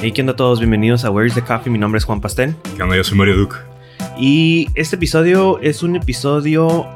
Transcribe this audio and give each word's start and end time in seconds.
Hey, 0.00 0.10
¿qué 0.12 0.20
onda 0.20 0.32
a 0.32 0.36
todos? 0.36 0.58
Bienvenidos 0.58 1.04
a 1.04 1.10
Where's 1.10 1.34
the 1.34 1.42
Coffee. 1.42 1.70
Mi 1.70 1.78
nombre 1.78 1.98
es 1.98 2.04
Juan 2.04 2.20
Pastel. 2.20 2.56
¿Qué 2.76 2.82
onda? 2.82 2.96
Yo 2.96 3.04
soy 3.04 3.16
Mario 3.16 3.36
Duke. 3.36 3.56
Y 4.18 4.68
este 4.74 4.96
episodio 4.96 5.60
es 5.60 5.82
un 5.82 5.94
episodio 5.96 6.86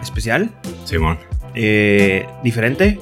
especial, 0.00 0.50
Simón. 0.84 1.18
eh, 1.54 2.28
diferente. 2.44 3.00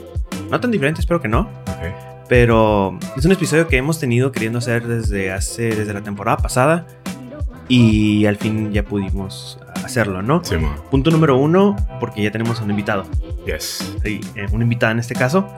No 0.51 0.59
tan 0.61 0.71
diferente, 0.71 1.01
espero 1.01 1.21
que 1.21 1.29
no. 1.29 1.41
Ok. 1.67 2.27
Pero 2.29 2.99
es 3.17 3.25
un 3.25 3.33
episodio 3.33 3.69
que 3.69 3.77
hemos 3.77 3.99
tenido 3.99 4.33
queriendo 4.33 4.59
hacer 4.61 4.87
desde 4.87 5.31
hace, 5.31 5.75
desde 5.75 5.93
la 5.93 6.01
temporada 6.03 6.39
pasada. 6.39 6.87
Y 7.71 8.27
al 8.27 8.37
fin 8.37 8.73
ya 8.73 8.85
pudimos 8.85 9.61
hacerlo, 9.85 10.23
¿no? 10.23 10.43
Simón. 10.43 10.75
Punto 10.91 11.13
número 11.13 11.37
uno, 11.37 11.77
porque 12.01 12.21
ya 12.21 12.33
tenemos 12.33 12.61
un 12.61 12.69
invitado. 12.69 13.07
Yes. 13.47 13.97
Sí, 14.03 14.21
eh, 14.35 14.47
una 14.51 14.65
invitada 14.65 14.91
en 14.91 14.99
este 14.99 15.15
caso. 15.15 15.49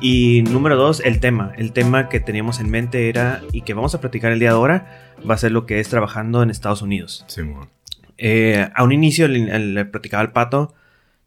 Y 0.00 0.42
número 0.42 0.76
dos, 0.76 1.00
el 1.00 1.18
tema. 1.18 1.52
El 1.56 1.72
tema 1.72 2.08
que 2.08 2.20
teníamos 2.20 2.60
en 2.60 2.70
mente 2.70 3.08
era, 3.08 3.42
y 3.50 3.62
que 3.62 3.74
vamos 3.74 3.96
a 3.96 4.00
platicar 4.00 4.30
el 4.30 4.38
día 4.38 4.50
de 4.50 4.54
ahora, 4.54 5.14
va 5.28 5.34
a 5.34 5.38
ser 5.38 5.50
lo 5.50 5.66
que 5.66 5.80
es 5.80 5.88
trabajando 5.88 6.40
en 6.40 6.50
Estados 6.50 6.82
Unidos. 6.82 7.24
Simón. 7.26 7.68
Eh, 8.16 8.68
a 8.72 8.84
un 8.84 8.92
inicio 8.92 9.26
le, 9.26 9.58
le 9.58 9.84
platicaba 9.86 10.20
al 10.20 10.30
pato 10.30 10.72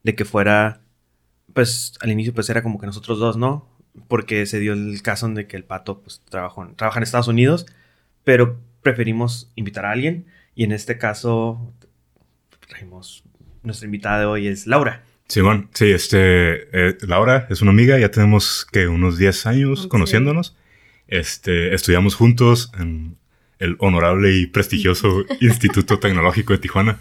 de 0.03 0.15
que 0.15 0.23
fuera, 0.23 0.79
pues 1.53 1.95
al 1.99 2.11
inicio 2.11 2.33
pues 2.33 2.49
era 2.49 2.63
como 2.63 2.79
que 2.79 2.85
nosotros 2.85 3.19
dos, 3.19 3.35
¿no? 3.35 3.67
Porque 4.07 4.45
se 4.45 4.59
dio 4.59 4.71
el 4.71 5.01
caso 5.01 5.27
de 5.27 5.47
que 5.47 5.57
el 5.57 5.65
pato 5.65 5.99
pues 5.99 6.21
trabajó, 6.29 6.65
trabaja 6.77 6.99
en 6.99 7.03
Estados 7.03 7.27
Unidos, 7.27 7.65
pero 8.23 8.57
preferimos 8.81 9.51
invitar 9.55 9.85
a 9.85 9.91
alguien 9.91 10.25
y 10.55 10.63
en 10.63 10.71
este 10.71 10.97
caso 10.97 11.73
trajimos, 12.67 13.23
nuestra 13.63 13.85
invitada 13.85 14.19
de 14.19 14.25
hoy 14.25 14.47
es 14.47 14.67
Laura. 14.67 15.03
Simón. 15.27 15.69
Sí, 15.73 15.91
este. 15.91 16.17
eh, 16.73 16.97
Laura 17.01 17.45
es 17.49 17.61
una 17.61 17.71
amiga. 17.71 17.99
Ya 17.99 18.09
tenemos 18.09 18.65
que 18.71 18.87
unos 18.87 19.17
10 19.17 19.45
años 19.45 19.87
conociéndonos. 19.87 20.55
Este. 21.07 21.73
Estudiamos 21.75 22.15
juntos 22.15 22.71
en 22.79 23.15
el 23.59 23.75
honorable 23.79 24.33
y 24.35 24.47
prestigioso 24.47 25.23
Instituto 25.39 25.99
Tecnológico 25.99 26.53
de 26.53 26.59
Tijuana. 26.59 26.99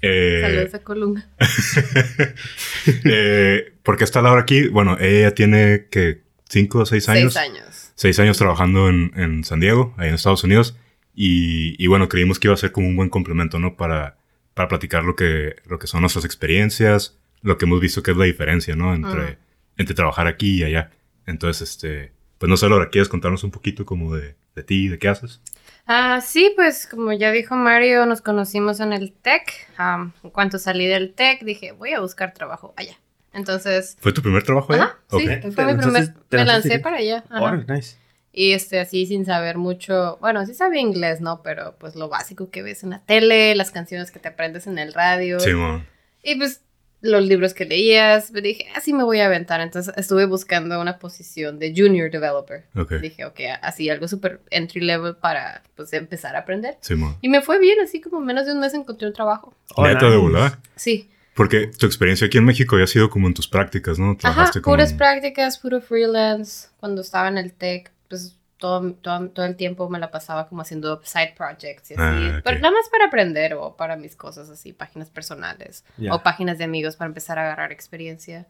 Eh, 0.00 0.40
Saludos 0.42 0.74
a 0.74 0.78
Colunga. 0.82 1.28
eh, 3.04 3.72
¿Por 3.82 3.96
qué 3.96 4.04
está 4.04 4.22
Laura 4.22 4.40
aquí? 4.42 4.68
Bueno, 4.68 4.96
ella 4.98 5.34
tiene 5.34 5.86
que 5.90 6.22
5 6.48 6.78
o 6.78 6.86
6 6.86 7.08
años. 7.08 7.34
Seis 7.34 7.44
años. 7.50 7.92
seis 7.94 8.18
años 8.20 8.38
trabajando 8.38 8.88
en, 8.88 9.12
en 9.16 9.44
San 9.44 9.60
Diego, 9.60 9.94
ahí 9.98 10.08
en 10.08 10.14
Estados 10.14 10.44
Unidos. 10.44 10.76
Y, 11.20 11.74
y 11.82 11.86
bueno, 11.88 12.08
creímos 12.08 12.38
que 12.38 12.46
iba 12.46 12.54
a 12.54 12.58
ser 12.58 12.70
como 12.70 12.86
un 12.86 12.94
buen 12.94 13.08
complemento, 13.10 13.58
¿no? 13.58 13.76
Para, 13.76 14.16
para 14.54 14.68
platicar 14.68 15.02
lo 15.02 15.16
que, 15.16 15.56
lo 15.66 15.80
que 15.80 15.88
son 15.88 16.02
nuestras 16.02 16.24
experiencias, 16.24 17.18
lo 17.42 17.58
que 17.58 17.64
hemos 17.64 17.80
visto 17.80 18.04
que 18.04 18.12
es 18.12 18.16
la 18.16 18.24
diferencia, 18.24 18.76
¿no? 18.76 18.94
Entre, 18.94 19.38
entre 19.76 19.96
trabajar 19.96 20.28
aquí 20.28 20.60
y 20.60 20.64
allá. 20.64 20.90
Entonces, 21.26 21.70
este, 21.70 22.12
pues 22.38 22.48
no 22.48 22.56
sé, 22.56 22.68
Laura, 22.68 22.88
¿quieres 22.90 23.08
contarnos 23.08 23.42
un 23.42 23.50
poquito 23.50 23.84
como 23.84 24.14
de, 24.14 24.36
de 24.54 24.62
ti, 24.62 24.86
de 24.86 24.98
qué 24.98 25.08
haces? 25.08 25.40
Ah, 25.86 26.20
sí, 26.20 26.52
pues 26.54 26.86
como 26.86 27.12
ya 27.12 27.32
dijo 27.32 27.56
Mario, 27.56 28.06
nos 28.06 28.20
conocimos 28.20 28.78
en 28.78 28.92
el 28.92 29.12
TEC. 29.12 29.42
Am, 29.76 30.12
en 30.22 30.30
cuanto 30.30 30.58
salí 30.58 30.86
del 30.86 31.14
TEC, 31.14 31.42
dije, 31.42 31.72
voy 31.72 31.94
a 31.94 32.00
buscar 32.00 32.32
trabajo 32.32 32.74
allá. 32.76 32.96
Entonces, 33.32 33.96
¿Fue 34.00 34.12
tu 34.12 34.22
primer 34.22 34.42
trabajo 34.42 34.72
allá? 34.72 34.84
ajá, 34.84 34.98
sí, 35.10 35.26
fue 35.52 35.64
mi 35.64 35.70
Entonces, 35.72 36.08
primer, 36.10 36.28
¿te 36.28 36.36
me 36.38 36.44
lancé 36.44 36.78
para 36.78 36.96
allá. 36.98 37.24
ajá. 37.30 37.56
Nice. 37.68 37.96
Y 38.38 38.52
este, 38.52 38.78
así 38.78 39.04
sin 39.06 39.24
saber 39.26 39.58
mucho, 39.58 40.16
bueno, 40.20 40.46
sí 40.46 40.54
sabía 40.54 40.80
inglés, 40.80 41.20
¿no? 41.20 41.42
Pero 41.42 41.74
pues 41.78 41.96
lo 41.96 42.08
básico 42.08 42.50
que 42.50 42.62
ves 42.62 42.84
en 42.84 42.90
la 42.90 43.00
tele, 43.00 43.54
las 43.56 43.72
canciones 43.72 44.12
que 44.12 44.20
te 44.20 44.28
aprendes 44.28 44.66
en 44.68 44.78
el 44.78 44.94
radio. 44.94 45.40
Simón. 45.40 45.86
Y 46.22 46.36
pues 46.36 46.60
los 47.00 47.24
libros 47.24 47.52
que 47.54 47.64
leías, 47.64 48.30
me 48.30 48.40
dije, 48.40 48.66
así 48.76 48.92
me 48.92 49.02
voy 49.02 49.18
a 49.20 49.26
aventar. 49.26 49.60
Entonces 49.60 49.92
estuve 49.96 50.24
buscando 50.26 50.80
una 50.80 50.98
posición 51.00 51.58
de 51.58 51.72
junior 51.76 52.10
developer. 52.12 52.64
Ok. 52.76 52.92
Dije, 52.94 53.24
ok, 53.24 53.40
así 53.60 53.90
algo 53.90 54.06
súper 54.06 54.40
entry 54.50 54.82
level 54.82 55.16
para 55.16 55.62
pues 55.74 55.92
empezar 55.92 56.36
a 56.36 56.40
aprender. 56.40 56.76
Simón. 56.80 57.16
Y 57.20 57.28
me 57.28 57.40
fue 57.42 57.58
bien, 57.58 57.80
así 57.80 58.00
como 58.00 58.18
en 58.18 58.24
menos 58.26 58.46
de 58.46 58.52
un 58.52 58.60
mes 58.60 58.72
encontré 58.74 59.08
un 59.08 59.14
trabajo. 59.14 59.52
Neta 59.78 60.08
de 60.08 60.16
volada. 60.16 60.60
Sí. 60.76 61.08
Porque 61.34 61.68
tu 61.68 61.86
experiencia 61.86 62.26
aquí 62.28 62.38
en 62.38 62.44
México 62.44 62.76
había 62.76 62.86
sido 62.88 63.10
como 63.10 63.26
en 63.28 63.34
tus 63.34 63.48
prácticas, 63.48 63.98
¿no? 63.98 64.10
Ajá, 64.10 64.18
Trabajaste 64.18 64.60
como 64.60 64.74
puras 64.74 64.90
en- 64.92 64.96
prácticas, 64.96 65.58
puro 65.58 65.80
freelance. 65.80 66.68
Cuando 66.80 67.00
estaba 67.00 67.28
en 67.28 67.38
el 67.38 67.52
tech, 67.52 67.92
pues 68.08 68.36
todo, 68.58 68.92
todo, 68.94 69.28
todo 69.28 69.46
el 69.46 69.56
tiempo 69.56 69.88
me 69.88 69.98
la 70.00 70.10
pasaba 70.10 70.48
como 70.48 70.62
haciendo 70.62 71.00
side 71.04 71.34
projects 71.36 71.92
y 71.92 71.94
así. 71.94 72.02
Ah, 72.02 72.34
ok. 72.38 72.42
Pero 72.44 72.58
nada 72.60 72.74
más 72.74 72.88
para 72.90 73.06
aprender 73.06 73.54
o 73.54 73.76
para 73.76 73.96
mis 73.96 74.16
cosas 74.16 74.50
así, 74.50 74.72
páginas 74.72 75.10
personales 75.10 75.84
Ya. 75.96 76.12
o 76.14 76.22
páginas 76.22 76.58
de 76.58 76.64
amigos 76.64 76.96
para 76.96 77.08
empezar 77.08 77.38
a 77.38 77.42
agarrar 77.42 77.70
experiencia. 77.72 78.46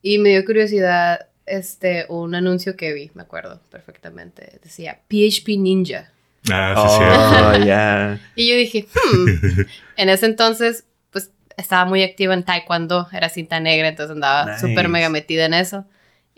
Y 0.00 0.18
me 0.18 0.28
dio 0.30 0.44
curiosidad 0.44 1.26
este 1.46 2.06
un 2.08 2.34
anuncio 2.34 2.76
que 2.76 2.92
vi, 2.92 3.10
me 3.14 3.22
acuerdo 3.22 3.60
perfectamente. 3.70 4.60
Decía 4.62 5.00
PHP 5.08 5.56
Ninja. 5.58 6.12
Ah, 6.52 6.74
sí, 6.76 6.96
sí. 6.96 7.62
Oh, 7.62 7.64
ya. 7.66 8.20
Y 8.36 8.48
yo 8.48 8.54
dije, 8.56 8.86
hmm. 8.94 9.60
en 9.96 10.08
ese 10.08 10.26
entonces, 10.26 10.84
pues 11.10 11.32
estaba 11.56 11.84
muy 11.84 12.04
activa 12.04 12.32
en 12.32 12.44
Taekwondo, 12.44 13.08
era 13.12 13.28
cinta 13.28 13.58
negra, 13.58 13.88
entonces 13.88 14.14
andaba 14.14 14.52
Nice. 14.52 14.60
súper 14.68 14.88
mega 14.88 15.08
metida 15.08 15.46
en 15.46 15.54
eso. 15.54 15.84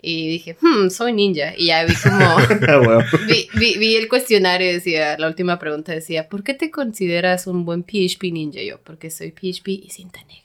Y 0.03 0.27
dije, 0.29 0.57
hmm, 0.59 0.89
soy 0.89 1.13
ninja. 1.13 1.53
Y 1.55 1.67
ya 1.67 1.83
vi 1.85 1.93
como, 1.95 2.17
Ah, 2.67 2.79
huevo. 2.79 3.03
vi, 3.27 3.47
vi, 3.53 3.77
vi 3.77 3.95
el 3.95 4.07
cuestionario 4.09 4.69
y 4.69 4.73
decía, 4.73 5.17
la 5.19 5.27
última 5.27 5.59
pregunta 5.59 5.91
decía, 5.91 6.27
¿por 6.27 6.43
qué 6.43 6.53
te 6.55 6.71
consideras 6.71 7.45
un 7.47 7.65
buen 7.65 7.83
PHP 7.83 8.31
ninja? 8.31 8.61
Yo, 8.61 8.79
porque 8.83 9.11
soy 9.11 9.31
PHP 9.31 9.67
y 9.69 9.89
cinta 9.91 10.19
negra. 10.23 10.41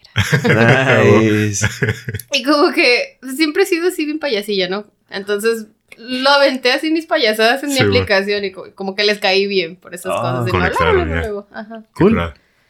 Nice. 1.02 1.66
Y 2.32 2.42
como 2.42 2.72
que 2.72 3.18
siempre 3.36 3.62
he 3.62 3.66
sido 3.66 3.88
así 3.88 4.04
bien 4.04 4.18
payasilla, 4.18 4.68
¿no? 4.68 4.86
Entonces 5.10 5.66
lo 5.98 6.28
aventé 6.30 6.72
así 6.72 6.90
mis 6.90 7.06
payasadas 7.06 7.62
en 7.62 7.70
mi 7.70 7.76
Sí, 7.76 7.84
bueno. 7.84 7.96
aplicación 8.00 8.44
y 8.44 8.52
co- 8.52 8.74
como 8.74 8.94
que 8.94 9.04
les 9.04 9.18
caí 9.18 9.46
bien 9.46 9.76
por 9.76 9.94
esas 9.94 10.12
Ah, 10.14 10.44
cosas. 10.44 10.48
Y 10.48 10.52
no, 10.52 11.46
ajá. 11.50 11.82
Cool. 11.94 12.14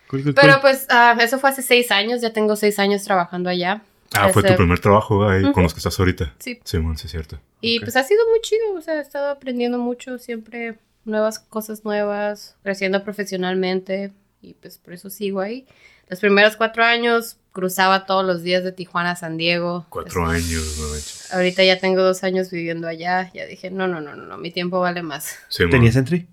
Cool, 0.09 0.23
cool, 0.23 0.35
Pero 0.35 0.61
pues 0.61 0.87
ah, 0.91 1.17
eso 1.21 1.39
fue 1.41 1.51
hace 1.51 1.63
seis 1.63 1.91
años, 1.91 2.21
ya 2.21 2.33
tengo 2.33 2.55
seis 2.55 2.79
años 2.79 3.03
trabajando 3.03 3.51
allá. 3.51 3.83
Ah, 4.15 4.29
fue 4.31 4.43
tu 4.43 4.55
primer 4.55 4.79
trabajo 4.79 5.29
ahí 5.29 5.43
Ujú. 5.45 5.53
con 5.53 5.63
los 5.63 5.75
que 5.75 5.79
estás 5.81 5.99
ahorita. 5.99 6.35
Sí. 6.39 6.61
Simón, 6.65 6.97
sí, 6.99 7.07
es 7.07 7.13
cierto. 7.13 7.39
Y 7.61 7.79
Ok. 7.79 7.85
pues 7.85 7.97
ha 7.97 8.03
sido 8.05 8.21
muy 8.31 8.41
chido, 8.41 8.75
o 8.75 8.81
sea, 8.81 8.95
he 8.95 9.01
estado 9.01 9.31
aprendiendo 9.31 9.79
mucho, 9.79 10.19
siempre 10.19 10.79
nuevas 11.05 11.39
cosas 11.39 11.85
nuevas, 11.85 12.57
creciendo 12.63 13.03
profesionalmente 13.05 14.13
y 14.43 14.55
pues 14.55 14.79
por 14.79 14.93
eso 14.95 15.11
sigo 15.11 15.41
ahí. 15.41 15.67
Los 16.09 16.21
primeros 16.21 16.57
cuatro 16.57 16.85
años 16.85 17.37
cruzaba 17.53 18.07
todos 18.07 18.25
los 18.25 18.43
días 18.43 18.63
de 18.63 18.71
Tijuana 18.73 19.13
a 19.13 19.17
San 19.17 19.37
Diego. 19.37 19.87
Cuatro 19.89 20.25
Pues, 20.25 20.45
años, 20.45 20.77
no 20.79 20.89
manches. 20.89 21.33
Ahorita 21.35 21.65
ya 21.65 21.79
tengo 21.81 22.03
dos 22.03 22.23
años 22.23 22.51
viviendo 22.51 22.87
allá, 22.87 23.31
ya 23.35 23.45
dije, 23.47 23.71
no, 23.71 23.89
no, 23.89 24.01
no, 24.01 24.15
no, 24.15 24.25
no, 24.27 24.39
mi 24.39 24.51
tiempo 24.53 24.79
vale 24.81 25.03
más. 25.03 25.37
Simón. 25.49 25.71
¿Tenías 25.73 25.97
entry? 25.97 26.29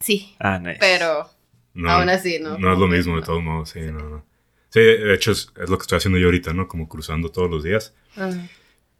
Sí, 0.00 0.34
Ah, 0.38 0.58
nice. 0.58 0.78
pero 0.80 1.28
No, 1.74 1.90
aún 1.90 2.08
así, 2.08 2.38
¿no? 2.40 2.58
No 2.58 2.72
es 2.72 2.78
lo 2.78 2.88
mismo, 2.88 3.16
de 3.16 3.22
todos 3.22 3.42
modos, 3.42 3.70
sí, 3.70 3.80
no, 3.80 4.00
no. 4.00 4.24
Sí, 4.70 4.80
de 4.80 5.14
hecho 5.14 5.32
es, 5.32 5.50
es 5.60 5.70
lo 5.70 5.78
que 5.78 5.82
estoy 5.82 5.96
haciendo 5.98 6.18
yo 6.18 6.26
ahorita, 6.26 6.52
¿no? 6.52 6.68
Como 6.68 6.88
cruzando 6.88 7.30
todos 7.30 7.50
los 7.50 7.64
días. 7.64 7.94
Ajá. 8.16 8.48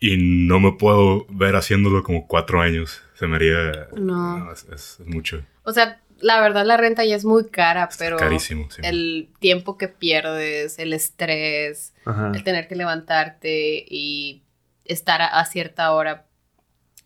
Y 0.01 0.17
no 0.17 0.61
me 0.61 0.73
puedo 0.73 1.27
ver 1.29 1.57
haciéndolo 1.57 2.03
como 2.05 2.27
cuatro 2.29 2.61
años. 2.61 3.03
Se 3.15 3.27
me 3.27 3.37
haría... 3.37 3.89
No. 3.97 4.53
es, 4.53 4.65
es- 4.73 5.01
es 5.01 5.07
mucho. 5.07 5.43
O 5.65 5.73
sea, 5.73 6.01
la 6.21 6.41
verdad 6.41 6.65
la 6.65 6.77
renta 6.77 7.05
ya 7.05 7.17
es 7.17 7.25
muy 7.25 7.49
cara, 7.49 7.89
pero 7.99 8.17
carísimo, 8.17 8.71
sí. 8.71 8.81
el 8.85 9.29
tiempo 9.41 9.77
que 9.77 9.89
pierdes, 9.89 10.79
el 10.79 10.93
estrés, 10.93 11.95
Ajá. 12.05 12.33
el 12.35 12.43
tener 12.45 12.67
que 12.69 12.77
levantarte 12.77 13.85
y 13.89 14.43
estar 14.85 15.21
a, 15.21 15.27
a 15.27 15.45
cierta 15.47 15.91
hora, 15.93 16.27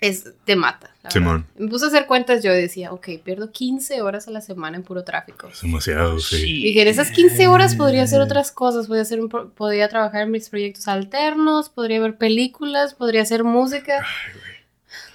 es, 0.02 0.24
te 0.44 0.56
mata. 0.56 0.90
la 1.02 1.10
Simón. 1.10 1.46
verdad. 1.48 1.60
Me 1.64 1.68
puse 1.70 1.84
a 1.86 1.88
hacer 1.88 2.06
cuentas 2.06 2.42
yo 2.42 2.52
y 2.52 2.60
decía, 2.60 2.92
ok, 2.92 3.08
pierdo 3.24 3.50
15 3.50 4.02
horas 4.02 4.28
a 4.28 4.30
la 4.32 4.40
semana 4.42 4.76
en 4.76 4.82
puro 4.82 5.04
tráfico. 5.04 5.48
Es 5.48 5.62
demasiado, 5.62 6.18
sí. 6.18 6.60
Y 6.60 6.64
dije, 6.66 6.82
en 6.82 6.88
esas 6.88 7.10
15 7.10 7.46
horas 7.48 7.74
podría 7.76 8.02
hacer 8.02 8.20
otras 8.20 8.52
cosas, 8.52 8.86
podría, 8.88 9.02
hacer 9.02 9.20
un 9.20 9.28
pro- 9.30 9.48
podría 9.50 9.88
trabajar 9.88 10.22
en 10.22 10.30
mis 10.32 10.48
proyectos 10.50 10.86
alternos, 10.88 11.70
podría 11.70 12.00
ver 12.00 12.16
películas, 12.18 12.94
podría 12.94 13.22
hacer 13.22 13.44
música. 13.44 14.04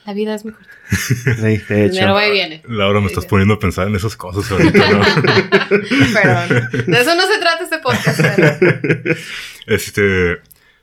La 0.05 0.13
vida 0.13 0.33
es 0.35 0.45
mejor. 0.45 0.61
Sí, 0.89 1.13
de 1.35 1.55
hecho. 1.85 1.91
Dinero 1.95 2.13
va 2.13 2.25
y 2.25 2.31
viene. 2.31 2.63
Laura, 2.65 3.01
me 3.01 3.07
estás 3.07 3.25
poniendo 3.25 3.55
a 3.55 3.59
pensar 3.59 3.89
en 3.89 3.95
esas 3.97 4.15
cosas 4.15 4.49
ahorita, 4.49 4.89
¿no? 4.89 5.01
Perdón. 6.13 6.69
De 6.87 7.01
eso 7.01 7.13
no 7.13 7.27
se 7.27 7.39
trata 7.39 7.63
este 7.65 7.79
podcast. 7.79 8.21
pero- 8.35 9.15
Este, 9.67 10.37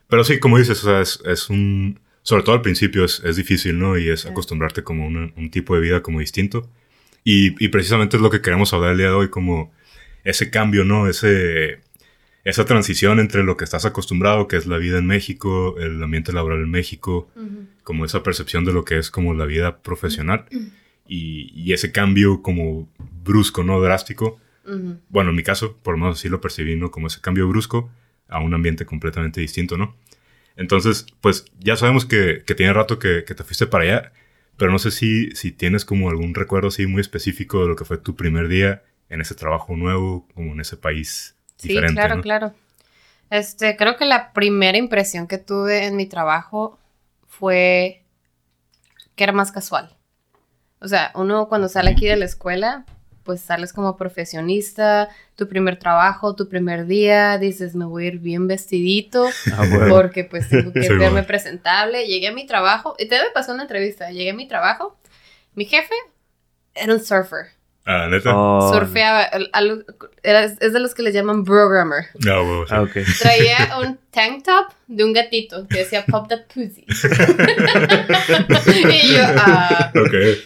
pero 0.08 0.24
sí, 0.24 0.38
como 0.38 0.58
dices, 0.58 0.84
o 0.84 0.86
sea, 0.90 1.00
es, 1.00 1.20
es 1.24 1.48
un, 1.48 1.98
sobre 2.24 2.42
todo 2.42 2.56
al 2.56 2.62
principio 2.62 3.04
es, 3.04 3.22
es 3.24 3.36
difícil, 3.36 3.78
¿no? 3.78 3.96
Y 3.96 4.10
es 4.10 4.26
acostumbrarte 4.26 4.82
como 4.82 5.04
a 5.04 5.06
un, 5.06 5.50
tipo 5.52 5.76
de 5.76 5.80
vida 5.80 6.02
como 6.02 6.18
distinto. 6.18 6.68
Y, 7.22 7.64
y 7.64 7.68
precisamente 7.68 8.16
es 8.16 8.22
lo 8.22 8.30
que 8.30 8.40
queremos 8.40 8.72
hablar 8.72 8.90
el 8.90 8.98
día 8.98 9.10
de 9.10 9.14
hoy, 9.14 9.30
como 9.30 9.72
ese 10.24 10.50
cambio, 10.50 10.84
¿no? 10.84 11.08
Ese, 11.08 11.78
esa 12.42 12.64
transición 12.64 13.20
entre 13.20 13.44
lo 13.44 13.56
que 13.56 13.62
estás 13.62 13.84
acostumbrado, 13.84 14.48
que 14.48 14.56
es 14.56 14.66
la 14.66 14.78
vida 14.78 14.98
en 14.98 15.06
México, 15.06 15.76
el 15.78 16.02
ambiente 16.02 16.32
laboral 16.32 16.60
en 16.62 16.70
México, 16.70 17.30
Ujú. 17.36 17.68
como 17.84 18.04
esa 18.04 18.24
percepción 18.24 18.64
de 18.64 18.72
lo 18.72 18.84
que 18.84 18.98
es 18.98 19.10
como 19.12 19.34
la 19.34 19.44
vida 19.44 19.82
profesional 19.82 20.46
y, 21.06 21.52
y 21.54 21.72
ese 21.72 21.92
cambio 21.92 22.42
como 22.42 22.88
brusco, 23.22 23.62
¿no? 23.62 23.80
Drástico 23.80 24.40
Ujú. 24.66 24.98
Bueno, 25.08 25.30
en 25.30 25.36
mi 25.36 25.42
caso, 25.42 25.76
por 25.82 25.94
lo 25.94 25.98
menos 25.98 26.18
así 26.18 26.28
lo 26.28 26.40
percibí, 26.40 26.76
¿no? 26.76 26.90
Como 26.90 27.06
ese 27.06 27.20
cambio 27.20 27.48
brusco 27.48 27.90
a 28.28 28.40
un 28.40 28.54
ambiente 28.54 28.86
completamente 28.86 29.40
distinto, 29.40 29.76
¿no? 29.76 29.94
Entonces, 30.56 31.06
pues 31.20 31.46
ya 31.58 31.76
sabemos 31.76 32.06
que, 32.06 32.44
que 32.46 32.54
tiene 32.54 32.72
rato 32.72 32.98
que, 32.98 33.24
que 33.24 33.34
te 33.34 33.44
fuiste 33.44 33.66
para 33.66 33.84
allá, 33.84 34.12
pero 34.56 34.70
no 34.70 34.78
sé 34.78 34.90
si, 34.90 35.30
si 35.32 35.52
tienes 35.52 35.84
como 35.84 36.10
algún 36.10 36.34
recuerdo 36.34 36.68
así 36.68 36.86
muy 36.86 37.00
específico 37.00 37.62
de 37.62 37.68
lo 37.68 37.76
que 37.76 37.84
fue 37.84 37.98
tu 37.98 38.14
primer 38.16 38.48
día 38.48 38.82
en 39.08 39.20
ese 39.20 39.34
trabajo 39.34 39.76
nuevo, 39.76 40.28
como 40.34 40.52
en 40.52 40.60
ese 40.60 40.76
país 40.76 41.36
Sí, 41.56 41.68
diferente, 41.68 41.94
claro, 41.94 42.16
¿no? 42.16 42.22
claro. 42.22 42.54
Este, 43.30 43.76
creo 43.76 43.96
que 43.96 44.04
la 44.04 44.32
primera 44.32 44.78
impresión 44.78 45.26
que 45.26 45.38
tuve 45.38 45.86
en 45.86 45.96
mi 45.96 46.06
trabajo 46.06 46.78
fue 47.26 48.04
que 49.16 49.24
era 49.24 49.32
más 49.32 49.52
casual. 49.52 49.96
O 50.80 50.88
sea, 50.88 51.12
uno 51.14 51.48
cuando 51.48 51.68
sale 51.68 51.90
aquí 51.90 52.06
de 52.06 52.16
la 52.16 52.26
escuela, 52.26 52.84
pues 53.24 53.40
sales 53.40 53.72
como 53.72 53.96
profesionista, 53.96 55.08
tu 55.34 55.48
primer 55.48 55.78
trabajo, 55.78 56.34
tu 56.36 56.48
primer 56.48 56.86
día, 56.86 57.38
dices, 57.38 57.74
me 57.74 57.84
voy 57.86 58.04
a 58.04 58.08
ir 58.08 58.18
bien 58.18 58.46
vestidito, 58.46 59.28
Ah, 59.52 59.64
bueno. 59.68 59.88
porque 59.88 60.24
pues 60.24 60.48
tengo 60.48 60.72
que 60.72 60.80
verme 60.88 61.10
bueno. 61.10 61.26
presentable. 61.26 62.06
Llegué 62.06 62.28
a 62.28 62.32
mi 62.32 62.46
trabajo, 62.46 62.94
y 62.98 63.08
te 63.08 63.16
me 63.16 63.30
pasó 63.32 63.52
una 63.52 63.62
entrevista, 63.62 64.10
llegué 64.10 64.30
a 64.30 64.34
mi 64.34 64.46
trabajo, 64.46 64.96
mi 65.54 65.64
jefe 65.64 65.94
era 66.74 66.92
un 66.92 67.00
surfer, 67.04 67.46
Ah, 67.86 68.06
neta. 68.10 68.30
Oh, 68.34 68.72
surfeaba, 68.72 69.24
el- 69.24 69.50
al- 69.52 69.84
era- 70.22 70.44
es 70.44 70.58
de 70.72 70.80
los 70.80 70.94
que 70.94 71.02
le 71.02 71.12
llaman 71.12 71.44
programmer. 71.44 72.06
No, 72.24 72.64
sí. 72.66 72.72
Ah, 72.74 72.80
ok. 72.82 72.92
Traía 73.20 73.76
un 73.80 73.98
tank 74.10 74.42
top 74.42 74.68
de 74.86 75.04
un 75.04 75.12
gatito 75.12 75.68
que 75.68 75.78
decía 75.80 76.04
Pop 76.06 76.26
the 76.28 76.38
Pussy. 76.38 76.86
y 76.88 76.92
yo, 79.14 79.22
ah, 79.36 79.92
Ok. 79.94 80.14
Eh, 80.14 80.40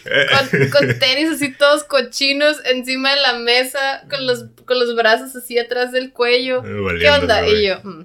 con, 0.51 0.69
con 0.69 0.99
tenis 0.99 1.31
así 1.31 1.53
todos 1.53 1.83
cochinos 1.85 2.57
encima 2.65 3.15
de 3.15 3.21
la 3.21 3.33
mesa, 3.39 4.03
con 4.09 4.27
los, 4.27 4.45
con 4.65 4.79
los 4.79 4.95
brazos 4.95 5.35
así 5.35 5.57
atrás 5.57 5.91
del 5.91 6.11
cuello. 6.11 6.63
eh, 6.65 6.97
¿Qué 6.99 7.09
onda? 7.09 7.47
Y 7.47 7.67
yo, 7.67 7.79
mm, 7.83 8.01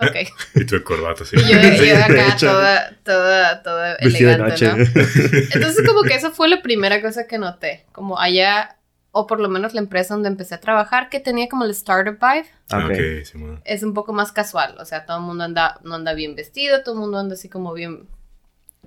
ok. 0.00 0.16
Y 0.54 0.64
tu 0.64 0.82
corbata, 0.82 1.24
sí. 1.24 1.36
Y 1.36 1.40
yo, 1.42 1.60
yo 1.60 1.82
de 1.82 2.02
acá 2.02 2.28
hecho. 2.34 2.46
toda, 2.46 2.90
toda, 3.04 3.62
toda 3.62 3.94
elegante, 3.96 4.48
noche. 4.50 4.66
¿no? 4.66 4.76
Entonces 5.52 5.86
como 5.86 6.02
que 6.04 6.14
esa 6.14 6.30
fue 6.30 6.48
la 6.48 6.62
primera 6.62 7.02
cosa 7.02 7.26
que 7.26 7.36
noté. 7.38 7.84
Como 7.92 8.18
allá, 8.18 8.76
o 9.18 9.26
por 9.26 9.40
lo 9.40 9.48
menos 9.48 9.74
la 9.74 9.80
empresa 9.80 10.14
donde 10.14 10.28
empecé 10.28 10.54
a 10.54 10.60
trabajar, 10.60 11.08
que 11.08 11.18
tenía 11.20 11.48
como 11.48 11.64
el 11.64 11.70
startup 11.72 12.18
vibe. 12.20 12.46
Ah, 12.70 12.84
Ok. 12.86 12.92
ok, 12.92 13.24
sí, 13.24 13.38
bueno. 13.38 13.60
es 13.64 13.82
un 13.82 13.94
poco 13.94 14.12
más 14.12 14.30
casual. 14.32 14.76
O 14.78 14.84
sea, 14.84 15.06
todo 15.06 15.16
el 15.18 15.24
mundo 15.24 15.44
anda, 15.44 15.80
no 15.82 15.94
anda 15.96 16.14
bien 16.14 16.34
vestido, 16.36 16.82
todo 16.82 16.94
el 16.94 17.00
mundo 17.00 17.18
anda 17.18 17.34
así 17.34 17.48
como 17.48 17.72
bien 17.72 18.06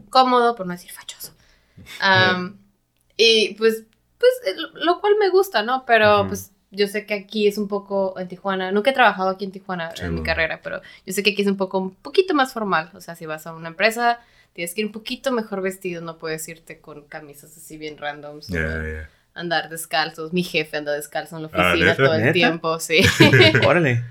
cómodo, 0.09 0.55
por 0.55 0.65
no 0.65 0.73
decir 0.73 0.91
fachoso. 0.91 1.33
Am, 1.99 2.57
y 3.17 3.55
pues, 3.55 3.83
pues, 4.17 4.31
eh, 4.45 4.55
lo 4.75 4.99
cual 5.01 5.13
me 5.19 5.29
gusta, 5.29 5.63
¿no? 5.63 5.83
Pero 5.85 6.19
Ujú. 6.21 6.27
pues 6.29 6.51
yo 6.71 6.87
sé 6.87 7.05
que 7.05 7.13
aquí 7.13 7.47
es 7.47 7.57
un 7.57 7.67
poco 7.67 8.17
en 8.17 8.27
Tijuana. 8.27 8.71
Nunca 8.71 8.91
he 8.91 8.93
trabajado 8.93 9.29
aquí 9.29 9.45
en 9.45 9.51
Tijuana 9.51 9.91
Sí, 9.95 10.03
en 10.05 10.15
mi 10.15 10.23
carrera, 10.23 10.61
pero 10.63 10.81
yo 11.05 11.13
sé 11.13 11.23
que 11.23 11.31
aquí 11.31 11.41
es 11.41 11.47
un 11.47 11.57
poco, 11.57 11.79
un 11.79 11.95
poquito 11.95 12.33
más 12.33 12.53
formal. 12.53 12.89
O 12.93 13.01
sea, 13.01 13.15
si 13.15 13.25
vas 13.25 13.45
a 13.47 13.53
una 13.53 13.67
empresa, 13.69 14.19
tienes 14.53 14.73
que 14.73 14.81
ir 14.81 14.87
un 14.87 14.93
poquito 14.93 15.31
mejor 15.31 15.61
vestido, 15.61 16.01
no 16.01 16.17
puedes 16.17 16.47
irte 16.47 16.79
con 16.79 17.03
camisas 17.03 17.55
así 17.57 17.77
bien 17.77 17.97
randoms. 17.97 18.47
Ya, 18.47 18.61
ya. 18.61 19.09
Andar 19.33 19.69
descalzos. 19.69 20.33
Mi 20.33 20.43
jefe 20.43 20.77
anda 20.77 20.91
descalzo 20.91 21.37
en 21.37 21.43
la 21.43 21.49
Ah, 21.53 21.69
oficina 21.71 21.95
todo 21.95 22.13
el 22.13 22.21
¿Neta? 22.21 22.33
tiempo, 22.33 22.79
sí. 22.79 23.01
Órale. 23.67 24.03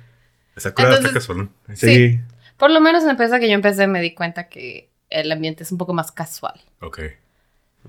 Esa 0.56 0.75
cosa 0.75 0.94
está 0.94 1.12
casual, 1.12 1.38
¿no? 1.38 1.75
Sí. 1.75 1.94
Sí. 1.94 2.20
Por 2.56 2.70
lo 2.70 2.81
menos 2.81 3.02
en 3.02 3.06
la 3.06 3.12
empresa 3.12 3.38
que 3.38 3.49
yo 3.49 3.55
empecé 3.55 3.87
me 3.87 4.00
di 4.00 4.14
cuenta 4.14 4.49
que 4.49 4.90
el 5.08 5.31
ambiente 5.32 5.62
es 5.62 5.72
un 5.72 5.78
poco 5.78 5.94
más 5.94 6.12
casual. 6.12 6.61
Ok. 6.81 7.00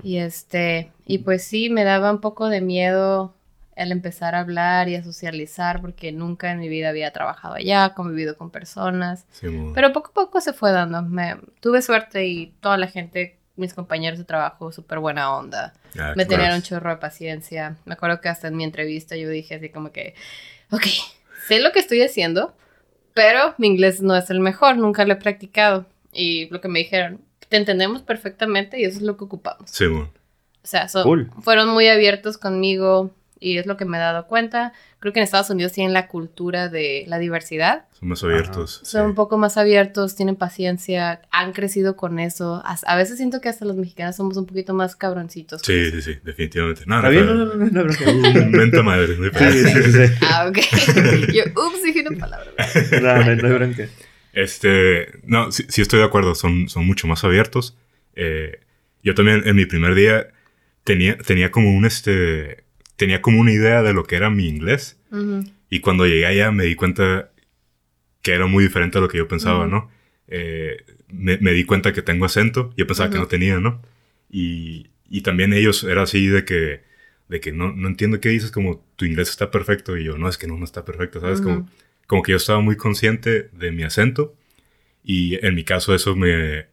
Y 0.03 0.17
este, 0.17 0.91
y 1.05 1.19
pues 1.19 1.43
sí, 1.43 1.69
me 1.69 1.83
daba 1.83 2.11
un 2.11 2.21
poco 2.21 2.47
de 2.49 2.61
miedo 2.61 3.35
el 3.75 3.91
empezar 3.91 4.35
a 4.35 4.39
hablar 4.41 4.87
y 4.89 4.95
a 4.95 5.03
socializar 5.03 5.81
porque 5.81 6.11
nunca 6.11 6.51
en 6.51 6.59
mi 6.59 6.69
vida 6.69 6.89
había 6.89 7.11
trabajado 7.11 7.55
allá, 7.55 7.93
convivido 7.93 8.37
con 8.37 8.51
personas. 8.51 9.25
Sí, 9.31 9.47
bueno. 9.47 9.71
Pero 9.73 9.91
poco 9.93 10.11
a 10.11 10.13
poco 10.13 10.39
se 10.41 10.53
fue 10.53 10.71
dando. 10.71 11.01
Me, 11.01 11.35
tuve 11.59 11.81
suerte 11.81 12.25
y 12.27 12.53
toda 12.61 12.77
la 12.77 12.87
gente, 12.87 13.37
mis 13.61 13.73
compañeros 13.73 14.19
de 14.19 14.25
trabajo, 14.25 14.71
súper 14.73 14.99
buena 14.99 15.33
onda. 15.33 15.73
Ah, 15.97 16.13
Me 16.17 16.25
tenían 16.25 16.53
un 16.55 16.61
chorro 16.61 16.89
de 16.89 16.97
paciencia. 16.97 17.77
Me 17.85 17.93
acuerdo 17.93 18.19
que 18.19 18.27
hasta 18.27 18.49
en 18.49 18.57
mi 18.57 18.63
entrevista 18.65 19.15
yo 19.15 19.29
dije 19.29 19.55
así 19.55 19.69
como 19.69 19.91
que, 19.93 20.15
ok, 20.71 20.83
sé 21.47 21.59
lo 21.61 21.71
que 21.71 21.79
estoy 21.79 22.01
haciendo, 22.01 22.53
pero 23.13 23.55
mi 23.57 23.67
inglés 23.67 24.01
no 24.01 24.15
es 24.15 24.29
el 24.29 24.39
mejor, 24.41 24.75
nunca 24.77 25.05
lo 25.05 25.13
he 25.13 25.17
practicado. 25.17 25.85
Y 26.11 26.49
lo 26.49 26.59
que 26.59 26.67
me 26.67 26.79
dijeron, 26.79 27.21
te 27.47 27.57
entendemos 27.57 28.01
perfectamente 28.01 28.79
y 28.79 28.83
eso 28.83 28.97
es 28.97 29.03
lo 29.03 29.15
que 29.17 29.23
ocupamos. 29.23 29.69
Sí, 29.69 29.85
bueno. 29.87 30.11
O 30.63 30.67
sea, 30.67 30.87
Cool. 31.03 31.31
fueron 31.41 31.69
muy 31.69 31.87
abiertos 31.87 32.37
conmigo 32.37 33.11
y 33.41 33.57
es 33.57 33.65
lo 33.65 33.75
que 33.75 33.83
me 33.83 33.97
he 33.97 33.99
dado 33.99 34.27
cuenta. 34.27 34.71
Creo 34.99 35.11
que 35.11 35.19
en 35.19 35.23
Estados 35.23 35.49
Unidos 35.49 35.73
tienen 35.73 35.91
la 35.93 36.07
cultura 36.07 36.69
de 36.69 37.03
la 37.07 37.17
diversidad. 37.19 37.85
Son 37.99 38.07
más 38.07 38.23
abiertos. 38.23 38.79
Son 38.83 39.01
un 39.07 39.11
sí. 39.11 39.15
poco 39.15 39.37
más 39.37 39.57
abiertos, 39.57 40.15
tienen 40.15 40.35
paciencia, 40.37 41.21
han 41.31 41.51
crecido 41.51 41.97
con 41.97 42.19
eso. 42.19 42.61
A, 42.63 42.77
a 42.85 42.95
veces 42.95 43.17
siento 43.17 43.41
que 43.41 43.49
hasta 43.49 43.65
los 43.65 43.75
mexicanos 43.75 44.15
somos 44.15 44.37
un 44.37 44.45
poquito 44.45 44.73
más 44.73 44.95
cabroncitos. 44.95 45.61
Sí, 45.65 45.91
sí, 45.91 46.01
sí, 46.01 46.19
definitivamente. 46.23 46.83
No, 46.85 46.97
¿Está 46.97 47.09
no, 47.11 47.33
no, 47.33 47.33
No, 47.33 47.55
no, 47.55 47.55
no, 47.55 47.83
no, 47.83 47.83
no, 47.83 48.45
no. 48.51 48.57
Venta 48.57 48.83
madre, 48.83 49.17
no 49.17 49.25
hay 49.25 49.31
Sí, 49.31 49.37
pedo. 49.37 49.51
sí, 49.83 49.83
sí, 49.91 50.07
sí. 50.07 50.13
Ah, 50.21 50.47
ok. 50.47 50.57
Yo, 51.33 51.43
ups, 51.67 51.83
dije 51.83 52.05
una 52.07 52.17
palabra. 52.19 52.51
No, 53.01 53.01
no, 53.01 53.35
no 53.35 53.47
hay 53.47 53.53
bronca. 53.55 53.87
Este, 54.33 55.07
no, 55.23 55.51
sí, 55.51 55.65
sí 55.67 55.81
estoy 55.81 55.99
de 55.99 56.05
acuerdo, 56.05 56.35
son, 56.35 56.69
son 56.69 56.85
mucho 56.85 57.07
más 57.07 57.23
abiertos. 57.23 57.75
Eh, 58.15 58.59
yo 59.03 59.15
también 59.15 59.41
en 59.45 59.55
mi 59.55 59.65
primer 59.65 59.95
día 59.95 60.27
tenía, 60.83 61.17
tenía 61.17 61.51
como 61.51 61.75
un, 61.75 61.85
este, 61.85 62.63
tenía 63.01 63.19
como 63.19 63.39
una 63.39 63.51
idea 63.51 63.81
de 63.81 63.93
lo 63.93 64.03
que 64.03 64.15
era 64.15 64.29
mi 64.29 64.47
inglés. 64.47 64.99
Y 65.71 65.79
cuando 65.79 66.05
llegué 66.05 66.27
allá 66.27 66.51
me 66.51 66.65
di 66.65 66.75
cuenta 66.75 67.31
que 68.21 68.31
era 68.31 68.45
muy 68.45 68.63
diferente 68.63 68.99
a 68.99 69.01
lo 69.01 69.07
que 69.07 69.17
yo 69.17 69.27
pensaba. 69.27 69.65
¿no? 69.65 69.89
Eh, 70.27 70.85
me, 71.07 71.39
me 71.39 71.51
di 71.51 71.65
cuenta 71.65 71.93
que 71.93 72.03
tengo 72.03 72.25
acento, 72.25 72.71
yo 72.77 72.85
pensaba 72.85 73.09
que 73.09 73.17
no 73.17 73.25
tenía, 73.25 73.59
¿no? 73.59 73.81
Y, 74.29 74.91
y 75.09 75.21
también 75.21 75.51
ellos 75.51 75.83
era 75.83 76.03
así 76.03 76.27
de 76.27 76.45
que, 76.45 76.83
de 77.27 77.39
que 77.39 77.51
no, 77.51 77.73
no 77.73 77.87
entiendo 77.87 78.19
qué 78.19 78.29
dices, 78.29 78.51
como 78.51 78.85
tu 78.97 79.05
inglés 79.05 79.31
está 79.31 79.49
perfecto 79.49 79.97
y 79.97 80.03
yo, 80.03 80.19
no, 80.19 80.29
es 80.29 80.37
que 80.37 80.45
no, 80.45 80.55
no 80.55 80.63
está 80.63 80.85
perfecto, 80.85 81.19
¿sabes? 81.21 81.41
Como, 81.41 81.67
como 82.05 82.21
que 82.21 82.33
yo 82.33 82.37
estaba 82.37 82.59
muy 82.59 82.77
consciente 82.77 83.49
de 83.51 83.71
mi 83.71 83.81
acento 83.81 84.35
y 85.03 85.43
en 85.43 85.55
mi 85.55 85.63
caso 85.63 85.95
eso 85.95 86.15
me, 86.15 86.67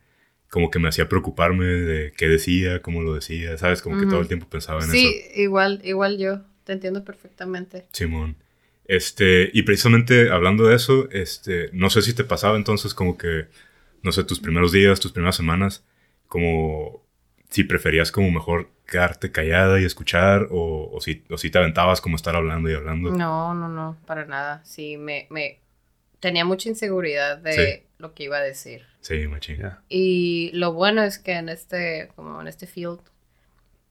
como 0.50 0.70
que 0.70 0.78
me 0.78 0.88
hacía 0.88 1.08
preocuparme 1.08 1.66
de 1.66 2.12
qué 2.16 2.28
decía, 2.28 2.80
cómo 2.80 3.02
lo 3.02 3.14
decía, 3.14 3.56
¿sabes? 3.58 3.82
Como 3.82 3.98
que 3.98 4.06
todo 4.06 4.20
el 4.20 4.28
tiempo 4.28 4.48
pensaba 4.48 4.78
en 4.78 4.84
eso. 4.84 4.92
Sí, 4.92 5.22
igual, 5.36 5.80
igual 5.84 6.18
yo. 6.18 6.40
Te 6.64 6.72
entiendo 6.72 7.04
perfectamente. 7.04 7.86
Simón. 7.92 8.36
Este, 8.86 9.50
y 9.52 9.62
precisamente 9.62 10.30
hablando 10.30 10.66
de 10.66 10.76
eso, 10.76 11.10
este, 11.10 11.70
no 11.72 11.90
sé 11.90 12.02
si 12.02 12.14
te 12.14 12.24
pasaba 12.24 12.56
entonces 12.56 12.94
como 12.94 13.18
que, 13.18 13.46
no 14.02 14.12
sé, 14.12 14.24
tus 14.24 14.40
primeros 14.40 14.72
días, 14.72 15.00
tus 15.00 15.12
primeras 15.12 15.36
semanas, 15.36 15.84
como 16.26 17.02
si 17.50 17.64
preferías 17.64 18.10
como 18.10 18.30
mejor 18.30 18.70
quedarte 18.86 19.30
callada 19.30 19.80
y 19.80 19.84
escuchar 19.84 20.48
o, 20.50 20.90
o 20.92 21.00
si, 21.00 21.22
o 21.30 21.36
si 21.36 21.50
te 21.50 21.58
aventabas 21.58 22.00
como 22.00 22.16
estar 22.16 22.34
hablando 22.36 22.70
y 22.70 22.74
hablando. 22.74 23.10
No, 23.10 23.54
no, 23.54 23.68
no, 23.68 23.98
para 24.06 24.24
nada. 24.24 24.62
Sí, 24.64 24.96
me, 24.96 25.26
me 25.30 25.60
tenía 26.20 26.44
mucha 26.44 26.68
inseguridad 26.68 27.38
de 27.38 27.86
lo 27.98 28.14
que 28.14 28.24
iba 28.24 28.38
a 28.38 28.42
decir. 28.42 28.82
Sí, 29.00 29.26
machín. 29.28 29.60
Y 29.88 30.50
lo 30.54 30.72
bueno 30.72 31.02
es 31.02 31.18
que 31.18 31.32
en 31.32 31.48
este, 31.48 32.10
como 32.16 32.40
en 32.40 32.48
este 32.48 32.66
field, 32.66 33.00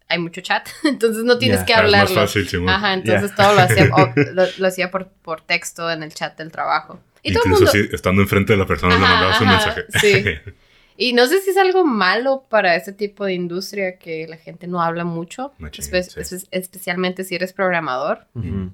hay 0.09 0.19
mucho 0.19 0.41
chat, 0.41 0.67
entonces 0.83 1.23
no 1.23 1.37
tienes 1.37 1.59
Ya. 1.61 1.65
que 1.65 1.73
Ah, 1.73 1.77
es 1.77 1.81
más 1.83 1.93
hablarlo. 2.01 2.15
fácil, 2.21 2.47
Simón. 2.47 2.69
Ajá, 2.69 2.93
entonces 2.93 3.35
todo 3.35 3.53
lo 3.53 3.61
hacía, 3.61 3.85
o- 3.95 4.13
lo, 4.33 4.43
lo 4.57 4.67
hacía 4.67 4.89
por, 4.91 5.09
por 5.09 5.41
texto 5.41 5.89
en 5.91 6.03
el 6.03 6.13
chat 6.13 6.37
del 6.37 6.51
trabajo. 6.51 6.99
Y 7.23 7.33
todo 7.33 7.43
el 7.45 7.51
Incluso 7.51 7.73
mundo, 7.73 7.89
si 7.89 7.95
estando 7.95 8.21
enfrente 8.21 8.53
de 8.53 8.57
la 8.59 8.65
persona 8.65 8.97
le 8.97 9.03
Ajá, 9.03 9.13
mandabas 9.13 9.41
un 9.41 9.47
mensaje. 9.49 9.85
sí. 9.99 10.51
Y 10.99 11.13
no 11.13 11.27
sé 11.27 11.41
si 11.41 11.51
es 11.51 11.57
algo 11.57 11.85
malo 11.85 12.47
para 12.49 12.75
ese 12.75 12.91
tipo 12.91 13.23
de 13.23 13.35
industria 13.35 13.99
que 13.99 14.25
la 14.27 14.35
gente 14.37 14.65
no 14.65 14.81
habla 14.81 15.03
mucho, 15.03 15.53
Machín, 15.59 15.85
espe- 15.85 16.01
sí. 16.01 16.19
espe- 16.35 16.47
especialmente 16.49 17.23
si 17.23 17.35
eres 17.35 17.53
programador. 17.53 18.25
Ujú. 18.33 18.73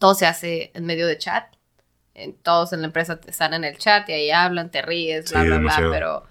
Todo 0.00 0.16
se 0.16 0.26
hace 0.26 0.72
en 0.74 0.86
medio 0.86 1.06
de 1.06 1.18
chat. 1.18 1.44
En- 2.14 2.34
todos 2.34 2.72
en 2.72 2.80
la 2.82 2.86
empresa 2.88 3.18
están 3.26 3.54
en 3.54 3.64
el 3.64 3.78
chat 3.78 4.08
y 4.08 4.12
ahí 4.12 4.30
hablan, 4.30 4.70
te 4.70 4.82
ríes, 4.82 5.30
bla, 5.30 5.40
Sí, 5.40 5.46
bla, 5.46 5.56
demasiado. 5.56 5.88
bla. 5.90 5.98
Pero 5.98 6.22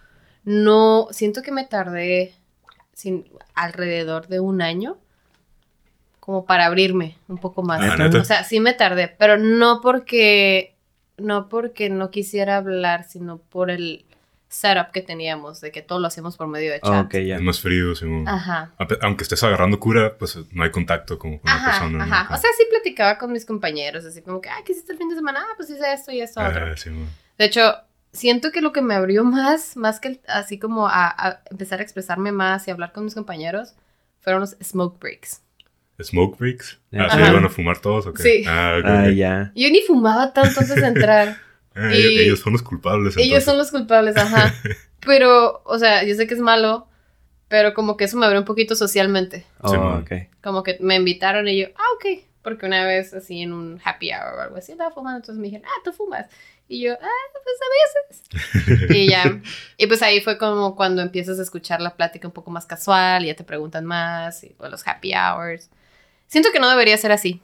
no, 0.43 1.07
siento 1.11 1.41
que 1.41 1.51
me 1.51 1.65
tardé 1.65 2.33
sin, 2.93 3.27
alrededor 3.55 4.27
de 4.27 4.39
un 4.39 4.61
año 4.61 4.97
como 6.19 6.45
para 6.45 6.65
abrirme 6.67 7.17
un 7.27 7.37
poco 7.39 7.63
más. 7.63 7.81
Ah. 7.81 8.09
O 8.19 8.23
sea, 8.23 8.43
sí 8.43 8.59
me 8.59 8.73
tardé, 8.73 9.07
pero 9.07 9.37
no 9.37 9.81
porque 9.81 10.75
no 11.17 11.49
porque 11.49 11.89
no 11.89 12.09
quisiera 12.11 12.57
hablar, 12.57 13.03
sino 13.03 13.37
por 13.39 13.69
el 13.71 14.05
setup 14.51 14.91
que 14.91 15.01
teníamos 15.01 15.61
de 15.61 15.71
que 15.71 15.81
todo 15.81 15.99
lo 15.99 16.07
hacemos 16.07 16.35
por 16.35 16.47
medio 16.47 16.71
de 16.73 16.81
chat. 16.81 16.91
Ah, 16.93 17.01
ok, 17.01 17.13
ya. 17.25 17.35
Es 17.37 17.41
más 17.41 17.61
frío, 17.61 17.95
Simón. 17.95 18.27
Ajá. 18.27 18.71
Aunque 19.01 19.23
estés 19.23 19.41
agarrando 19.43 19.79
cura, 19.79 20.17
pues 20.17 20.37
no 20.51 20.63
hay 20.63 20.71
contacto 20.71 21.17
como 21.17 21.39
con 21.39 21.49
la 21.49 21.55
Ajá, 21.55 21.69
persona. 21.71 21.97
¿no? 21.97 22.03
ajá. 22.03 22.25
Como- 22.27 22.37
O 22.37 22.41
sea, 22.41 22.49
sí 22.57 22.65
platicaba 22.69 23.17
con 23.17 23.31
mis 23.31 23.45
compañeros, 23.45 24.03
así 24.05 24.21
como 24.21 24.41
que, 24.41 24.49
ah, 24.49 24.57
¿qué 24.65 24.73
hiciste 24.73 24.91
el 24.91 24.97
fin 24.97 25.07
de 25.09 25.15
semana? 25.15 25.39
Ah, 25.41 25.53
pues 25.55 25.69
hice 25.69 25.93
esto 25.93 26.11
y 26.11 26.19
esto 26.21 26.41
otro. 26.41 26.65
Ah, 26.73 26.75
Simón. 26.77 27.07
De 27.37 27.45
hecho, 27.45 27.75
siento 28.11 28.51
que 28.51 28.59
lo 28.61 28.73
que 28.73 28.81
me 28.81 28.93
abrió 28.93 29.23
más, 29.23 29.77
más 29.77 29.99
que 30.01 30.09
el- 30.09 30.21
así 30.27 30.59
como 30.59 30.87
a, 30.87 31.07
a 31.07 31.41
empezar 31.49 31.79
a 31.79 31.83
expresarme 31.83 32.31
más 32.33 32.67
y 32.67 32.71
hablar 32.71 32.91
con 32.91 33.05
mis 33.05 33.15
compañeros, 33.15 33.73
fueron 34.19 34.41
los 34.41 34.57
smoke 34.61 34.99
breaks. 34.99 35.41
smoke 36.03 36.37
breaks. 36.39 36.79
Ya. 36.91 37.03
Ah, 37.05 37.09
¿se 37.11 37.21
Ajá. 37.21 37.31
iban 37.31 37.45
a 37.45 37.49
fumar 37.49 37.79
todos 37.79 38.07
o 38.07 38.13
qué? 38.13 38.23
Sí. 38.23 38.43
Ah, 38.47 38.77
ok, 38.79 38.85
Ah, 38.87 39.09
ya. 39.11 39.51
Yo 39.55 39.69
ni 39.69 39.81
fumaba 39.81 40.33
tanto 40.33 40.59
antes 40.59 40.75
de 40.75 40.87
entrar. 40.87 41.37
Y- 41.75 42.19
ellos 42.19 42.39
son 42.39 42.53
los 42.53 42.61
culpables. 42.63 43.15
Ellos 43.17 43.43
son 43.43 43.57
los 43.57 43.71
culpables, 43.71 44.17
ajá. 44.17 44.53
Pero, 45.05 45.61
o 45.65 45.79
sea, 45.79 46.03
yo 46.03 46.13
sé 46.15 46.27
que 46.27 46.33
es 46.35 46.39
malo, 46.39 46.87
pero 47.47 47.73
como 47.73 47.97
que 47.97 48.03
eso 48.03 48.17
me 48.17 48.25
abrió 48.27 48.39
un 48.39 48.45
poquito 48.45 48.75
socialmente. 48.75 49.45
Oh, 49.61 50.01
Sí. 50.07 50.27
Como 50.43 50.61
que 50.63 50.77
me 50.79 50.95
invitaron 50.95 51.47
y 51.47 51.59
yo, 51.59 51.67
ah, 51.75 51.83
ok. 51.95 52.23
Porque 52.43 52.65
una 52.67 52.85
vez 52.85 53.13
así 53.13 53.41
en 53.41 53.51
un 53.51 53.81
happy 53.83 54.11
hour 54.11 54.35
o 54.37 54.41
algo 54.41 54.57
así 54.57 54.71
estaba 54.71 54.91
fumando, 54.91 55.17
entonces 55.17 55.39
me 55.39 55.47
dijeron, 55.47 55.65
ah, 55.67 55.81
tú 55.83 55.91
fumas. 55.91 56.27
Y 56.67 56.81
yo, 56.81 56.93
ah, 56.93 57.39
pues 57.43 57.57
a 57.61 58.69
veces. 58.77 58.89
y 58.95 59.09
ya. 59.09 59.41
Y 59.77 59.87
pues 59.87 60.01
ahí 60.03 60.21
fue 60.21 60.37
como 60.37 60.75
cuando 60.75 61.01
empiezas 61.01 61.39
a 61.39 61.41
escuchar 61.41 61.81
la 61.81 61.95
plática 61.95 62.27
un 62.27 62.33
poco 62.33 62.51
más 62.51 62.65
casual 62.65 63.23
y 63.23 63.27
ya 63.27 63.35
te 63.35 63.43
preguntan 63.43 63.85
más, 63.85 64.43
y 64.43 64.55
o 64.59 64.67
los 64.69 64.87
happy 64.87 65.13
hours. 65.13 65.69
Siento 66.27 66.51
que 66.53 66.59
no 66.59 66.69
debería 66.69 66.97
ser 66.97 67.11
así. 67.11 67.41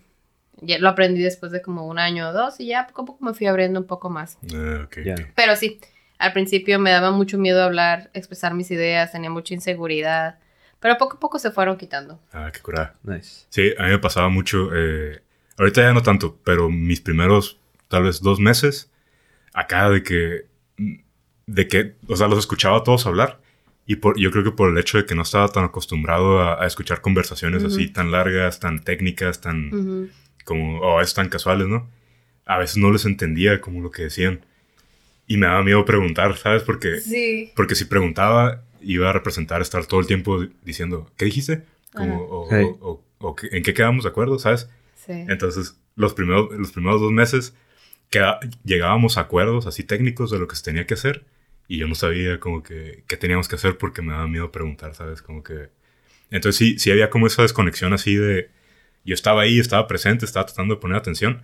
Ya 0.62 0.80
lo 0.80 0.90
aprendí 0.90 1.22
después 1.22 1.52
de 1.52 1.62
como 1.62 1.86
un 1.88 2.00
año 2.00 2.30
o 2.30 2.34
dos 2.34 2.60
y 2.60 2.68
ya 2.68 2.88
poco 2.88 3.02
a 3.04 3.06
poco 3.06 3.26
me 3.26 3.34
fui 3.34 3.46
abriendo 3.48 3.80
un 3.80 3.86
poco 3.88 4.10
más. 4.10 4.38
Ah, 4.54 4.82
ok, 4.86 4.98
Ya. 5.06 5.14
ok. 5.14 5.22
Pero 5.36 5.56
sí, 5.56 5.80
al 6.18 6.34
principio 6.34 6.80
me 6.80 6.92
daba 6.92 7.12
mucho 7.12 7.38
miedo 7.38 7.64
hablar, 7.64 8.10
expresar 8.14 8.54
mis 8.56 8.72
ideas, 8.72 9.12
tenía 9.12 9.30
mucha 9.30 9.54
inseguridad. 9.54 10.40
Pero 10.80 10.98
poco 10.98 11.18
a 11.18 11.20
poco 11.20 11.40
se 11.40 11.52
fueron 11.52 11.78
quitando. 11.78 12.20
Ah, 12.32 12.50
qué 12.54 12.60
curada. 12.60 12.96
Nice. 13.04 13.46
Sí, 13.50 13.74
a 13.78 13.84
mí 13.84 13.90
me 13.90 14.00
pasaba 14.00 14.30
mucho. 14.30 14.70
eh, 14.76 15.22
ahorita 15.58 15.82
ya 15.82 15.94
no 15.94 16.02
tanto, 16.04 16.38
pero 16.44 16.70
mis 16.70 17.02
primeros, 17.02 17.60
tal 17.88 18.04
vez 18.04 18.22
dos 18.22 18.40
meses, 18.40 18.92
acá 19.54 19.90
de 19.90 20.04
que. 20.04 20.46
De 21.48 21.68
que, 21.68 21.96
o 22.08 22.16
sea, 22.16 22.28
los 22.28 22.40
escuchaba 22.40 22.78
a 22.80 22.84
todos 22.84 23.06
hablar. 23.08 23.40
Y 23.86 23.96
por, 23.96 24.20
yo 24.20 24.32
creo 24.32 24.44
que 24.44 24.52
por 24.52 24.70
el 24.70 24.78
hecho 24.78 24.98
de 24.98 25.06
que 25.06 25.16
no 25.16 25.22
estaba 25.22 25.48
tan 25.48 25.64
acostumbrado 25.64 26.42
a, 26.42 26.62
a 26.62 26.68
escuchar 26.68 27.00
conversaciones 27.02 27.64
Ujú. 27.64 27.74
así 27.74 27.88
tan 27.88 28.12
largas, 28.12 28.60
tan 28.60 28.84
técnicas, 28.84 29.40
tan. 29.40 29.74
Ujú. 29.74 30.10
Como, 30.48 30.80
o 30.80 30.96
a 30.96 31.00
veces 31.02 31.14
tan 31.14 31.28
casuales, 31.30 31.68
¿no? 31.68 31.90
A 32.46 32.58
veces 32.58 32.78
no 32.78 32.90
les 32.92 33.04
entendía 33.06 33.60
como 33.60 33.82
lo 33.82 33.92
que 33.92 34.04
decían. 34.04 34.40
Y 35.28 35.36
me 35.36 35.46
daba 35.46 35.62
miedo 35.62 35.84
preguntar, 35.84 36.38
¿sabes? 36.38 36.64
Porque, 36.64 37.02
Sí. 37.02 37.52
porque 37.56 37.76
si 37.76 37.84
preguntaba, 37.86 38.64
iba 38.82 39.10
a 39.10 39.14
representar 39.14 39.62
estar 39.62 39.86
todo 39.86 40.00
el 40.00 40.08
tiempo 40.08 40.46
diciendo, 40.64 41.12
¿qué 41.18 41.26
dijiste? 41.26 41.64
Como, 41.94 42.22
o, 42.24 42.48
o- 42.48 42.78
o- 42.82 43.04
o 43.20 43.36
¿qué- 43.36 43.50
¿En 43.52 43.62
qué 43.64 43.74
quedamos 43.74 44.06
de 44.06 44.10
acuerdo? 44.10 44.40
¿Sabes? 44.40 44.70
Sí. 44.96 45.12
Entonces, 45.28 45.78
los 45.98 46.14
primeros, 46.14 46.50
los 46.58 46.72
primeros 46.72 47.02
dos 47.02 47.12
meses 47.12 47.54
queda- 48.10 48.40
llegábamos 48.64 49.18
a 49.18 49.22
acuerdos 49.22 49.66
así 49.68 49.84
técnicos 49.84 50.32
de 50.32 50.40
lo 50.40 50.48
que 50.48 50.56
se 50.56 50.64
tenía 50.64 50.86
que 50.88 50.94
hacer. 50.94 51.26
Y 51.68 51.78
yo 51.80 51.88
no 51.88 51.96
sabía 51.96 52.40
como 52.40 52.64
que 52.64 53.04
qué 53.08 53.18
teníamos 53.18 53.50
que 53.50 53.56
hacer 53.56 53.78
porque 53.78 54.02
me 54.02 54.14
daba 54.14 54.28
miedo 54.28 54.50
preguntar, 54.54 54.96
¿sabes? 54.96 55.22
Como 55.22 55.44
que... 55.44 55.68
Entonces 56.32 56.56
sí, 56.58 56.80
sí 56.80 56.90
había 56.92 57.10
como 57.10 57.28
esa 57.28 57.42
desconexión 57.42 57.92
así 57.94 58.16
de... 58.16 58.50
Yo 59.08 59.16
estaba 59.16 59.42
ahí, 59.42 59.60
estaba 59.60 59.88
presente, 59.88 60.26
estaba 60.26 60.46
tratando 60.46 60.76
de 60.76 60.82
poner 60.82 60.98
atención. 60.98 61.42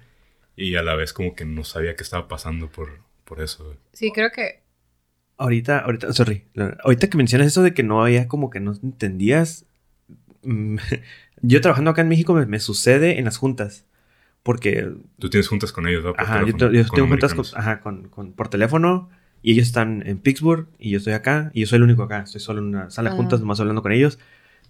Y 0.55 0.75
a 0.75 0.83
la 0.83 0.95
vez 0.95 1.13
como 1.13 1.33
que 1.35 1.45
no 1.45 1.63
sabía 1.63 1.95
qué 1.95 2.03
estaba 2.03 2.27
pasando 2.27 2.69
por, 2.69 2.99
por 3.25 3.41
eso. 3.41 3.65
güey. 3.65 3.77
Sí, 3.93 4.11
creo 4.13 4.31
que. 4.31 4.61
Ahorita, 5.37 5.79
ahorita, 5.79 6.13
sorry. 6.13 6.45
Ahorita 6.83 7.09
que 7.09 7.17
mencionas 7.17 7.47
eso 7.47 7.63
de 7.63 7.73
que 7.73 7.83
no 7.83 8.03
había 8.03 8.27
como 8.27 8.51
que 8.51 8.59
no 8.59 8.73
entendías. 8.83 9.65
mm, 10.43 10.77
Yo 11.41 11.61
trabajando 11.61 11.91
acá 11.91 12.01
en 12.01 12.09
México 12.09 12.33
me, 12.33 12.45
me 12.45 12.59
sucede 12.59 13.17
en 13.19 13.25
las 13.25 13.37
juntas. 13.37 13.85
Porque, 14.43 14.91
Tú 15.19 15.29
tienes 15.29 15.47
juntas 15.47 15.71
con 15.71 15.87
ellos, 15.87 16.03
¿no? 16.03 16.13
Por 16.13 16.21
ajá, 16.23 16.39
yo, 16.39 16.45
teléfono, 16.47 16.69
te- 16.71 16.77
yo 16.77 16.83
con 16.87 16.95
tengo 16.95 17.07
juntas 17.09 17.33
con, 17.33 17.45
ajá, 17.55 17.81
con- 17.81 18.09
con- 18.09 18.33
por 18.33 18.49
teléfono 18.49 19.09
y 19.41 19.53
ellos 19.53 19.67
están 19.67 20.03
en 20.05 20.19
Pittsburgh 20.19 20.67
y 20.79 20.91
yo 20.91 20.97
estoy 20.99 21.13
acá 21.13 21.49
y 21.53 21.61
yo 21.61 21.67
soy 21.67 21.77
el 21.77 21.83
único 21.83 22.03
acá. 22.03 22.21
Estoy 22.23 22.41
solo 22.41 22.59
en 22.59 22.67
una 22.67 22.89
sala 22.91 23.09
de 23.09 23.13
Ajá. 23.13 23.17
juntas 23.23 23.39
nomás 23.39 23.59
hablando 23.59 23.81
con 23.81 23.91
ellos. 23.93 24.19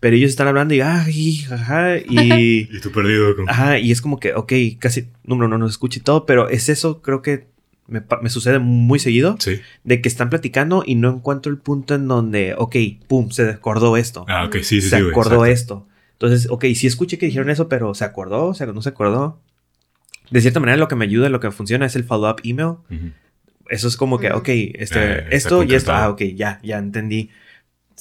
Pero 0.03 0.17
ellos 0.17 0.31
están 0.31 0.49
hablando 0.49 0.73
y, 0.73 0.81
ah, 0.81 1.05
y, 1.09 1.35
jaja, 1.37 1.95
y, 2.09 2.67
Y 2.69 2.79
tú 2.81 2.91
perdido. 2.91 3.33
Ajá, 3.47 3.79
y 3.79 3.89
es 3.89 4.01
como 4.01 4.19
que, 4.19 4.33
ok, 4.33 4.51
casi, 4.77 5.07
no 5.23 5.37
nos 5.47 5.71
escucha 5.71 5.99
y 5.99 6.03
todo, 6.03 6.25
pero 6.25 6.49
es 6.49 6.67
eso, 6.67 7.01
creo 7.01 7.21
que 7.21 7.47
me, 7.87 8.03
me 8.21 8.29
sucede 8.29 8.59
muy 8.59 8.99
seguido 8.99 9.37
Sí. 9.39 9.61
de 9.85 10.01
que 10.01 10.09
están 10.09 10.29
platicando 10.29 10.83
y 10.85 10.95
no 10.95 11.09
encuentro 11.09 11.53
el 11.53 11.57
punto 11.57 11.95
en 11.95 12.09
donde, 12.09 12.53
ok, 12.57 12.75
pum, 13.07 13.29
se 13.31 13.49
acordó 13.49 13.95
esto. 13.95 14.25
Ah, 14.27 14.43
ok, 14.43 14.55
sí, 14.57 14.81
sí, 14.81 14.81
se 14.81 14.97
sí, 14.97 15.01
güey, 15.03 15.11
acordó 15.11 15.45
exacto. 15.45 15.85
esto. 15.85 15.87
Entonces, 16.19 16.47
ok, 16.51 16.65
sí 16.75 16.85
escuché 16.85 17.17
que 17.17 17.27
dijeron 17.27 17.49
eso, 17.49 17.69
pero 17.69 17.93
¿se 17.93 18.03
acordó? 18.03 18.47
O 18.47 18.53
sea, 18.53 18.67
¿no 18.67 18.81
se 18.81 18.89
acordó? 18.89 19.39
De 20.31 20.41
cierta 20.41 20.59
manera, 20.59 20.75
lo 20.75 20.89
que 20.89 20.95
me 20.97 21.05
ayuda, 21.05 21.29
lo 21.29 21.39
que 21.39 21.49
funciona 21.51 21.85
es 21.85 21.95
el 21.95 22.03
follow-up 22.03 22.41
email. 22.43 22.73
Eso 23.69 23.87
es 23.87 23.95
como 23.95 24.19
que, 24.19 24.33
ok, 24.33 24.49
este, 24.49 24.99
Eh, 25.19 25.27
esto 25.31 25.63
y 25.63 25.73
esto. 25.73 25.93
Ah, 25.93 26.09
ok, 26.09 26.23
ya, 26.35 26.59
ya 26.61 26.77
entendí. 26.77 27.29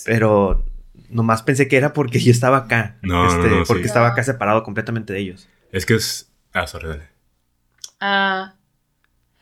Pero 0.05 0.65
nomás 1.13 1.43
pensé 1.43 1.69
que 1.69 1.77
era 1.77 1.93
porque 1.93 2.19
yo 2.21 2.31
estaba 2.31 2.57
acá. 2.59 2.97
No, 3.03 3.25
no, 3.25 3.29
este, 3.31 3.49
no, 3.49 3.65
porque 3.65 3.85
estaba 3.87 4.09
acá 4.09 4.23
separado 4.25 4.63
completamente 4.63 5.13
de 5.13 5.21
ellos. 5.21 5.49
Es 5.71 5.87
que 5.87 5.95
es... 5.95 6.31
Ah, 6.53 6.67
sorry, 6.67 6.89
dale. 6.89 7.09
Ah, 8.01 8.55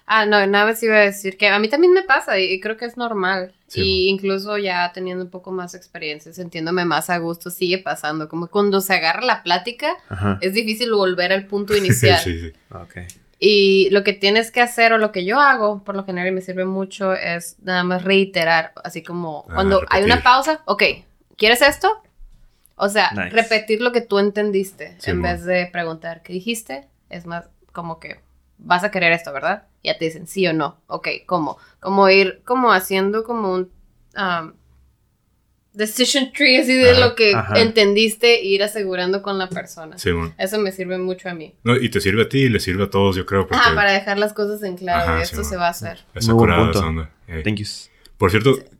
ah, 0.06 0.26
no, 0.26 0.46
nada 0.46 0.66
más 0.66 0.82
iba 0.82 0.96
a 0.96 1.00
decir 1.00 1.36
que 1.38 1.48
a 1.48 1.58
mí 1.58 1.68
también 1.68 1.92
me 1.92 2.02
pasa 2.02 2.38
y, 2.38 2.44
y 2.52 2.60
creo 2.60 2.76
que 2.76 2.84
es 2.84 2.96
normal. 2.96 3.54
Sí, 3.66 3.80
y 3.82 4.08
incluso 4.08 4.58
ya 4.58 4.90
teniendo 4.92 5.24
un 5.24 5.30
poco 5.30 5.52
más 5.52 5.74
experiencia, 5.74 6.32
sintiéndome 6.32 6.84
más 6.84 7.08
a 7.08 7.18
gusto, 7.18 7.50
sigue 7.50 7.78
pasando. 7.78 8.28
Como 8.28 8.48
cuando 8.48 8.80
se 8.80 8.94
agarra 8.94 9.22
la 9.22 9.42
plática, 9.42 9.92
Ajá. 10.08 10.38
es 10.40 10.54
difícil 10.54 10.92
volver 10.92 11.32
al 11.32 11.46
punto 11.46 11.76
inicial. 11.76 12.18
sí, 12.18 12.38
sí. 12.38 12.52
Ok. 12.70 12.96
Y 13.42 13.88
lo 13.90 14.04
que 14.04 14.12
tienes 14.12 14.50
que 14.50 14.60
hacer 14.60 14.92
o 14.92 14.98
lo 14.98 15.12
que 15.12 15.24
yo 15.24 15.40
hago, 15.40 15.82
por 15.82 15.96
lo 15.96 16.04
general 16.04 16.28
y 16.28 16.32
me 16.32 16.42
sirve 16.42 16.66
mucho, 16.66 17.14
es 17.14 17.56
nada 17.62 17.84
más 17.84 18.04
reiterar, 18.04 18.72
así 18.84 19.02
como 19.02 19.46
Ah, 19.48 19.54
cuando 19.54 19.80
hay 19.88 20.04
una 20.04 20.22
pausa, 20.22 20.60
ok, 20.66 20.82
¿quieres 21.40 21.62
esto? 21.62 21.88
O 22.76 22.88
sea, 22.88 23.10
Nice. 23.10 23.30
repetir 23.30 23.80
lo 23.80 23.90
que 23.92 24.00
tú 24.02 24.18
entendiste 24.20 24.94
Sí, 25.00 25.10
en 25.10 25.22
vez 25.22 25.44
de 25.44 25.66
preguntar, 25.72 26.22
¿qué 26.22 26.32
dijiste? 26.32 26.86
Es 27.08 27.26
más 27.26 27.48
como 27.72 27.98
que 27.98 28.20
vas 28.58 28.84
a 28.84 28.90
querer 28.92 29.12
esto, 29.12 29.32
¿verdad? 29.32 29.64
Ya 29.82 29.98
te 29.98 30.04
dicen 30.04 30.26
sí 30.26 30.46
o 30.46 30.52
no. 30.52 30.78
Ok, 30.86 31.08
¿cómo? 31.26 31.58
Como 31.80 32.08
ir 32.10 32.42
como 32.44 32.72
haciendo 32.72 33.24
como 33.24 33.52
un 33.54 33.70
um, 34.16 34.52
decision 35.72 36.32
tree 36.32 36.58
así 36.58 36.74
de 36.76 36.90
Ajá, 36.90 37.00
lo 37.00 37.14
que 37.14 37.34
ajá. 37.34 37.60
entendiste 37.60 38.40
e 38.40 38.44
ir 38.46 38.62
asegurando 38.62 39.22
con 39.22 39.38
la 39.38 39.48
persona. 39.48 39.96
Sí, 39.98 40.10
bueno. 40.12 40.34
Eso 40.38 40.58
me 40.58 40.72
sirve 40.72 40.98
mucho 40.98 41.28
a 41.28 41.34
mí. 41.34 41.54
No, 41.64 41.76
y 41.76 41.88
te 41.90 42.00
sirve 42.00 42.22
a 42.22 42.28
ti 42.28 42.38
y 42.44 42.48
le 42.48 42.60
sirve 42.60 42.84
a 42.84 42.90
todos, 42.90 43.16
yo 43.16 43.24
creo. 43.26 43.46
Porque 43.46 43.62
Ah, 43.66 43.72
para 43.74 43.92
dejar 43.92 44.18
las 44.18 44.32
cosas 44.32 44.62
en 44.62 44.76
claro, 44.76 45.02
Ajá, 45.04 45.16
sí, 45.18 45.22
esto 45.24 45.36
bueno. 45.36 45.50
se 45.50 45.56
va 45.56 45.66
a 45.66 45.70
hacer. 45.70 46.04
Esa 46.14 46.32
Muy 46.32 46.34
buen 46.34 46.50
curada 46.50 46.62
punto. 46.64 46.78
esa 46.78 46.88
onda. 46.88 47.10
Ey. 47.28 47.42
Thank 47.42 47.56
you. 47.58 47.66
Por 48.18 48.30
cierto, 48.30 48.50
¿a- 48.50 48.79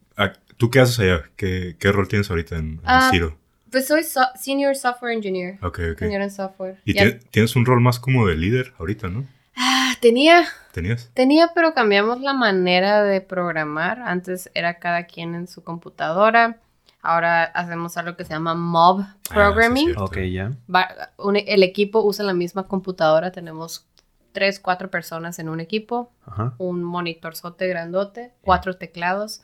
¿tú 0.61 0.71
qué 0.71 0.79
haces 0.81 1.01
allá? 1.01 1.23
¿Qué, 1.37 1.75
qué 1.81 1.91
rol 1.91 2.07
tienes 2.07 2.29
ahorita 2.31 2.57
en, 2.57 2.67
en 2.75 2.81
Ah, 2.85 3.09
Ciro? 3.11 3.37
Pues 3.73 3.87
soy 3.87 4.05
so- 4.05 4.21
senior 4.39 4.77
software 4.77 5.13
engineer. 5.15 5.55
Ok, 5.65 5.81
ok. 5.93 5.99
Senior 6.01 6.21
en 6.23 6.31
software. 6.31 6.77
Y 6.85 6.93
tienes 7.31 7.57
un 7.57 7.65
rol 7.65 7.81
más 7.81 7.99
como 7.99 8.27
de 8.27 8.37
líder 8.37 8.75
ahorita, 8.79 9.09
¿no? 9.09 9.27
Ah, 9.57 9.95
tenía, 10.01 10.45
¿Tenías? 10.73 11.11
tenía, 11.15 11.51
pero 11.55 11.73
cambiamos 11.73 12.21
la 12.21 12.35
manera 12.35 13.03
de 13.03 13.21
programar. 13.23 14.01
Antes 14.03 14.51
era 14.55 14.79
cada 14.79 15.05
quien 15.07 15.35
en 15.35 15.49
su 15.49 15.63
computadora. 15.65 16.59
Ahora 17.03 17.45
hacemos 17.45 17.97
algo 17.97 18.17
que 18.17 18.25
se 18.25 18.35
llama 18.35 18.55
mob 18.55 19.01
Ah, 19.01 19.15
sí, 19.23 19.35
programming. 19.35 19.95
Ok, 19.97 20.19
ya. 20.31 20.53
Va- 20.73 21.11
un- 21.17 21.37
el 21.37 21.63
equipo 21.63 22.03
usa 22.05 22.25
la 22.25 22.35
misma 22.35 22.65
computadora. 22.67 23.33
Tenemos 23.33 23.87
tres, 24.33 24.61
cuatro 24.61 24.91
personas 24.91 25.39
en 25.39 25.49
un 25.49 25.61
equipo. 25.61 26.13
Ajá. 26.27 26.55
un 26.59 26.83
monitorzote 26.85 27.67
grandote, 27.69 28.33
cuatro 28.43 28.77
teclados. 28.77 29.43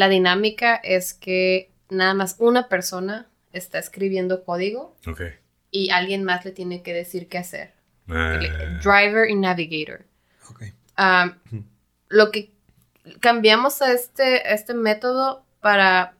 La 0.00 0.08
dinámica 0.08 0.76
es 0.76 1.12
que 1.12 1.70
nada 1.90 2.14
más 2.14 2.36
una 2.38 2.68
persona 2.68 3.28
está 3.52 3.78
escribiendo 3.78 4.46
código 4.46 4.96
y 5.70 5.90
alguien 5.90 6.24
más 6.24 6.42
le 6.46 6.52
tiene 6.52 6.82
que 6.82 6.94
decir 6.94 7.28
qué 7.28 7.36
hacer. 7.36 7.74
Ah, 8.08 8.40
Driver 8.82 9.28
y 9.28 9.34
navigator. 9.34 10.06
Lo 12.08 12.30
que 12.30 12.50
cambiamos 13.20 13.82
a 13.82 13.92
este, 13.92 14.36
a 14.36 14.54
este 14.54 14.72
método 14.72 15.44
para 15.60 16.14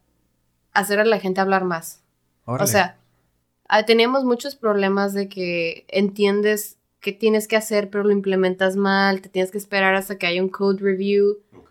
hacer 0.74 1.00
a 1.00 1.06
la 1.06 1.18
gente 1.18 1.40
hablar 1.40 1.64
más. 1.64 2.02
Órale. 2.44 2.64
O 2.64 2.66
sea, 2.66 2.98
ah, 3.66 3.86
teníamos 3.86 4.24
muchos 4.24 4.56
problemas 4.56 5.14
de 5.14 5.30
que 5.30 5.86
entiendes 5.88 6.76
qué 7.00 7.12
tienes 7.12 7.48
que 7.48 7.56
hacer, 7.56 7.88
pero 7.88 8.04
lo 8.04 8.10
implementas 8.10 8.76
mal, 8.76 9.22
te 9.22 9.30
tienes 9.30 9.50
que 9.50 9.56
esperar 9.56 9.94
hasta 9.94 10.18
que 10.18 10.26
haya 10.26 10.42
un 10.42 10.50
code 10.50 10.82
review 10.82 11.38
ok. 11.56 11.69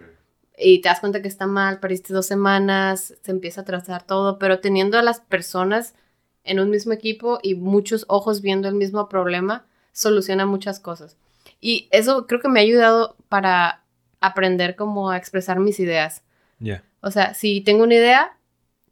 Y 0.59 0.81
te 0.81 0.89
das 0.89 0.99
cuenta 0.99 1.21
que 1.21 1.27
está 1.27 1.47
mal, 1.47 1.79
perdiste 1.79 2.13
dos 2.13 2.25
semanas, 2.25 3.15
se 3.21 3.31
empieza 3.31 3.61
a 3.61 3.65
trazar 3.65 4.03
todo, 4.03 4.37
pero 4.39 4.59
teniendo 4.59 4.97
a 4.97 5.01
las 5.01 5.19
personas 5.21 5.95
en 6.43 6.59
un 6.59 6.69
mismo 6.69 6.93
equipo 6.93 7.39
y 7.41 7.55
muchos 7.55 8.05
ojos 8.07 8.41
viendo 8.41 8.67
el 8.67 8.75
mismo 8.75 9.07
problema, 9.09 9.65
soluciona 9.91 10.45
muchas 10.45 10.79
cosas. 10.79 11.17
Y 11.61 11.87
eso 11.91 12.25
creo 12.27 12.39
que 12.41 12.49
me 12.49 12.59
ha 12.59 12.63
ayudado 12.63 13.15
para 13.27 13.83
aprender 14.21 14.75
cómo 14.75 15.11
a 15.11 15.17
expresar 15.17 15.59
mis 15.59 15.79
ideas. 15.79 16.23
Ya. 16.59 16.83
O 17.01 17.11
sea, 17.11 17.33
si 17.33 17.61
tengo 17.61 17.83
una 17.83 17.95
idea, 17.95 18.37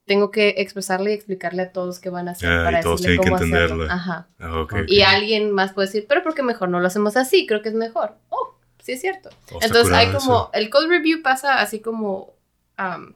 tengo 0.06 0.32
que 0.32 0.56
expresarle 0.58 1.12
y 1.12 1.14
explicarle 1.16 1.64
a 1.64 1.72
todos 1.74 2.00
qué 2.00 2.10
van 2.10 2.30
a 2.30 2.32
hacer 2.32 2.50
Ah, 2.50 2.62
y 2.62 2.66
para 2.66 2.82
todos 2.82 3.02
decirle 3.02 3.22
tienen 3.22 3.38
que 3.38 3.42
cómo 3.42 3.56
hacerlo. 3.56 3.84
entenderla. 3.84 3.94
Ajá. 3.94 4.28
Ah, 4.40 4.62
ok, 4.62 4.74
ok. 4.74 4.80
Y 4.88 5.02
alguien 5.02 5.52
más 5.52 5.74
puede 5.74 5.88
decir, 5.88 6.06
pero 6.08 6.24
¿por 6.24 6.34
qué 6.34 6.44
mejor 6.44 6.70
no 6.70 6.80
lo 6.80 6.88
hacemos 6.88 7.18
así? 7.18 7.46
Creo 7.46 7.62
que 7.62 7.70
es 7.70 7.76
mejor. 7.76 8.16
Oh, 8.30 8.57
sí 8.88 8.94
es 8.94 9.02
cierto. 9.02 9.30
Oh, 9.52 9.60
Entonces 9.62 9.94
hay 9.94 10.08
como, 10.08 10.18
eso. 10.20 10.50
el 10.54 10.70
code 10.70 10.88
review 10.88 11.22
pasa 11.22 11.60
así 11.60 11.80
como 11.82 12.34
um, 12.80 13.12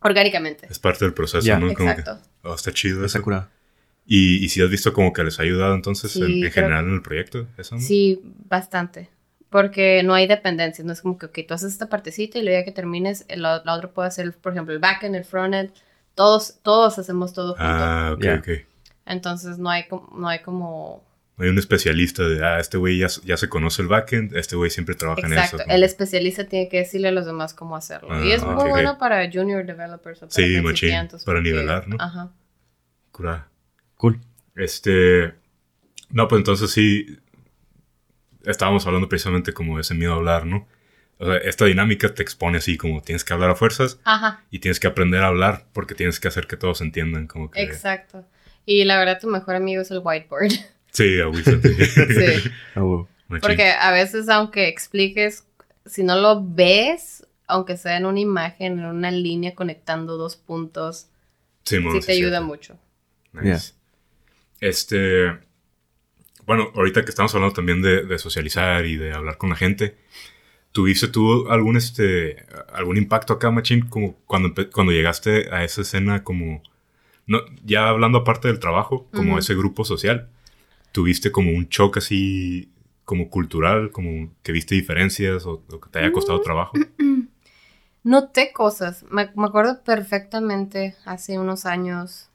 orgánicamente. 0.00 0.66
Es 0.70 0.78
parte 0.78 1.04
del 1.04 1.12
proceso, 1.14 1.44
Ya. 1.46 1.58
¿no? 1.58 1.72
Como 1.74 1.92
que, 1.94 2.00
Exacto. 2.00 2.22
oh, 2.44 2.54
está 2.54 2.72
chido 2.72 3.04
Está 3.04 3.18
eso. 3.18 3.24
curado. 3.24 3.48
¿Y, 4.06 4.44
y 4.44 4.48
si 4.48 4.62
has 4.62 4.70
visto 4.70 4.92
como 4.92 5.12
que 5.12 5.22
les 5.24 5.38
ha 5.38 5.42
ayudado 5.42 5.74
entonces 5.74 6.10
Sí, 6.12 6.42
en, 6.44 6.50
general 6.52 6.84
en 6.86 6.94
el 6.94 7.02
proyecto? 7.02 7.46
¿Eso? 7.58 7.78
Sí, 7.78 8.20
bastante. 8.48 9.10
Porque 9.50 10.02
no 10.04 10.14
hay 10.14 10.26
dependencia. 10.26 10.82
No 10.84 10.92
es 10.92 11.02
como 11.02 11.18
que, 11.18 11.26
ok, 11.26 11.38
tú 11.46 11.54
haces 11.54 11.72
esta 11.72 11.88
partecita 11.88 12.38
y 12.38 12.42
luego 12.42 12.60
ya 12.60 12.64
que 12.64 12.72
termines, 12.72 13.24
el, 13.28 13.42
la 13.42 13.62
la 13.64 13.74
otra 13.74 13.90
puede 13.90 14.08
hacer, 14.08 14.32
por 14.36 14.52
ejemplo, 14.52 14.72
el 14.72 14.80
backend, 14.80 15.14
el 15.16 15.24
frontend. 15.24 15.70
Todos, 16.14 16.58
todos 16.62 16.98
hacemos 16.98 17.32
todo 17.32 17.48
junto. 17.54 17.62
Ah, 17.64 18.12
ok, 18.14 18.22
Ya. 18.22 18.34
ok. 18.36 18.48
Entonces 19.06 19.58
no 19.58 19.68
hay, 19.70 19.88
como- 19.88 20.10
no 20.16 20.28
hay 20.28 20.40
como... 20.42 21.04
Hay 21.38 21.48
un 21.48 21.58
especialista 21.58 22.28
de, 22.28 22.44
ah, 22.44 22.60
este 22.60 22.76
güey 22.76 22.98
ya, 22.98 23.06
ya 23.24 23.36
se 23.36 23.48
conoce 23.48 23.82
el 23.82 23.88
backend, 23.88 24.36
este 24.36 24.54
güey 24.54 24.70
siempre 24.70 24.94
trabaja 24.94 25.26
en 25.26 25.32
eso. 25.32 25.42
Exacto. 25.56 25.64
El 25.72 25.82
especialista 25.82 26.44
tiene 26.46 26.68
que 26.68 26.78
decirle 26.78 27.08
a 27.08 27.12
los 27.12 27.24
demás 27.26 27.54
cómo 27.54 27.74
hacerlo. 27.74 28.22
y 28.22 28.30
Ah, 28.32 28.34
es 28.36 28.44
muy 28.44 28.54
ok. 28.54 28.68
bueno 28.68 28.98
para 28.98 29.28
junior 29.32 29.64
developers 29.64 30.18
o 30.22 30.28
para 30.28 30.32
Sí, 30.32 30.60
machín, 30.60 30.90
para 30.90 31.08
porque- 31.24 31.40
nivelar, 31.40 31.88
¿no? 31.88 31.96
Ajá. 31.98 32.30
Cura. 33.10 33.48
Cool. 33.96 34.20
Este. 34.56 35.32
No, 36.10 36.28
pues 36.28 36.40
entonces 36.40 36.70
sí. 36.70 37.18
Estábamos 38.44 38.86
hablando 38.86 39.08
precisamente 39.08 39.52
como 39.52 39.76
de 39.76 39.82
ese 39.82 39.94
miedo 39.94 40.12
a 40.12 40.16
hablar, 40.16 40.46
¿no? 40.46 40.66
O 41.18 41.24
sea, 41.26 41.36
esta 41.36 41.64
dinámica 41.64 42.12
te 42.12 42.22
expone 42.22 42.58
así 42.58 42.76
como 42.76 43.00
tienes 43.00 43.22
que 43.24 43.32
hablar 43.32 43.50
a 43.50 43.54
fuerzas 43.54 44.00
Ajá. 44.04 44.42
y 44.50 44.58
tienes 44.58 44.80
que 44.80 44.88
aprender 44.88 45.22
a 45.22 45.28
hablar 45.28 45.66
porque 45.72 45.94
tienes 45.94 46.18
que 46.18 46.26
hacer 46.28 46.48
que 46.48 46.56
todos 46.56 46.80
entiendan, 46.80 47.26
como 47.28 47.50
que. 47.50 47.62
Exacto. 47.62 48.26
Y 48.66 48.84
la 48.84 48.98
verdad, 48.98 49.18
tu 49.20 49.28
mejor 49.28 49.54
amigo 49.54 49.80
es 49.82 49.90
el 49.90 50.00
whiteboard. 50.04 50.50
Sí, 50.92 51.20
agüízate. 51.20 51.74
sí. 51.86 52.50
Wow. 52.76 53.08
Machín. 53.28 53.48
Porque 53.48 53.70
a 53.70 53.90
veces, 53.92 54.28
aunque 54.28 54.68
expliques, 54.68 55.46
si 55.86 56.02
no 56.04 56.16
lo 56.16 56.42
ves, 56.46 57.26
aunque 57.46 57.76
sea 57.76 57.96
en 57.96 58.06
una 58.06 58.20
imagen, 58.20 58.78
en 58.78 58.84
una 58.84 59.10
línea 59.10 59.54
conectando 59.54 60.16
dos 60.18 60.36
puntos, 60.36 61.08
sí 61.64 61.78
sí, 61.78 62.00
te 62.06 62.12
ayuda 62.12 62.38
cierto. 62.38 62.44
mucho. 62.44 62.78
Nice. 63.32 63.72
Este. 64.60 65.38
Bueno, 66.44 66.70
ahorita 66.74 67.04
que 67.04 67.10
estamos 67.10 67.34
hablando 67.34 67.54
también 67.54 67.80
de, 67.80 68.04
de 68.04 68.18
socializar 68.18 68.84
y 68.84 68.96
de 68.96 69.12
hablar 69.12 69.38
con 69.38 69.50
la 69.50 69.56
gente, 69.56 69.96
¿tuviste 70.72 71.08
tú 71.08 71.48
algún, 71.48 71.76
este, 71.76 72.44
algún 72.72 72.96
impacto 72.96 73.34
acá, 73.34 73.50
Machín, 73.50 73.86
como 73.88 74.16
cuando, 74.26 74.52
cuando 74.72 74.92
llegaste 74.92 75.48
a 75.54 75.64
esa 75.64 75.82
escena 75.82 76.24
como, 76.24 76.62
no, 77.26 77.40
ya 77.64 77.88
hablando 77.88 78.18
aparte 78.18 78.48
del 78.48 78.58
trabajo, 78.58 79.08
como 79.12 79.38
ese 79.38 79.54
grupo 79.54 79.84
social, 79.84 80.28
¿tuviste 80.92 81.32
como 81.32 81.50
un 81.50 81.68
choque 81.68 81.98
así, 81.98 82.70
como 83.04 83.28
cultural, 83.30 83.90
como 83.90 84.30
que 84.42 84.52
viste 84.52 84.74
diferencias 84.74 85.44
o, 85.46 85.62
o 85.70 85.80
que 85.80 85.90
te 85.90 85.98
haya 85.98 86.12
costado 86.12 86.38
Mm. 86.38 86.42
trabajo? 86.42 86.78
Noté 88.04 88.52
cosas. 88.52 89.04
Me, 89.10 89.30
me 89.36 89.46
acuerdo 89.46 89.82
perfectamente 89.82 90.96
hace 91.04 91.38
unos 91.38 91.66
años. 91.66 92.28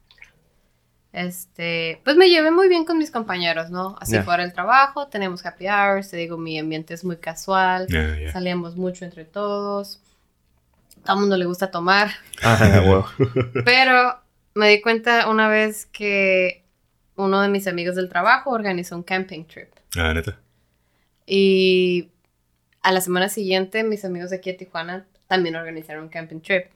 Este, 1.13 1.99
pues 2.03 2.15
me 2.15 2.29
llevé 2.29 2.51
muy 2.51 2.69
bien 2.69 2.85
con 2.85 2.97
mis 2.97 3.09
compañeros, 3.11 3.69
¿no? 3.71 3.95
Así 3.99 4.19
fuera 4.19 4.43
el 4.43 4.53
trabajo, 4.53 5.07
tenemos 5.07 5.43
happy 5.45 5.65
hours, 5.67 6.09
te 6.11 6.17
digo, 6.17 6.37
mi 6.37 6.59
ambiente 6.59 6.93
es 6.93 7.03
muy 7.03 7.17
casual, 7.17 7.87
salíamos 8.31 8.75
mucho 8.75 9.03
entre 9.03 9.25
todos, 9.25 9.99
a 10.99 11.05
todo 11.05 11.15
el 11.15 11.19
mundo 11.21 11.37
le 11.37 11.45
gusta 11.45 11.71
tomar, 11.71 12.11
Ah, 12.43 13.03
pero 13.65 14.19
me 14.53 14.69
di 14.69 14.81
cuenta 14.81 15.27
una 15.27 15.47
vez 15.47 15.87
que 15.87 16.63
uno 17.17 17.41
de 17.41 17.50
mis 17.50 17.67
amigos 17.67 17.95
del 17.95 18.09
trabajo 18.09 18.51
organizó 18.51 18.95
un 18.95 19.03
camping 19.03 19.43
trip. 19.45 19.69
Ah, 19.97 20.13
neta. 20.13 20.39
Y 21.25 22.09
a 22.81 22.91
la 22.91 23.01
semana 23.01 23.29
siguiente, 23.29 23.83
mis 23.83 24.05
amigos 24.05 24.29
de 24.29 24.38
aquí 24.38 24.51
de 24.51 24.57
Tijuana 24.57 25.05
también 25.27 25.55
organizaron 25.55 26.03
un 26.03 26.09
camping 26.09 26.39
trip. 26.39 26.67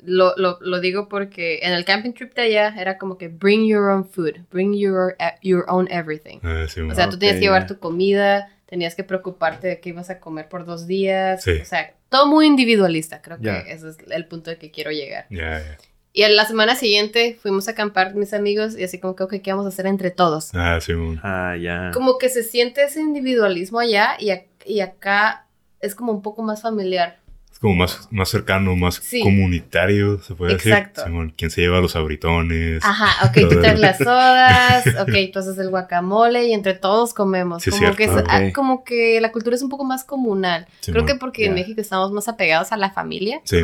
Lo, 0.00 0.34
lo, 0.36 0.58
lo 0.60 0.80
digo 0.80 1.08
porque 1.08 1.58
en 1.62 1.72
el 1.72 1.84
camping 1.84 2.12
trip 2.12 2.34
de 2.34 2.42
allá 2.42 2.74
era 2.80 2.98
como 2.98 3.18
que 3.18 3.28
bring 3.28 3.66
your 3.68 3.88
own 3.90 4.04
food, 4.08 4.34
bring 4.50 4.72
your, 4.76 5.16
your 5.42 5.64
own 5.68 5.88
everything. 5.90 6.38
Ah, 6.42 6.66
sí, 6.68 6.80
O 6.80 6.94
sea, 6.94 7.08
tú 7.08 7.14
Ok, 7.16 7.20
tenías 7.20 7.36
que 7.36 7.40
llevar 7.42 7.66
tu 7.66 7.78
comida, 7.78 8.48
tenías 8.66 8.94
que 8.94 9.02
preocuparte 9.04 9.66
de 9.66 9.80
qué 9.80 9.88
ibas 9.90 10.08
a 10.10 10.20
comer 10.20 10.48
por 10.48 10.64
dos 10.64 10.86
días. 10.86 11.42
Sí. 11.42 11.50
O 11.60 11.64
sea, 11.64 11.94
todo 12.08 12.26
muy 12.26 12.46
individualista. 12.46 13.20
Creo 13.22 13.38
Ya. 13.40 13.64
que 13.64 13.72
ese 13.72 13.88
es 13.90 13.96
el 14.10 14.26
punto 14.26 14.50
de 14.50 14.58
que 14.58 14.70
quiero 14.70 14.90
llegar. 14.92 15.26
ya, 15.30 15.58
ya. 15.60 15.78
Y 16.18 16.24
a 16.24 16.28
la 16.28 16.44
semana 16.46 16.74
siguiente 16.74 17.38
fuimos 17.40 17.68
a 17.68 17.70
acampar 17.70 18.16
mis 18.16 18.34
amigos 18.34 18.76
y 18.76 18.82
así 18.82 18.98
como 18.98 19.14
que, 19.14 19.22
ok, 19.22 19.34
¿qué 19.40 19.52
vamos 19.52 19.66
a 19.66 19.68
hacer 19.68 19.86
entre 19.86 20.10
todos? 20.10 20.50
Ah, 20.52 20.80
sí. 20.80 20.92
Ah, 21.22 21.54
ya. 21.56 21.92
como 21.94 22.18
que 22.18 22.28
se 22.28 22.42
siente 22.42 22.82
ese 22.82 23.00
individualismo 23.00 23.78
allá 23.78 24.16
y, 24.18 24.32
y 24.66 24.80
acá 24.80 25.46
es 25.78 25.94
como 25.94 26.10
un 26.10 26.20
poco 26.20 26.42
más 26.42 26.62
familiar. 26.62 27.20
Es 27.58 27.60
como 27.60 27.74
más, 27.74 28.06
más 28.12 28.28
cercano, 28.28 28.76
más 28.76 29.00
Sí. 29.02 29.20
comunitario, 29.20 30.22
se 30.22 30.36
puede 30.36 30.52
Exacto. 30.52 31.00
decir. 31.00 31.12
Simón, 31.12 31.34
¿Quién 31.36 31.50
se 31.50 31.60
lleva 31.60 31.80
los 31.80 31.96
abritones? 31.96 32.84
Ajá, 32.84 33.26
ok, 33.26 33.48
tú 33.50 33.60
traes 33.60 33.80
las 33.80 33.98
sodas, 33.98 34.84
ok, 35.00 35.32
tú 35.32 35.40
haces 35.40 35.58
el 35.58 35.68
guacamole 35.68 36.46
y 36.46 36.52
entre 36.52 36.74
todos 36.74 37.12
comemos. 37.14 37.64
Sí, 37.64 37.70
como, 37.72 37.96
que 37.96 38.04
es- 38.04 38.10
ah, 38.28 38.42
como 38.54 38.84
que 38.84 39.20
la 39.20 39.32
cultura 39.32 39.56
es 39.56 39.62
un 39.62 39.70
poco 39.70 39.82
más 39.84 40.04
comunal. 40.04 40.68
Simón. 40.78 41.02
Creo 41.04 41.06
que 41.06 41.18
porque 41.18 41.46
en. 41.46 41.54
México 41.54 41.80
estamos 41.80 42.12
más 42.12 42.28
apegados 42.28 42.70
a 42.70 42.76
la 42.76 42.92
familia. 42.92 43.40
Sí. 43.42 43.56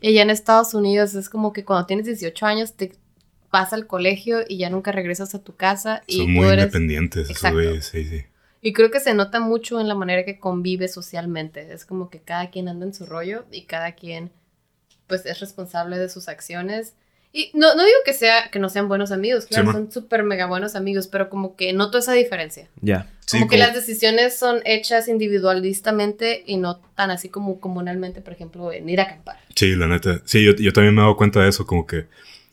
Y 0.00 0.08
allá 0.10 0.22
en 0.22 0.30
Estados 0.30 0.72
Unidos 0.74 1.14
es 1.16 1.28
como 1.28 1.52
que 1.52 1.64
cuando 1.64 1.86
tienes 1.86 2.06
18 2.06 2.46
años 2.46 2.74
te 2.74 2.92
vas 3.50 3.72
al 3.72 3.88
colegio 3.88 4.42
y 4.48 4.58
ya 4.58 4.70
nunca 4.70 4.92
regresas 4.92 5.34
a 5.34 5.42
tu 5.42 5.56
casa 5.56 6.02
y 6.06 6.18
Son 6.18 6.26
tú 6.26 6.30
muy 6.32 6.46
eres... 6.46 6.66
independientes 6.66 7.28
Exacto. 7.30 7.56
güeyes, 7.56 7.84
sí, 7.86 8.04
sí. 8.04 8.22
Y 8.62 8.72
creo 8.72 8.90
que 8.90 9.00
se 9.00 9.14
nota 9.14 9.40
mucho 9.40 9.80
en 9.80 9.88
la 9.88 9.94
manera 9.94 10.24
que 10.24 10.38
convive 10.38 10.88
socialmente. 10.88 11.72
Es 11.72 11.84
como 11.86 12.10
que 12.10 12.20
cada 12.20 12.50
quien 12.50 12.68
anda 12.68 12.84
en 12.86 12.92
su 12.94 13.06
rollo 13.06 13.44
y 13.50 13.62
cada 13.62 13.92
quien 13.92 14.30
pues 15.06 15.24
es 15.26 15.40
responsable 15.40 15.98
de 15.98 16.08
sus 16.08 16.28
acciones. 16.28 16.94
Y 17.32 17.50
no, 17.54 17.74
no 17.76 17.84
digo 17.84 17.98
que 18.04 18.12
sea 18.12 18.50
que 18.50 18.58
no 18.58 18.68
sean 18.68 18.88
buenos 18.88 19.12
amigos, 19.12 19.46
claro, 19.46 19.66
Sí, 19.66 19.72
son 19.72 19.92
súper 19.92 20.24
mega 20.24 20.46
buenos 20.46 20.74
amigos, 20.74 21.06
pero 21.06 21.30
como 21.30 21.54
que 21.56 21.72
noto 21.72 21.98
esa 21.98 22.12
diferencia. 22.12 22.68
Ya. 22.80 23.08
Sí, 23.24 23.38
como 23.38 23.48
que 23.48 23.56
como- 23.56 23.66
las 23.66 23.74
decisiones 23.74 24.36
son 24.36 24.60
hechas 24.64 25.06
individualistamente 25.08 26.42
y 26.46 26.56
no 26.56 26.78
tan 26.96 27.10
así 27.10 27.28
como 27.28 27.60
comunalmente, 27.60 28.20
por 28.20 28.32
ejemplo, 28.32 28.72
en 28.72 28.88
ir 28.88 29.00
a 29.00 29.04
acampar. 29.04 29.38
Sí, 29.54 29.74
la 29.76 29.86
neta. 29.86 30.20
Sí, 30.24 30.44
yo, 30.44 30.54
yo 30.56 30.72
también 30.72 30.94
me 30.94 31.00
he 31.00 31.04
dado 31.04 31.16
cuenta 31.16 31.40
de 31.40 31.48
eso, 31.48 31.66
como 31.66 31.86
que 31.86 32.06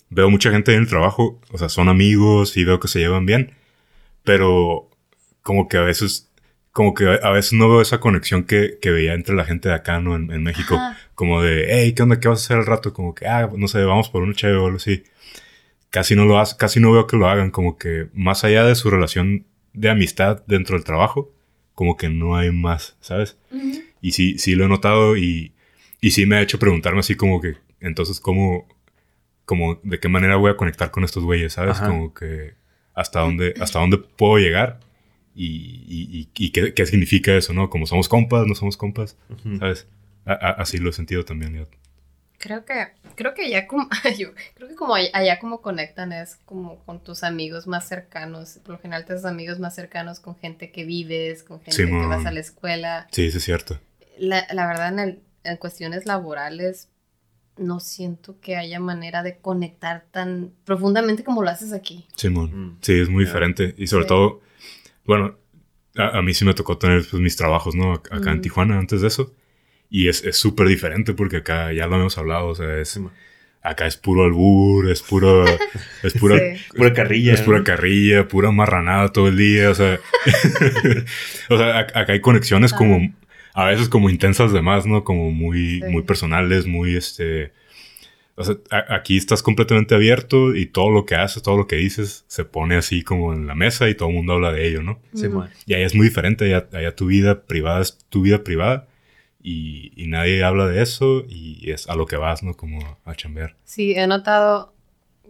veo 0.09 0.29
mucha 0.29 0.51
gente 0.51 0.73
en 0.73 0.81
el 0.81 0.87
trabajo, 0.87 1.39
o 1.51 1.57
sea, 1.57 1.69
son 1.69 1.89
amigos 1.89 2.55
y 2.57 2.63
veo 2.63 2.79
que 2.79 2.87
se 2.87 2.99
llevan 2.99 3.25
bien, 3.25 3.51
pero 4.23 4.89
como 5.47 5.69
que 5.69 5.77
a 5.77 5.81
veces, 5.81 6.29
como 6.73 6.93
que 6.93 7.05
a 7.23 7.31
veces 7.31 7.53
no 7.53 7.69
veo 7.69 7.79
esa 7.79 8.01
conexión 8.01 8.43
que, 8.43 8.79
que 8.81 8.91
veía 8.91 9.13
entre 9.13 9.33
la 9.33 9.45
gente 9.45 9.69
de 9.69 9.75
acá, 9.75 10.01
¿no? 10.01 10.13
En, 10.13 10.29
en 10.29 10.43
México, 10.43 10.75
Ajá. 10.75 10.97
como 11.15 11.41
de, 11.41 11.67
hey, 11.69 11.93
¿qué 11.93 12.03
onda? 12.03 12.19
¿Qué 12.19 12.27
vas 12.27 12.41
a 12.41 12.43
hacer 12.43 12.57
al 12.57 12.65
rato? 12.65 12.91
Como 12.91 13.15
que, 13.15 13.27
ah, 13.27 13.49
no 13.55 13.69
sé, 13.69 13.81
vamos 13.85 14.09
por 14.09 14.23
un 14.23 14.33
chévere 14.33 14.59
o 14.59 14.65
algo 14.65 14.75
así. 14.75 15.03
Casi 15.89 16.17
no 16.17 16.25
lo 16.25 16.37
hace, 16.37 16.57
casi 16.57 16.81
no 16.81 16.91
veo 16.91 17.07
que 17.07 17.15
lo 17.15 17.29
hagan, 17.29 17.51
como 17.51 17.77
que 17.77 18.09
más 18.11 18.43
allá 18.43 18.65
de 18.65 18.75
su 18.75 18.89
relación 18.89 19.45
de 19.71 19.89
amistad 19.89 20.43
dentro 20.47 20.75
del 20.75 20.83
trabajo, 20.83 21.31
como 21.75 21.95
que 21.95 22.09
no 22.09 22.35
hay 22.35 22.51
más, 22.51 22.97
¿sabes? 22.99 23.37
Y 24.01 24.11
sí, 24.11 24.37
sí 24.37 24.55
lo 24.55 24.65
he 24.65 24.67
notado 24.67 25.15
y, 25.15 25.53
y 26.01 26.11
sí 26.11 26.25
me 26.25 26.35
ha 26.35 26.41
hecho 26.41 26.59
preguntarme 26.59 26.99
así 26.99 27.15
como 27.15 27.39
que, 27.39 27.55
entonces, 27.79 28.19
¿cómo, 28.19 28.67
como, 29.45 29.79
de 29.81 29.97
qué 30.01 30.09
manera 30.09 30.35
voy 30.35 30.51
a 30.51 30.57
conectar 30.57 30.91
con 30.91 31.05
estos 31.05 31.23
güeyes, 31.23 31.53
¿sabes? 31.53 31.77
Ajá. 31.77 31.87
Como 31.87 32.13
que, 32.13 32.55
hasta 32.93 33.21
dónde, 33.21 33.53
hasta 33.61 33.79
dónde 33.79 33.97
puedo 33.97 34.39
llegar 34.39 34.81
y, 35.37 35.83
y, 35.87 36.19
y- 36.19 36.29
y 36.45 36.49
qué, 36.51 36.73
qué 36.73 36.85
significa 36.85 37.35
eso, 37.35 37.53
¿no? 37.53 37.69
Como 37.69 37.85
somos 37.85 38.09
compas, 38.09 38.45
no 38.47 38.55
somos 38.55 38.75
compas, 38.77 39.15
Ujú. 39.29 39.57
¿sabes? 39.57 39.87
A- 40.25 40.33
a- 40.33 40.51
así 40.61 40.77
lo 40.79 40.89
he 40.89 40.93
sentido 40.93 41.23
también. 41.23 41.53
yo. 41.53 41.67
Creo 42.39 42.65
que, 42.65 42.73
creo 43.15 43.33
que 43.33 43.45
allá 43.45 43.65
como, 43.67 43.87
yo 44.17 44.29
creo 44.55 44.67
que 44.69 44.75
como 44.75 44.93
allá, 44.95 45.09
allá 45.13 45.39
como 45.39 45.61
conectan 45.61 46.11
es 46.13 46.35
como 46.45 46.77
con 46.85 47.03
tus 47.03 47.23
amigos 47.23 47.65
más 47.67 47.87
cercanos. 47.87 48.59
Por 48.63 48.75
lo 48.75 48.79
general 48.79 49.03
haces 49.03 49.25
amigos 49.25 49.59
más 49.59 49.73
cercanos 49.75 50.19
con 50.19 50.35
gente 50.35 50.71
que 50.71 50.85
vives, 50.85 51.43
con 51.43 51.57
gente 51.61 51.77
que 51.77 51.87
Simón. 51.87 52.09
vas 52.09 52.25
a 52.25 52.31
la 52.31 52.39
escuela. 52.39 53.07
Sí, 53.11 53.25
eso 53.27 53.37
es 53.39 53.43
cierto. 53.43 53.79
La, 54.19 54.45
la 54.53 54.67
verdad, 54.67 54.89
en, 54.93 54.99
el- 54.99 55.19
en 55.43 55.57
cuestiones 55.57 56.05
laborales, 56.05 56.89
no 57.57 57.79
siento 57.79 58.39
que 58.39 58.55
haya 58.55 58.79
manera 58.79 59.23
de 59.23 59.37
conectar 59.37 60.05
tan 60.11 60.51
profundamente 60.63 61.23
como 61.23 61.41
lo 61.41 61.49
haces 61.49 61.73
aquí. 61.73 62.05
Simón. 62.15 62.51
Mm. 62.53 62.77
Sí, 62.81 62.99
es 62.99 63.09
muy 63.09 63.23
Ya. 63.23 63.29
diferente. 63.31 63.73
Y 63.77 63.87
sobre 63.87 64.03
Sí. 64.03 64.09
todo, 64.09 64.41
bueno, 65.07 65.37
a, 65.95 66.19
a 66.19 66.21
mí 66.21 66.33
sí 66.35 66.45
me 66.45 66.53
tocó 66.53 66.77
tener 66.77 67.03
pues, 67.09 67.21
mis 67.21 67.35
trabajos, 67.35 67.73
¿no? 67.75 67.95
Ac- 67.95 68.15
Acá 68.15 68.31
en 68.31 68.37
Mm. 68.37 68.41
Tijuana 68.41 68.77
antes 68.77 69.01
de 69.01 69.07
eso. 69.07 69.33
Y 69.89 70.09
es 70.09 70.23
es 70.23 70.37
súper 70.37 70.67
diferente 70.67 71.13
porque 71.13 71.37
acá 71.37 71.71
ya 71.73 71.87
lo 71.87 71.95
hemos 71.95 72.17
hablado, 72.17 72.47
o 72.49 72.55
sea, 72.55 72.77
es, 72.79 72.99
acá 73.63 73.87
es 73.87 73.95
puro 73.97 74.25
albur, 74.25 74.91
es 74.91 75.01
puro, 75.01 75.45
es 76.03 76.13
pura, 76.13 76.37
Sí. 76.37 76.61
Pura 76.75 76.93
carrilla. 76.93 77.33
es 77.33 77.41
pura 77.41 77.63
carrilla, 77.63 78.27
pura 78.27 78.51
marranada 78.51 79.07
todo 79.13 79.29
el 79.29 79.37
día, 79.37 79.69
o 79.71 79.75
sea, 79.75 79.97
o 81.49 81.57
sea, 81.57 81.79
ac- 81.87 81.91
acá 81.95 82.13
hay 82.13 82.21
conexiones 82.21 82.73
como, 82.73 83.13
a 83.53 83.65
veces 83.65 83.89
como 83.89 84.09
intensas 84.09 84.51
de 84.51 84.61
más, 84.61 84.85
¿no? 84.85 85.03
Como 85.03 85.31
muy, 85.31 85.79
Sí. 85.79 85.85
muy 85.89 86.03
personales, 86.03 86.65
muy, 86.67 86.95
este, 86.97 87.51
o 88.39 88.43
sea, 88.43 88.55
aquí 88.89 89.17
estás 89.17 89.41
completamente 89.41 89.95
abierto 89.95 90.55
y 90.55 90.67
todo 90.67 90.91
lo 90.91 91.07
que 91.07 91.15
haces, 91.15 91.41
todo 91.41 91.57
lo 91.57 91.65
que 91.65 91.77
dices, 91.77 92.23
se 92.27 92.45
pone 92.45 92.75
así 92.75 93.01
como 93.01 93.33
en 93.33 93.47
la 93.47 93.55
mesa 93.55 93.89
y 93.89 93.95
todo 93.95 94.09
el 94.09 94.15
mundo 94.15 94.33
habla 94.33 94.51
de 94.51 94.67
ello, 94.67 94.83
¿no? 94.83 94.99
Sí. 95.15 95.27
Y 95.65 95.73
allá 95.73 95.87
es 95.87 95.95
muy 95.95 96.07
diferente, 96.07 96.45
allá, 96.45 96.67
allá 96.71 96.95
tu 96.95 97.07
vida 97.07 97.41
privada 97.41 97.81
es 97.81 97.97
tu 98.09 98.21
vida 98.21 98.43
privada 98.43 98.87
y, 99.41 99.91
y 99.95 100.05
nadie 100.05 100.43
habla 100.43 100.67
de 100.67 100.83
eso 100.83 101.25
y 101.27 101.71
es 101.71 101.89
a 101.89 101.95
lo 101.95 102.05
que 102.05 102.17
vas, 102.17 102.43
¿no? 102.43 102.53
Como 102.53 102.99
a 103.05 103.15
chambear. 103.15 103.55
Sí, 103.63 103.95
he 103.95 104.05
notado 104.05 104.71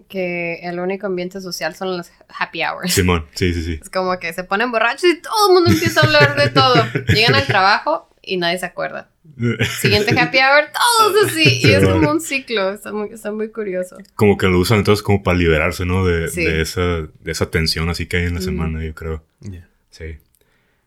que 0.10 0.60
el 0.64 0.80
único 0.80 1.08
ambiente 1.08 1.40
social 1.40 1.76
son 1.76 1.96
los 1.96 2.12
happy 2.28 2.62
hours. 2.62 2.94
Simón, 2.94 3.26
sí, 3.36 3.54
sí, 3.54 3.64
sí. 3.64 3.80
Es 3.82 3.90
como 3.90 4.20
que 4.20 4.34
se 4.34 4.44
ponen 4.44 4.70
borrachos 4.70 5.06
y 5.06 5.22
todo 5.22 5.48
el 5.48 5.54
mundo 5.54 5.70
empieza 5.72 6.02
a 6.02 6.04
hablar 6.04 6.36
de 6.36 6.50
todo. 6.50 6.76
Llegan 7.08 7.36
al 7.36 7.48
trabajo 7.48 8.07
y 8.28 8.38
nadie 8.38 8.60
se 8.60 8.66
acuerda. 8.66 9.10
Siguiente 9.82 10.18
happy 10.20 10.38
hour, 10.38 10.66
todos 11.00 11.26
así. 11.32 11.60
Y 11.64 11.70
es 11.72 11.84
como 11.86 12.12
un 12.12 12.22
ciclo. 12.22 12.72
Está 12.74 12.92
muy, 12.92 13.10
está 13.10 13.32
muy 13.32 13.50
curioso. 13.52 13.98
Como 14.16 14.38
que 14.38 14.48
lo 14.48 14.60
usan 14.60 14.80
entonces 14.80 15.02
como 15.04 15.24
para 15.24 15.38
liberarse, 15.38 15.86
¿no? 15.86 16.06
De, 16.06 16.28
Sí. 16.30 16.44
de, 16.44 16.62
esa, 16.62 16.82
de 16.82 17.32
esa 17.32 17.50
tensión 17.50 17.90
así 17.90 18.06
que 18.06 18.18
hay 18.18 18.24
en 18.26 18.34
la 18.36 18.40
Mm. 18.40 18.44
semana, 18.44 18.84
yo 18.86 18.94
creo. 18.94 19.24
Yeah. 19.42 19.68
Sí. 19.90 20.18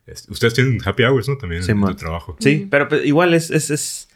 Es- 0.07 0.29
Ustedes 0.29 0.55
tienen 0.55 0.81
happy 0.85 1.03
hours, 1.05 1.29
¿no? 1.29 1.37
También 1.39 1.63
Sí, 1.63 1.73
en 1.73 1.79
man. 1.79 1.91
tu 1.93 1.97
trabajo. 1.97 2.37
Sí, 2.41 2.67
pero 2.71 2.89
pues, 2.89 3.05
igual 3.07 3.35
es, 3.35 3.51
es, 3.51 3.71
es, 3.71 4.09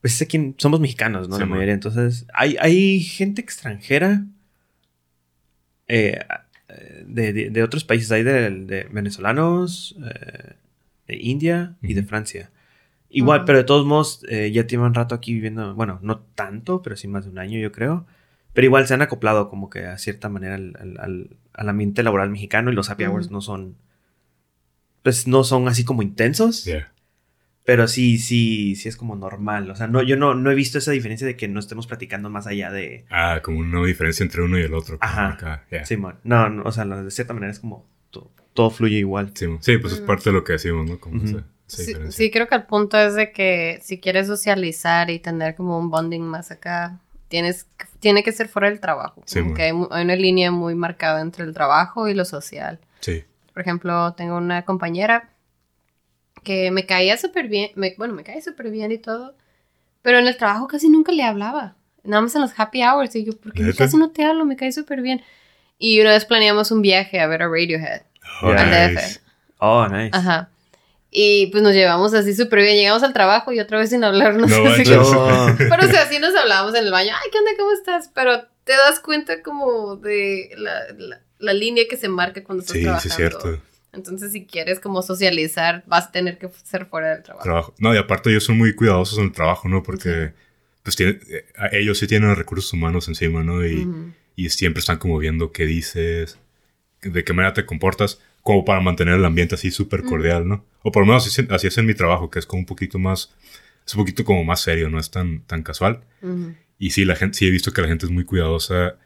pues 0.00 0.14
es 0.14 0.22
aquí 0.22 0.54
somos 0.58 0.80
mexicanos, 0.80 1.28
¿no? 1.28 1.36
Sí, 1.36 1.40
la 1.40 1.46
man. 1.46 1.58
mayoría. 1.58 1.74
Entonces, 1.74 2.26
hay, 2.34 2.56
hay 2.60 3.00
gente 3.00 3.40
extranjera 3.42 4.24
eh, 5.88 6.18
de, 7.06 7.32
de- 7.32 7.50
de 7.50 7.62
otros 7.62 7.84
países. 7.84 8.10
Hay 8.12 8.22
de, 8.22 8.50
de 8.50 8.84
venezolanos, 8.90 9.96
eh, 10.04 10.52
de 11.08 11.16
India 11.16 11.74
y 11.82 11.94
de. 11.94 12.02
Francia. 12.04 12.50
Igual, 13.10 13.44
pero 13.44 13.58
de 13.58 13.64
todos 13.64 13.84
modos, 13.84 14.24
eh, 14.28 14.50
ya 14.52 14.66
tienen 14.66 14.86
un 14.86 14.94
rato 14.94 15.14
aquí 15.14 15.34
viviendo, 15.34 15.74
bueno, 15.74 15.98
no 16.02 16.20
tanto, 16.20 16.80
pero 16.80 16.96
sí 16.96 17.08
más 17.08 17.24
de 17.24 17.30
un 17.30 17.38
año, 17.38 17.58
yo 17.58 17.72
creo. 17.72 18.06
Pero 18.52 18.64
igual 18.66 18.86
se 18.86 18.94
han 18.94 19.02
acoplado 19.02 19.48
como 19.50 19.68
que 19.68 19.86
a 19.86 19.98
cierta 19.98 20.28
manera 20.28 20.54
al, 20.56 20.74
al- 20.80 20.98
al- 21.00 21.36
al 21.52 21.68
ambiente 21.68 22.02
laboral 22.02 22.30
mexicano 22.30 22.70
y 22.70 22.74
los 22.74 22.88
happy 22.90 23.04
hours 23.04 23.30
no 23.30 23.40
son, 23.40 23.74
pues 25.02 25.26
no 25.26 25.44
son 25.44 25.68
así 25.68 25.84
como 25.84 26.02
intensos. 26.02 26.64
Yeah. 26.64 26.92
Pero 27.64 27.86
sí, 27.88 28.18
sí, 28.18 28.74
sí 28.74 28.88
es 28.88 28.96
como 28.96 29.16
normal. 29.16 29.70
O 29.70 29.76
sea, 29.76 29.86
no, 29.86 30.02
yo 30.02 30.16
no, 30.16 30.34
no 30.34 30.50
he 30.50 30.54
visto 30.54 30.78
esa 30.78 30.92
diferencia 30.92 31.26
de 31.26 31.36
que 31.36 31.46
no 31.48 31.60
estemos 31.60 31.86
platicando 31.86 32.30
más 32.30 32.46
allá 32.46 32.70
de. 32.70 33.04
Ah, 33.10 33.40
como 33.42 33.58
una 33.60 33.84
diferencia 33.84 34.24
entre 34.24 34.42
uno 34.42 34.58
y 34.58 34.62
el 34.62 34.74
otro. 34.74 34.98
Ajá. 35.00 35.28
acá, 35.30 35.64
yeah. 35.70 35.84
Sí, 35.84 35.96
man. 35.96 36.16
No, 36.24 36.48
no, 36.48 36.62
o 36.64 36.72
sea, 36.72 36.84
de 36.84 37.10
cierta 37.10 37.34
manera 37.34 37.52
es 37.52 37.60
como 37.60 37.86
to- 38.10 38.30
todo, 38.54 38.70
fluye 38.70 38.96
igual. 38.98 39.30
Sí, 39.34 39.46
sí, 39.60 39.78
pues 39.78 39.92
es 39.94 40.00
parte 40.00 40.30
de 40.30 40.34
lo 40.34 40.42
que 40.44 40.54
decimos, 40.54 40.88
¿no? 40.88 40.98
Como 40.98 41.22
esa, 41.22 41.26
esa 41.36 41.44
Sí, 41.70 41.94
sí, 42.10 42.30
creo 42.30 42.48
que 42.48 42.54
el 42.56 42.64
punto 42.64 42.98
es 42.98 43.14
de 43.14 43.32
que 43.32 43.78
si 43.82 43.98
quieres 44.00 44.26
socializar 44.26 45.08
y 45.10 45.18
tener 45.18 45.54
como 45.54 45.78
un 45.78 45.90
bonding 45.90 46.22
más 46.22 46.50
acá, 46.50 46.98
tienes, 47.28 47.66
tiene 48.00 48.22
que 48.24 48.32
ser 48.32 48.48
fuera 48.48 48.68
del 48.68 48.80
trabajo. 48.80 49.22
Sí, 49.26 49.38
hay, 49.38 49.72
hay 49.90 50.04
una 50.04 50.16
línea 50.16 50.50
muy 50.50 50.74
marcada 50.74 51.20
entre 51.20 51.44
el 51.44 51.54
trabajo 51.54 52.08
y 52.08 52.14
lo 52.14 52.24
social. 52.24 52.80
Sí. 53.00 53.24
Por 53.52 53.62
ejemplo, 53.62 54.12
tengo 54.14 54.36
una 54.36 54.64
compañera 54.64 55.30
que 56.42 56.70
me 56.70 56.86
caía 56.86 57.16
súper 57.16 57.48
bien, 57.48 57.70
me- 57.74 57.94
bueno, 57.98 58.14
me 58.14 58.24
cae 58.24 58.40
súper 58.42 58.70
bien 58.70 58.92
y 58.92 58.98
todo, 58.98 59.34
pero 60.02 60.18
en 60.18 60.26
el 60.26 60.36
trabajo 60.36 60.66
casi 60.66 60.88
nunca 60.88 61.12
le 61.12 61.22
hablaba. 61.22 61.76
Nada 62.02 62.22
más 62.22 62.34
en 62.34 62.40
los 62.40 62.58
happy 62.58 62.82
hours. 62.82 63.14
Y 63.14 63.24
yo, 63.24 63.32
¿por 63.36 63.52
qué 63.52 63.62
casi 63.74 63.96
no 63.98 64.10
te 64.10 64.24
hablo? 64.24 64.46
Me 64.46 64.56
cae 64.56 64.72
súper 64.72 65.02
bien. 65.02 65.22
Y 65.78 66.00
una 66.00 66.10
vez 66.12 66.24
planeamos 66.24 66.70
un 66.70 66.80
viaje 66.82 67.20
a 67.20 67.26
ver 67.26 67.42
a 67.42 67.48
Radiohead. 67.48 68.02
Oh, 68.42 68.48
Al 68.52 68.70
DF. 68.70 68.94
nice. 68.94 69.20
Oh, 69.58 69.86
nice. 69.86 70.16
Ajá. 70.16 70.48
Y 71.10 71.46
pues 71.48 71.62
nos 71.62 71.74
llevamos 71.74 72.14
así 72.14 72.34
súper 72.34 72.60
bien. 72.62 72.76
Llegamos 72.76 73.02
al 73.02 73.12
trabajo 73.12 73.52
y 73.52 73.58
otra 73.60 73.78
vez 73.78 73.90
sin 73.90 74.04
hablarnos. 74.04 74.48
No 74.50 74.56
Así 74.68 74.84
Oh, 74.94 75.48
Pero 75.58 75.84
o 75.84 75.90
sea, 75.90 76.06
sí 76.08 76.18
nos 76.20 76.34
hablábamos 76.36 76.74
en 76.76 76.84
el 76.84 76.92
baño. 76.92 77.12
Ay, 77.20 77.30
¿qué 77.32 77.38
onda? 77.38 77.50
¿Cómo 77.58 77.72
estás? 77.72 78.10
Pero 78.14 78.42
te 78.64 78.72
das 78.72 79.00
cuenta 79.00 79.42
como 79.42 79.96
de 79.96 80.50
la, 80.56 80.72
la- 80.96 81.20
la 81.40 81.52
línea 81.54 81.84
que 81.88 81.96
se 81.96 82.08
marca 82.08 82.44
cuando 82.44 82.60
estás 82.62 82.74
Sí, 82.74 82.80
sí, 82.80 82.84
trabajando. 82.84 83.08
es 83.08 83.16
cierto. 83.16 83.62
Entonces, 83.92 84.30
si 84.30 84.44
quieres 84.46 84.78
como 84.78 85.02
socializar, 85.02 85.82
vas 85.86 86.06
a 86.08 86.12
tener 86.12 86.38
que 86.38 86.48
ser 86.64 86.86
fuera 86.86 87.14
del 87.14 87.22
trabajo. 87.24 87.42
Trabajo. 87.44 87.74
No, 87.78 87.92
y 87.94 87.98
aparte 87.98 88.30
ellos 88.30 88.44
son 88.44 88.56
muy 88.58 88.74
cuidadosos 88.74 89.18
en 89.18 89.24
el 89.24 89.32
trabajo, 89.32 89.68
¿no? 89.68 89.82
Porque 89.82 90.32
pues 90.84 90.94
tienen- 90.96 91.20
eh, 91.28 91.44
ellos 91.72 91.98
sí 91.98 92.06
tienen 92.06 92.36
recursos 92.36 92.72
humanos 92.72 93.08
encima, 93.08 93.42
¿no? 93.42 93.66
Y, 93.66 93.88
y 94.36 94.48
siempre 94.50 94.78
están 94.80 94.98
como 94.98 95.18
viendo 95.18 95.50
qué 95.50 95.64
dices, 95.66 96.38
de 97.02 97.24
qué 97.24 97.32
manera 97.32 97.52
te 97.54 97.66
comportas, 97.66 98.20
como 98.50 98.64
para 98.64 98.80
mantener 98.80 99.14
el 99.14 99.24
ambiente 99.24 99.54
así 99.54 99.70
súper 99.70 100.02
cordial, 100.02 100.48
¿no? 100.48 100.64
O 100.82 100.90
por 100.90 101.02
lo 101.02 101.06
menos 101.06 101.26
así, 101.26 101.46
así 101.50 101.66
es 101.68 101.78
en 101.78 101.86
mi 101.86 101.94
trabajo, 101.94 102.30
que 102.30 102.38
es 102.40 102.46
como 102.46 102.60
un 102.60 102.66
poquito 102.66 102.98
más, 102.98 103.32
es 103.86 103.94
un 103.94 104.02
poquito 104.02 104.24
como 104.24 104.42
más 104.44 104.60
serio, 104.60 104.90
no 104.90 104.98
es 104.98 105.10
tan, 105.10 105.42
tan 105.42 105.62
casual. 105.62 106.00
Y 106.78 106.90
sí, 106.90 107.04
la 107.04 107.14
gente, 107.16 107.38
sí 107.38 107.46
he 107.46 107.50
visto 107.50 107.72
que 107.72 107.82
la 107.82 107.88
gente 107.88 108.06
es 108.06 108.12
muy 108.12 108.24
cuidadosa 108.24 108.96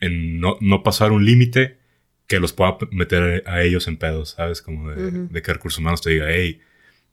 en 0.00 0.40
no, 0.40 0.56
no 0.60 0.82
pasar 0.82 1.12
un 1.12 1.24
límite 1.24 1.78
que 2.26 2.40
los 2.40 2.52
pueda 2.52 2.76
meter 2.90 3.42
a 3.46 3.62
ellos 3.62 3.88
en 3.88 3.96
pedos, 3.96 4.30
¿sabes? 4.36 4.62
Como 4.62 4.90
de, 4.90 5.06
Ujú. 5.06 5.28
de 5.30 5.42
que 5.42 5.52
recursos 5.52 5.78
humanos 5.78 6.02
te 6.02 6.10
diga, 6.10 6.26
hey, 6.28 6.60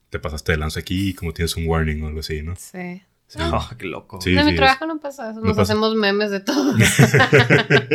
te 0.10 0.20
pasaste 0.20 0.52
de 0.52 0.58
lanza 0.58 0.80
aquí, 0.80 1.14
como 1.14 1.34
tienes 1.34 1.56
un 1.56 1.68
warning 1.68 2.02
o 2.04 2.08
algo 2.08 2.20
así, 2.20 2.42
¿no? 2.44 2.56
Sí. 2.56 3.02
Sí. 3.28 3.40
oh, 3.42 3.70
qué 3.78 3.86
loco. 3.88 4.22
Sí. 4.22 4.38
en 4.38 4.46
mi 4.46 4.52
es- 4.52 4.58
trabajo 4.58 4.86
no 4.86 5.00
pasa 5.02 5.32
eso. 5.32 5.42
no 5.42 5.48
Nos 5.48 5.58
pasa. 5.58 5.74
hacemos 5.74 5.96
memes 5.96 6.32
de 6.32 6.40
todo. 6.40 6.76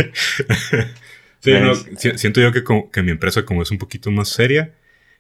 Sí, 1.43 1.53
no, 1.53 1.75
siento 2.17 2.41
yo 2.41 2.53
que, 2.53 2.63
como- 2.65 2.91
que 2.91 3.03
mi 3.03 3.11
empresa, 3.11 3.45
como 3.45 3.63
es 3.63 3.71
un 3.71 3.79
poquito 3.79 4.11
más 4.11 4.29
seria, 4.29 4.75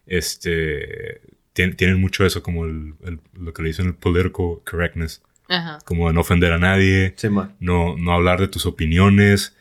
este, 0.06 1.20
tien- 1.54 1.76
tienen 1.76 2.00
mucho 2.00 2.24
eso, 2.24 2.42
como 2.42 2.64
el, 2.64 2.94
el- 3.04 3.20
lo 3.34 3.52
que 3.52 3.62
le 3.62 3.68
dicen 3.68 3.86
el 3.86 3.94
political 3.94 4.58
correctness, 4.64 5.22
Ajá. 5.48 5.78
como 5.84 6.08
de 6.08 6.14
no 6.14 6.20
ofender 6.20 6.52
a 6.52 6.58
nadie, 6.58 7.14
Sí, 7.16 7.28
no, 7.60 7.96
no 7.96 8.12
hablar 8.12 8.40
de 8.40 8.48
tus 8.48 8.66
opiniones, 8.66 9.56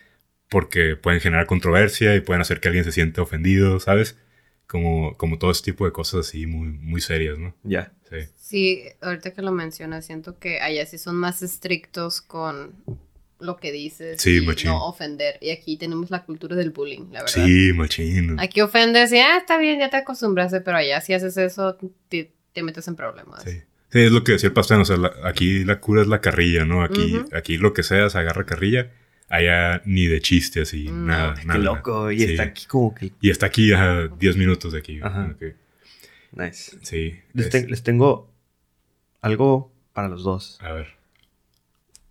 porque 0.48 0.96
pueden 0.96 1.20
generar 1.20 1.46
controversia 1.46 2.14
y 2.14 2.20
pueden 2.20 2.42
hacer 2.42 2.60
que 2.60 2.68
alguien 2.68 2.84
se 2.84 2.92
siente 2.92 3.20
ofendido, 3.20 3.80
¿sabes? 3.80 4.18
Como, 4.66 5.16
como 5.16 5.38
todo 5.38 5.50
ese 5.50 5.62
tipo 5.64 5.84
de 5.84 5.92
cosas 5.92 6.28
así 6.28 6.46
muy, 6.46 6.68
muy 6.68 7.00
serias, 7.00 7.38
¿no? 7.38 7.54
Ya. 7.62 7.92
Sí. 8.08 8.16
Sí, 8.36 8.82
ahorita 9.00 9.32
que 9.32 9.42
lo 9.42 9.52
mencionas, 9.52 10.06
siento 10.06 10.38
que 10.38 10.60
allá 10.60 10.84
sí 10.86 10.98
son 10.98 11.16
más 11.16 11.42
estrictos 11.42 12.20
con 12.20 12.74
lo 13.42 13.56
que 13.58 13.72
dices 13.72 14.20
Sí, 14.22 14.38
y 14.38 14.46
machín. 14.46 14.70
no 14.70 14.86
ofender. 14.86 15.36
Y 15.40 15.50
aquí 15.50 15.76
tenemos 15.76 16.10
la 16.10 16.24
cultura 16.24 16.56
del 16.56 16.70
bullying, 16.70 17.10
la 17.12 17.22
verdad. 17.22 17.44
Sí, 17.44 17.72
machín. 17.74 18.38
Aquí 18.40 18.60
ofendes 18.60 19.12
y, 19.12 19.18
ah, 19.18 19.36
está 19.38 19.58
bien, 19.58 19.78
ya 19.80 19.90
te 19.90 19.96
acostumbraste, 19.98 20.60
pero 20.60 20.76
allá 20.78 21.00
si 21.00 21.12
haces 21.14 21.36
eso, 21.36 21.76
te, 22.08 22.32
te 22.52 22.62
metes 22.62 22.86
en 22.88 22.96
problemas. 22.96 23.42
Sí. 23.42 23.60
Sí, 23.90 23.98
es 24.00 24.10
lo 24.10 24.24
que 24.24 24.32
decía 24.32 24.46
el 24.48 24.54
pastel, 24.54 24.80
o 24.80 24.84
sea, 24.86 24.96
la- 24.96 25.12
aquí 25.24 25.64
la 25.64 25.78
cura 25.80 26.00
es 26.00 26.08
la 26.08 26.20
carrilla, 26.22 26.64
¿no? 26.64 26.82
Aquí, 26.82 27.20
aquí 27.32 27.58
lo 27.58 27.74
que 27.74 27.82
sea 27.82 28.08
se 28.08 28.16
agarra 28.18 28.46
carrilla, 28.46 28.90
allá 29.28 29.82
ni 29.84 30.06
de 30.06 30.20
chistes 30.22 30.72
y 30.72 30.84
No. 30.84 30.92
nada, 31.08 31.34
Qué 31.34 31.44
nada. 31.44 31.58
loco. 31.60 32.10
Y 32.10 32.18
Sí. 32.20 32.24
está 32.30 32.44
aquí 32.44 32.64
como 32.66 32.94
que. 32.94 33.12
Y 33.20 33.28
está 33.30 33.46
aquí 33.46 33.70
a 33.74 34.08
10 34.18 34.36
minutos 34.38 34.72
de 34.72 34.78
aquí. 34.78 34.98
Ajá. 35.02 35.36
Nice. 36.32 36.78
Sí. 36.82 37.16
Les, 37.34 37.52
les 37.68 37.82
tengo 37.82 38.30
algo 39.20 39.70
para 39.92 40.08
los 40.08 40.22
dos. 40.24 40.58
A 40.62 40.72
ver. 40.72 40.86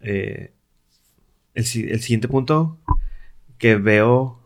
Eh, 0.01 0.51
el, 1.53 1.65
si- 1.65 1.89
el 1.89 2.01
siguiente 2.01 2.27
punto 2.27 2.77
que 3.57 3.75
veo 3.75 4.39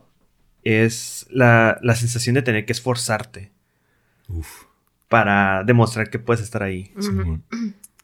es 0.62 1.26
la, 1.30 1.78
la 1.82 1.94
sensación 1.94 2.34
de 2.34 2.42
tener 2.42 2.66
que 2.66 2.72
esforzarte 2.72 3.50
Uf. 4.28 4.64
para 5.08 5.62
demostrar 5.64 6.10
que 6.10 6.18
puedes 6.18 6.42
estar 6.42 6.62
ahí. 6.62 6.92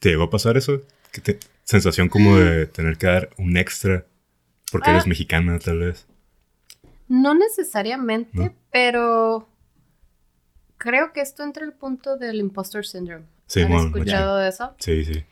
¿Te 0.01 0.11
llegó 0.11 0.25
a 0.25 0.31
pasar 0.31 0.57
eso? 0.57 0.81
¿Qué 1.11 1.21
te- 1.21 1.39
sensación 1.65 2.09
como 2.09 2.37
de 2.37 2.67
tener 2.67 2.97
que 2.99 3.07
dar 3.07 3.31
un 3.39 3.57
extra 3.57 4.05
porque 4.71 4.91
Ah. 4.91 4.95
eres 4.95 5.07
mexicana, 5.07 5.59
tal 5.59 5.81
vez. 5.81 6.07
No 7.09 7.35
necesariamente, 7.35 8.31
¿No? 8.39 8.55
pero 8.71 9.49
creo 10.79 11.13
que 11.13 11.21
esto 11.21 11.43
entra 11.43 11.65
el 11.65 11.73
punto 11.73 12.17
del 12.17 12.37
imposter 12.37 12.87
syndrome. 12.87 13.27
Sí, 13.47 13.61
¿Han 13.63 13.69
mon, 13.71 13.87
escuchado 13.89 14.39
de 14.39 14.49
eso? 14.49 14.75
Sí, 14.79 15.05
sí. 15.05 15.25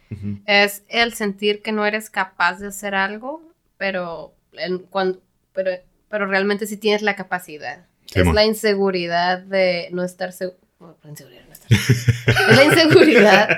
Es 0.46 0.83
el 0.88 1.14
sentir 1.14 1.62
que 1.62 1.72
no 1.72 1.87
eres 1.87 2.11
capaz 2.11 2.59
de 2.59 2.66
hacer 2.68 2.94
algo, 2.94 3.42
pero, 3.80 4.34
en, 4.52 4.80
cuando, 4.80 5.22
pero, 5.54 5.70
pero 6.10 6.26
realmente 6.26 6.66
sí 6.66 6.76
tienes 6.76 7.00
la 7.00 7.16
capacidad. 7.16 7.86
Sí, 8.04 8.20
es 8.20 8.26
la 8.26 8.44
inseguridad 8.44 9.38
de 9.38 9.88
no 9.90 10.04
estar 10.04 10.34
seguro. 10.34 10.58
es 11.00 12.56
la 12.56 12.64
inseguridad 12.64 13.48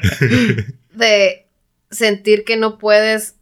de 0.92 1.48
sentir 1.90 2.44
que 2.44 2.56
no 2.56 2.78
puedes 2.78 3.34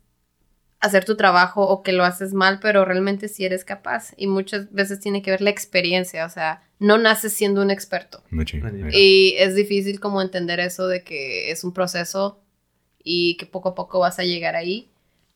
hacer 0.80 1.04
tu 1.04 1.18
trabajo 1.18 1.68
o 1.68 1.82
que 1.82 1.92
lo 1.92 2.02
haces 2.02 2.32
mal, 2.32 2.60
pero 2.62 2.86
realmente 2.86 3.28
sí 3.28 3.44
eres 3.44 3.66
capaz. 3.66 4.14
Y 4.16 4.26
muchas 4.26 4.72
veces 4.72 5.00
tiene 5.00 5.20
que 5.20 5.32
ver 5.32 5.42
la 5.42 5.50
experiencia, 5.50 6.24
o 6.24 6.30
sea, 6.30 6.62
no 6.78 6.96
naces 6.96 7.34
siendo 7.34 7.60
un 7.60 7.70
experto. 7.70 8.22
Y 8.90 9.34
es 9.36 9.54
difícil 9.54 10.00
como 10.00 10.22
entender 10.22 10.60
eso 10.60 10.88
de 10.88 11.04
que 11.04 11.50
es 11.50 11.62
un 11.62 11.74
proceso 11.74 12.40
y 13.04 13.36
que 13.36 13.44
poco 13.44 13.68
a 13.68 13.74
poco 13.74 13.98
vas 13.98 14.18
a 14.18 14.24
llegar 14.24 14.56
ahí, 14.56 14.88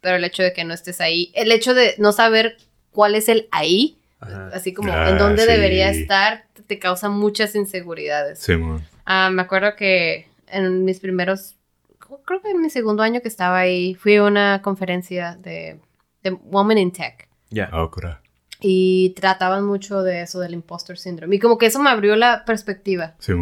pero 0.04 0.16
el 0.16 0.24
hecho 0.24 0.42
de 0.44 0.52
que 0.52 0.64
no 0.64 0.74
estés 0.74 1.00
ahí, 1.00 1.32
el 1.34 1.50
hecho 1.50 1.72
de 1.74 1.94
no 1.98 2.12
saber 2.12 2.58
cuál 2.92 3.14
es 3.16 3.28
el 3.28 3.48
ahí, 3.50 3.98
Ajá. 4.20 4.50
así 4.52 4.72
como 4.74 4.92
Ah, 4.92 5.08
en 5.10 5.18
dónde 5.18 5.42
sí. 5.42 5.48
debería 5.50 5.88
estar, 5.90 6.44
te- 6.68 6.78
causa 6.78 7.08
muchas 7.08 7.54
inseguridades. 7.56 8.38
Sí. 8.38 8.52
Ah, 9.06 9.30
me 9.30 9.42
acuerdo 9.42 9.74
que 9.76 10.28
en 10.48 10.84
mis 10.84 11.00
primeros, 11.00 11.56
creo 12.24 12.40
que 12.42 12.50
en 12.50 12.60
mi 12.60 12.68
segundo 12.70 13.02
año 13.02 13.20
que 13.22 13.28
estaba 13.28 13.58
ahí, 13.58 13.94
fui 13.94 14.16
a 14.16 14.24
una 14.24 14.60
conferencia 14.62 15.36
de, 15.40 15.80
de 16.22 16.30
Women 16.30 16.78
in 16.78 16.92
Tech. 16.92 17.28
Ya. 17.50 17.70
Ah, 17.72 17.88
cura. 17.90 18.20
Y 18.60 19.10
trataban 19.16 19.64
mucho 19.64 20.02
de 20.02 20.22
eso, 20.22 20.38
del 20.40 20.54
imposter 20.54 20.96
syndrome. 20.98 21.36
Y 21.36 21.38
como 21.38 21.58
que 21.58 21.66
eso 21.66 21.80
me 21.80 21.90
abrió 21.90 22.14
la 22.16 22.44
perspectiva. 22.44 23.14
Sí. 23.18 23.32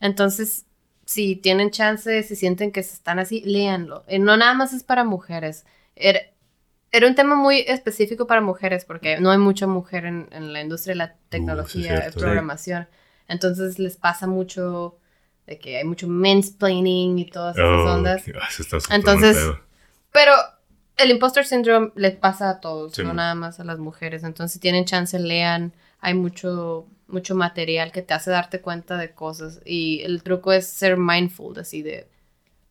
Entonces, 0.00 0.64
si 1.04 1.36
tienen 1.36 1.70
chance, 1.70 2.22
si 2.22 2.36
sienten 2.36 2.70
que 2.72 2.82
se 2.82 2.94
están 2.94 3.18
así, 3.18 3.40
léanlo. 3.46 4.04
Eh, 4.08 4.18
no 4.18 4.36
nada 4.36 4.52
más 4.54 4.72
es 4.74 4.82
para 4.82 5.04
mujeres. 5.04 5.64
Er- 6.00 6.32
era 6.90 7.06
un 7.06 7.14
tema 7.14 7.34
muy 7.34 7.60
específico 7.66 8.26
para 8.26 8.40
mujeres 8.40 8.84
porque 8.84 9.20
no 9.20 9.30
hay 9.30 9.38
mucha 9.38 9.66
mujer 9.66 10.06
en, 10.06 10.28
en 10.32 10.52
la 10.52 10.62
industria 10.62 10.92
de 10.94 10.98
la 10.98 11.16
tecnología, 11.28 12.06
Uh, 12.08 12.18
programación. 12.18 12.88
Entonces 13.28 13.78
les 13.78 13.96
pasa 13.96 14.26
mucho 14.26 14.98
de 15.46 15.58
que 15.58 15.76
hay 15.78 15.84
mucho 15.84 16.08
mansplaining 16.08 17.18
y 17.18 17.30
todas 17.30 17.56
esas 17.56 17.68
Oh, 17.68 17.94
ondas. 17.94 18.22
ah, 18.40 18.94
Entonces, 18.94 19.36
mal. 19.36 19.60
Pero 20.12 20.32
el 20.96 21.10
imposter 21.10 21.44
syndrome 21.46 21.92
le 21.94 22.10
pasa 22.12 22.50
a 22.50 22.60
todos, 22.60 22.94
Sí, 22.94 23.02
no 23.02 23.08
man. 23.08 23.16
nada 23.16 23.34
más 23.34 23.60
a 23.60 23.64
las 23.64 23.78
mujeres. 23.78 24.24
Entonces, 24.24 24.54
si 24.54 24.58
tienen 24.58 24.84
chance, 24.84 25.18
lean. 25.18 25.72
Hay 26.00 26.14
mucho, 26.14 26.86
mucho 27.06 27.34
material 27.34 27.92
que 27.92 28.02
te 28.02 28.14
hace 28.14 28.30
darte 28.30 28.60
cuenta 28.60 28.96
de 28.96 29.12
cosas. 29.12 29.60
Y 29.64 30.00
el 30.02 30.22
truco 30.22 30.52
es 30.52 30.66
ser 30.66 30.96
mindful, 30.96 31.58
así 31.58 31.82
de, 31.82 32.08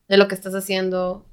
de 0.08 0.18
lo 0.18 0.28
que 0.28 0.36
estás 0.36 0.56
haciendo. 0.56 1.26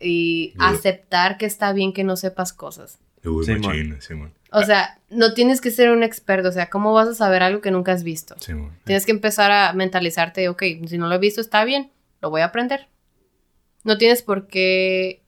Y 0.00 0.54
Yeah. 0.56 0.68
aceptar 0.70 1.36
que 1.38 1.46
está 1.46 1.72
bien 1.72 1.92
que 1.92 2.04
no 2.04 2.16
sepas 2.16 2.52
cosas. 2.52 2.98
Uy, 3.24 3.44
Sí, 3.44 3.52
machín, 3.56 4.00
sí, 4.00 4.14
man. 4.14 4.32
O 4.52 4.62
sea, 4.62 4.98
no 5.10 5.34
tienes 5.34 5.60
que 5.60 5.70
ser 5.70 5.90
un 5.90 6.02
experto. 6.02 6.48
O 6.48 6.52
sea, 6.52 6.70
¿cómo 6.70 6.92
vas 6.94 7.06
a 7.08 7.14
saber 7.14 7.42
algo 7.42 7.60
que 7.60 7.70
nunca 7.70 7.92
has 7.92 8.02
visto? 8.02 8.34
Sí. 8.40 8.52
Tienes 8.84 9.04
que 9.06 9.12
empezar 9.12 9.52
a 9.52 9.72
mentalizarte, 9.74 10.48
ok, 10.48 10.62
si 10.88 10.96
no 10.98 11.06
lo 11.08 11.14
he 11.14 11.18
visto 11.18 11.40
está 11.40 11.64
bien, 11.64 11.90
lo 12.22 12.30
voy 12.30 12.40
a 12.40 12.46
aprender. 12.46 12.88
No 13.84 13.98
tienes 13.98 14.22
por 14.22 14.46
qué 14.48 15.22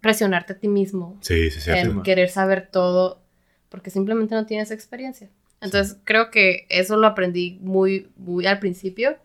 presionarte 0.00 0.54
a 0.54 0.58
ti 0.58 0.68
mismo 0.68 1.16
Sí, 1.20 1.50
sí, 1.50 1.60
cierto. 1.60 1.90
en 1.92 2.02
querer 2.02 2.28
saber 2.28 2.68
todo, 2.72 3.22
porque 3.68 3.90
simplemente 3.90 4.34
no 4.34 4.46
tienes 4.46 4.70
experiencia. 4.70 5.30
Entonces 5.60 5.98
creo 6.04 6.30
que 6.30 6.66
eso 6.70 6.96
lo 6.96 7.06
aprendí 7.06 7.58
muy, 7.60 8.10
muy 8.16 8.46
al 8.46 8.58
principio 8.58 9.16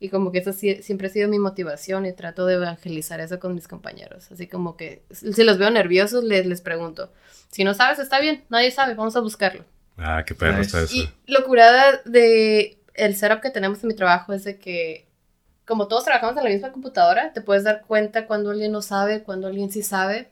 y 0.00 0.08
como 0.08 0.32
que 0.32 0.38
eso 0.38 0.52
siempre 0.54 1.06
ha 1.06 1.10
sido 1.10 1.28
mi 1.28 1.38
motivación 1.38 2.06
y 2.06 2.12
trato 2.14 2.46
de 2.46 2.54
evangelizar 2.54 3.20
eso 3.20 3.38
con 3.38 3.54
mis 3.54 3.68
compañeros. 3.68 4.32
Así 4.32 4.46
como 4.48 4.76
que 4.76 5.02
si 5.10 5.44
los 5.44 5.58
veo 5.58 5.70
nerviosos 5.70 6.24
les, 6.24 6.46
les 6.46 6.62
pregunto, 6.62 7.12
si 7.50 7.64
no 7.64 7.74
sabes 7.74 7.98
está 7.98 8.18
bien, 8.18 8.42
nadie 8.48 8.70
sabe, 8.70 8.94
vamos 8.94 9.14
a 9.16 9.20
buscarlo. 9.20 9.64
Ah, 9.98 10.24
qué 10.26 10.34
perro 10.34 10.56
Nice. 10.56 10.66
está 10.68 10.82
eso. 10.82 10.94
Y 10.96 11.10
lo 11.30 11.44
curada 11.44 12.00
de 12.06 12.78
el 12.94 13.14
setup 13.14 13.40
que 13.42 13.50
tenemos 13.50 13.82
en 13.82 13.88
mi 13.88 13.94
trabajo 13.94 14.32
es 14.32 14.44
de 14.44 14.58
que 14.58 15.06
como 15.66 15.86
todos 15.86 16.04
trabajamos 16.04 16.36
en 16.38 16.44
la 16.44 16.50
misma 16.50 16.72
computadora, 16.72 17.32
te 17.32 17.42
puedes 17.42 17.62
dar 17.64 17.82
cuenta 17.86 18.26
cuando 18.26 18.50
alguien 18.50 18.72
no 18.72 18.82
sabe, 18.82 19.22
cuando 19.22 19.46
alguien 19.46 19.70
sí 19.70 19.82
sabe. 19.82 20.30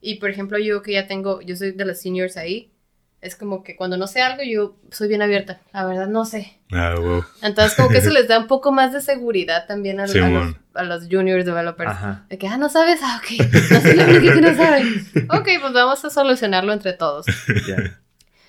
Y 0.00 0.16
por 0.16 0.30
ejemplo, 0.30 0.58
yo 0.58 0.82
que 0.82 0.92
ya 0.92 1.06
tengo, 1.06 1.40
yo 1.42 1.54
soy 1.54 1.72
de 1.72 1.84
las 1.84 2.00
seniors 2.00 2.36
ahí, 2.36 2.72
es 3.26 3.36
como 3.36 3.62
que 3.62 3.76
cuando 3.76 3.96
no 3.96 4.06
sé 4.06 4.22
algo, 4.22 4.42
yo 4.42 4.76
soy 4.90 5.08
bien 5.08 5.22
abierta. 5.22 5.60
La 5.72 5.84
verdad, 5.84 6.06
no 6.06 6.24
sé. 6.24 6.58
Ah, 6.72 6.94
wow. 6.96 7.24
Entonces, 7.42 7.76
como 7.76 7.88
que 7.88 7.98
eso 7.98 8.10
les 8.12 8.28
da 8.28 8.38
un 8.38 8.46
poco 8.46 8.72
más 8.72 8.92
de 8.92 9.00
seguridad 9.00 9.66
también 9.66 10.00
a, 10.00 10.04
a 10.04 10.06
los, 10.06 10.54
a 10.74 10.82
los 10.84 11.08
junior 11.10 11.44
developers. 11.44 11.90
Ajá. 11.90 12.26
De 12.28 12.38
que, 12.38 12.48
ah, 12.48 12.56
no 12.56 12.68
sabes, 12.68 13.00
ah, 13.02 13.20
ok. 13.22 13.46
No 13.70 13.94
la 13.94 14.04
única 14.04 14.34
que 14.34 14.40
no 14.40 14.56
sabe. 14.56 14.82
Ok, 15.30 15.48
pues 15.60 15.72
vamos 15.72 16.04
a 16.04 16.10
solucionarlo 16.10 16.72
entre 16.72 16.92
todos. 16.92 17.26
Ya. 17.66 17.98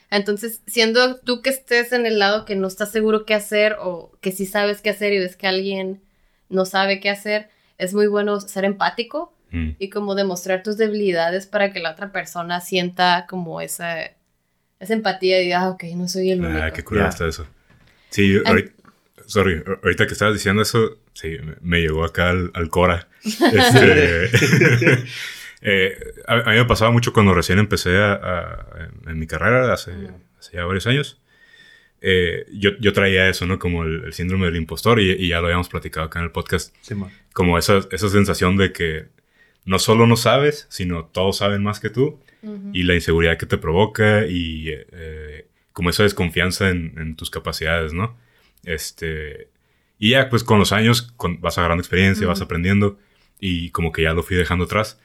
Entonces, 0.10 0.62
siendo 0.68 1.18
tú 1.18 1.42
que 1.42 1.50
estés 1.50 1.92
en 1.92 2.06
el 2.06 2.18
lado 2.20 2.46
que 2.46 2.56
no 2.56 2.68
estás 2.68 2.92
seguro 2.92 3.26
qué 3.26 3.34
hacer 3.34 3.76
o 3.82 4.12
que 4.22 4.32
sí 4.32 4.46
sabes 4.46 4.82
qué 4.82 4.92
hacer 4.92 5.12
y 5.12 5.20
ves 5.20 5.36
que 5.36 5.48
alguien 5.48 6.02
no 6.50 6.64
sabe 6.66 7.02
qué 7.02 7.10
hacer, 7.10 7.50
es 7.78 7.94
muy 7.94 8.08
bueno 8.08 8.40
ser 8.40 8.64
empático 8.64 9.34
Mm. 9.52 9.72
y 9.80 9.90
como 9.90 10.16
demostrar 10.16 10.62
tus 10.64 10.78
debilidades 10.78 11.48
para 11.48 11.72
que 11.72 11.80
la 11.80 11.92
otra 11.92 12.12
persona 12.12 12.60
sienta 12.60 13.26
como 13.30 13.62
esa, 13.62 13.96
esa 14.80 14.94
empatía 14.94 15.42
y 15.42 15.46
diga, 15.46 15.62
ah, 15.62 15.70
ok, 15.70 15.84
no 15.96 16.08
soy 16.08 16.32
el 16.32 16.42
único. 16.42 16.60
Ah, 16.62 16.72
qué 16.72 16.84
curado 16.84 17.06
Ya. 17.08 17.10
está 17.10 17.28
eso. 17.28 17.48
Sí, 18.10 18.40
ahorita, 18.46 18.72
sorry, 19.26 19.64
ahorita 19.84 20.08
que 20.08 20.14
estabas 20.14 20.34
diciendo 20.36 20.62
eso, 20.62 20.98
sí, 21.14 21.38
me- 21.62 21.82
llegó 21.82 22.04
acá 22.06 22.30
al, 22.30 22.52
al 22.54 22.70
Cora. 22.70 23.08
Este, 23.24 24.30
eh, 25.62 25.98
a, 26.28 26.34
a 26.36 26.50
mí 26.52 26.56
me 26.58 26.66
pasaba 26.66 26.92
mucho 26.92 27.14
cuando 27.14 27.34
recién 27.34 27.60
empecé 27.60 27.98
a- 27.98 28.14
a- 28.14 28.66
en, 29.04 29.10
en 29.10 29.20
mi 29.20 29.28
carrera, 29.28 29.74
hace, 29.74 29.92
hace 30.40 30.54
ya 30.58 30.66
varios 30.66 30.88
años. 30.88 31.20
Eh, 32.00 32.46
yo, 32.54 32.72
yo 32.80 32.94
traía 32.94 33.28
eso, 33.28 33.46
¿no? 33.48 33.58
Como 33.58 33.84
el, 33.84 34.04
el 34.06 34.14
síndrome 34.14 34.46
del 34.46 34.56
impostor 34.56 35.00
y, 35.00 35.12
y 35.14 35.30
ya 35.30 35.40
lo 35.40 35.48
habíamos 35.48 35.68
platicado 35.70 36.06
acá 36.06 36.20
en 36.20 36.26
el 36.26 36.32
podcast. 36.32 36.74
Simón. 36.82 37.12
Como 37.34 37.58
esa, 37.58 37.80
esa 37.92 38.10
sensación 38.10 38.56
de 38.56 38.72
que 38.72 39.08
no 39.66 39.80
solo 39.80 40.06
no 40.06 40.16
sabes, 40.16 40.68
sino 40.70 41.06
todos 41.06 41.38
saben 41.38 41.64
más 41.64 41.80
que 41.80 41.90
tú 41.90 42.20
Ujú. 42.48 42.70
y 42.74 42.84
la 42.84 42.94
inseguridad 42.96 43.38
que 43.38 43.46
te 43.46 43.58
provoca 43.58 44.26
y 44.26 44.70
eh, 44.70 45.48
como 45.74 45.90
esa 45.90 46.04
desconfianza 46.04 46.70
en, 46.70 46.94
en 46.98 47.16
tus 47.16 47.30
capacidades, 47.30 47.94
¿no? 47.94 48.18
Este, 48.64 49.50
y 50.00 50.12
ya, 50.12 50.30
pues 50.30 50.44
con 50.44 50.60
los 50.60 50.72
años 50.72 51.02
con- 51.18 51.40
vas 51.42 51.58
agarrando 51.58 51.82
experiencia, 51.82 52.28
vas 52.28 52.40
Ujú. 52.40 52.46
aprendiendo 52.46 53.00
y 53.40 53.70
como 53.72 53.92
que 53.92 54.04
ya 54.04 54.14
lo 54.14 54.24
fui 54.24 54.36
dejando 54.38 54.66
atrás. 54.66 55.00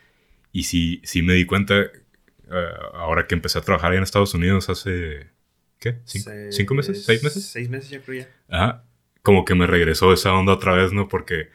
Y 0.53 0.65
sí, 0.65 1.01
sí 1.05 1.23
me 1.23 1.35
di 1.35 1.47
cuenta, 1.47 1.81
eh, 1.81 1.91
ahora 2.95 3.27
que 3.27 3.35
empecé 3.35 3.59
a 3.59 3.63
trabajar 3.63 3.93
ahí 3.93 3.97
en 3.99 4.03
Estados 4.05 4.35
Unidos 4.35 4.69
hace, 4.69 5.29
¿qué? 5.79 5.99
¿Cinco, 6.05 6.31
cinco 6.51 6.75
meses? 6.75 7.05
¿Seis 7.05 7.23
meses? 7.23 7.45
Seis 7.47 7.69
meses, 7.71 7.91
yo 7.91 8.03
creo 8.03 8.23
ya. 8.25 8.29
Ajá. 8.49 8.85
Como 9.23 9.45
que 9.45 9.55
me 9.55 9.67
regresó 9.67 10.13
esa 10.13 10.33
onda 10.35 10.53
otra 10.53 10.75
vez, 10.75 10.93
¿no? 10.93 11.09
Porque. 11.09 11.49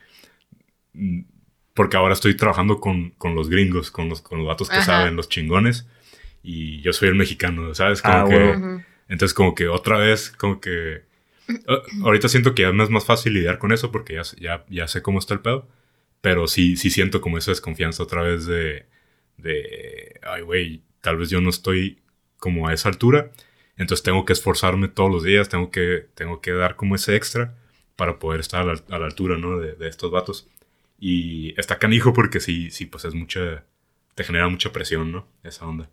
Porque 1.78 1.96
ahora 1.96 2.16
estoy 2.16 2.36
trabajando 2.36 2.82
con, 2.82 3.12
con 3.12 3.36
los 3.36 3.50
gringos, 3.50 3.92
con 3.92 4.10
los, 4.10 4.22
con 4.22 4.40
los 4.40 4.48
vatos 4.48 4.68
que 4.68 4.78
Ajá. 4.78 4.86
saben, 4.86 5.16
los 5.16 5.30
chingones. 5.30 5.88
Y 6.42 6.82
yo 6.82 6.92
soy 6.92 7.10
el 7.10 7.16
mexicano, 7.16 7.74
¿sabes? 7.76 8.02
Como 8.02 8.18
Ah, 8.18 8.26
que. 8.28 8.36
Ujú. 8.58 8.82
Entonces, 9.08 9.34
como 9.36 9.54
que 9.54 9.68
otra 9.68 10.00
vez, 10.00 10.32
como 10.32 10.60
que. 10.60 11.04
ah, 11.68 11.78
ahorita 12.04 12.30
siento 12.30 12.56
que 12.56 12.64
ya 12.64 12.72
me 12.74 12.84
es 12.84 12.90
más 12.90 13.06
fácil 13.06 13.34
lidiar 13.36 13.60
con 13.60 13.72
eso 13.72 13.92
porque 13.92 14.16
ya, 14.16 14.24
ya, 14.40 14.66
ya 14.70 14.88
sé 14.88 15.04
cómo 15.04 15.20
está 15.20 15.36
el 15.36 15.42
pedo. 15.42 15.68
Pero 16.22 16.48
sí, 16.48 16.78
sí 16.78 16.90
siento 16.90 17.22
como 17.22 17.38
esa 17.38 17.52
desconfianza 17.52 18.02
otra 18.02 18.24
vez 18.24 18.48
de. 18.48 18.88
de 19.38 20.20
ay, 20.24 20.42
güey, 20.42 20.82
tal 21.02 21.18
vez 21.18 21.30
yo 21.30 21.42
no 21.42 21.52
estoy 21.52 22.00
como 22.38 22.68
a 22.68 22.74
esa 22.74 22.90
altura. 22.90 23.32
Entonces 23.78 24.02
tengo 24.04 24.26
que 24.26 24.34
esforzarme 24.34 24.88
todos 24.88 25.12
los 25.12 25.22
días, 25.24 25.48
tengo 25.48 25.70
que, 25.70 26.08
tengo 26.16 26.42
que 26.42 26.54
dar 26.54 26.76
como 26.76 26.96
ese 26.96 27.16
extra 27.16 27.54
para 27.96 28.18
poder 28.18 28.40
estar 28.40 28.62
a 28.62 28.74
la, 28.74 28.82
a 28.90 28.98
la 28.98 29.06
altura, 29.06 29.38
¿no? 29.38 29.60
De, 29.60 29.76
de 29.76 29.88
estos 29.88 30.10
vatos. 30.10 30.48
Y 31.00 31.54
está 31.60 31.78
canijo 31.80 32.14
porque 32.14 32.40
sí, 32.40 32.72
sí, 32.72 32.86
pues 32.86 33.06
es 33.06 33.14
mucha. 33.14 33.64
Te 34.16 34.24
genera 34.24 34.48
mucha 34.50 34.72
presión, 34.72 35.12
¿no? 35.12 35.28
Esa 35.44 35.66
onda. 35.68 35.90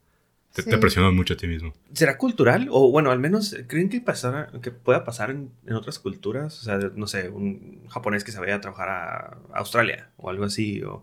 Te, 0.55 0.63
Sí. 0.63 0.71
te 0.71 0.79
presionas 0.79 1.13
mucho 1.13 1.35
a 1.35 1.37
ti 1.37 1.47
mismo. 1.49 1.75
¿Será 1.93 2.17
cultural? 2.17 2.69
O 2.71 2.91
bueno, 2.91 3.11
al 3.11 3.19
menos, 3.19 3.57
¿creen 3.67 3.89
que, 3.89 4.01
pasara, 4.01 4.51
que 4.63 4.71
pueda 4.71 5.05
pasar 5.05 5.31
en, 5.31 5.51
en 5.67 5.75
otras 5.75 5.99
culturas? 5.99 6.59
O 6.61 6.63
sea, 6.65 6.79
no 6.95 7.07
sé, 7.09 7.29
un 7.29 7.87
japonés 7.89 8.23
que 8.25 8.31
se 8.33 8.39
vaya 8.39 8.55
a 8.55 8.61
trabajar 8.61 8.89
a 8.89 9.39
Australia 9.59 10.11
o 10.17 10.31
algo 10.31 10.45
así. 10.45 10.81
O, 10.83 11.03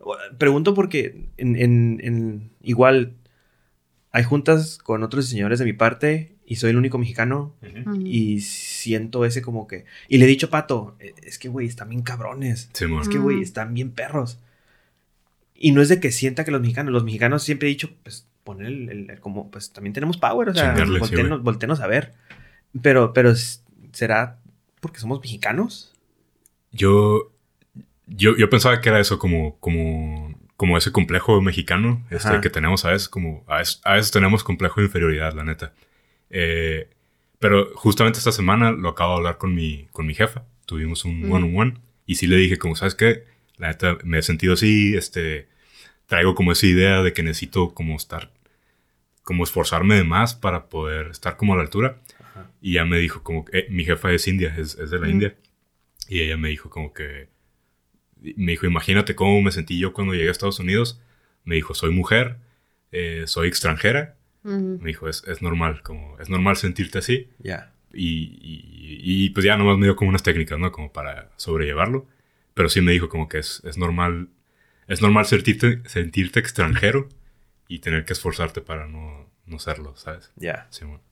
o- 0.00 0.16
pregunto 0.36 0.74
porque 0.74 1.26
en, 1.36 1.56
en- 1.56 2.00
en- 2.02 2.50
igual 2.62 3.14
hay 4.10 4.24
juntas 4.24 4.78
con 4.78 5.02
otros 5.04 5.26
señores 5.26 5.58
de 5.60 5.64
mi 5.64 5.74
parte 5.74 6.34
y 6.44 6.56
soy 6.56 6.70
el 6.70 6.76
único 6.76 6.98
mexicano 6.98 7.54
y 8.04 8.40
siento 8.78 9.24
ese 9.24 9.42
como 9.42 9.66
que... 9.66 9.84
Y 10.08 10.18
le 10.18 10.24
he 10.24 10.28
dicho 10.28 10.46
a 10.46 10.50
Pato, 10.50 10.96
"Eh, 11.00 11.14
es 11.22 11.38
que, 11.38 11.48
güey, 11.48 11.66
están 11.66 11.88
bien 11.90 12.02
cabrones. 12.02 12.70
Simón. 12.72 13.02
Es 13.02 13.08
que, 13.08 13.18
güey, 13.18 13.38
Mm. 13.38 13.42
están 13.42 13.74
bien 13.74 13.90
perros. 13.90 14.38
Y 15.54 15.72
no 15.72 15.82
es 15.82 15.88
de 15.88 15.98
que 16.00 16.12
sienta 16.12 16.44
que 16.44 16.50
los 16.50 16.60
mexicanos, 16.60 16.92
los 16.92 17.04
mexicanos 17.04 17.42
siempre 17.42 17.68
he 17.68 17.70
dicho, 17.70 17.90
pues, 18.02 18.26
poner 18.44 18.66
el, 18.68 18.88
el- 18.88 19.10
el- 19.10 19.20
como, 19.20 19.50
pues, 19.50 19.72
también 19.72 19.92
tenemos 19.92 20.16
power, 20.16 20.48
o 20.50 20.54
sea, 20.54 20.70
Chingarle, 20.72 20.94
sí, 20.94 21.00
voltenos, 21.00 21.42
voltenos 21.42 21.80
a 21.80 21.86
ver. 21.86 22.14
Pero, 22.82 23.12
pero, 23.12 23.32
¿será 23.92 24.38
porque 24.80 25.00
somos 25.00 25.20
mexicanos? 25.20 25.92
Yo, 26.70 27.32
yo, 28.06 28.36
yo 28.36 28.48
pensaba 28.48 28.80
que 28.80 28.88
era 28.88 29.00
eso, 29.00 29.18
como, 29.18 29.56
como, 29.58 30.38
como 30.56 30.76
ese 30.78 30.92
complejo 30.92 31.40
mexicano 31.42 32.04
este, 32.10 32.40
que 32.40 32.50
tenemos 32.50 32.84
a 32.84 32.90
veces, 32.90 33.08
como 33.08 33.42
a 33.48 33.58
veces, 33.58 33.80
a 33.84 33.94
veces 33.94 34.10
tenemos 34.12 34.44
complejo 34.44 34.80
de 34.80 34.86
inferioridad, 34.86 35.32
la 35.34 35.44
neta. 35.44 35.72
Eh, 36.30 36.88
pero 37.38 37.70
justamente 37.74 38.18
esta 38.18 38.32
semana 38.32 38.72
lo 38.72 38.88
acabo 38.90 39.12
de 39.12 39.16
hablar 39.18 39.38
con 39.38 39.54
mi, 39.54 39.86
con 39.92 40.06
mi 40.06 40.14
jefa. 40.14 40.44
Tuvimos 40.66 41.04
un 41.04 41.28
Mm. 41.28 41.32
one-on-one 41.32 41.74
y 42.06 42.16
sí 42.16 42.26
le 42.26 42.36
dije, 42.36 42.58
como, 42.58 42.76
¿sabes 42.76 42.94
qué? 42.94 43.24
La 43.56 43.68
neta, 43.68 43.98
me 44.04 44.18
he 44.18 44.22
sentido 44.22 44.54
así, 44.54 44.96
este, 44.96 45.48
traigo 46.06 46.34
como 46.34 46.52
esa 46.52 46.66
idea 46.66 47.02
de 47.02 47.12
que 47.12 47.22
necesito 47.22 47.74
como 47.74 47.96
estar, 47.96 48.30
como 49.22 49.44
esforzarme 49.44 49.96
de 49.96 50.04
más 50.04 50.34
para 50.34 50.68
poder 50.68 51.08
estar 51.08 51.36
como 51.36 51.54
a 51.54 51.56
la 51.56 51.62
altura. 51.62 52.00
Ajá. 52.20 52.50
Y 52.60 52.74
ya 52.74 52.84
me 52.84 52.98
dijo 52.98 53.22
como 53.22 53.44
que 53.44 53.58
eh, 53.58 53.66
mi 53.70 53.84
jefa 53.84 54.12
es 54.12 54.26
india, 54.28 54.54
es, 54.58 54.76
es 54.78 54.90
de 54.90 54.98
la 54.98 55.06
Mm. 55.06 55.10
India. 55.10 55.36
Y 56.08 56.20
ella 56.20 56.36
me 56.36 56.48
dijo 56.48 56.70
como 56.70 56.92
que, 56.94 57.28
me 58.20 58.52
dijo, 58.52 58.66
imagínate 58.66 59.14
cómo 59.14 59.40
me 59.42 59.52
sentí 59.52 59.78
yo 59.78 59.92
cuando 59.92 60.14
llegué 60.14 60.28
a 60.28 60.32
Estados 60.32 60.58
Unidos. 60.60 61.00
Me 61.44 61.54
dijo, 61.56 61.74
soy 61.74 61.90
mujer, 61.92 62.36
eh, 62.92 63.24
soy 63.26 63.48
extranjera. 63.48 64.16
Ujú. 64.44 64.78
Me 64.80 64.88
dijo, 64.88 65.08
es, 65.08 65.24
es 65.26 65.42
normal, 65.42 65.82
como, 65.82 66.18
es 66.18 66.28
normal 66.28 66.56
sentirte 66.56 66.98
así. 66.98 67.28
Ya. 67.38 67.72
Y, 67.92 68.38
y, 68.42 69.24
y, 69.24 69.30
pues 69.30 69.44
ya 69.44 69.56
nomás 69.56 69.78
me 69.78 69.86
dio 69.86 69.96
como 69.96 70.10
unas 70.10 70.22
técnicas, 70.22 70.58
¿no? 70.58 70.72
Como 70.72 70.92
para 70.92 71.30
sobrellevarlo. 71.36 72.06
Pero 72.54 72.68
sí 72.68 72.80
me 72.80 72.92
dijo 72.92 73.08
como 73.08 73.28
que 73.28 73.38
es, 73.38 73.62
es 73.64 73.78
normal, 73.78 74.28
es 74.88 75.00
normal 75.00 75.26
sentirte, 75.26 75.82
sentirte 75.86 76.40
extranjero 76.40 77.08
y 77.68 77.78
tener 77.78 78.04
que 78.04 78.12
esforzarte 78.12 78.60
para 78.60 78.86
no, 78.86 79.30
no 79.46 79.58
serlo, 79.58 79.96
¿sabes? 79.96 80.32
Ya. 80.36 80.66
Sí, 80.70 80.84
bueno. 80.84 81.02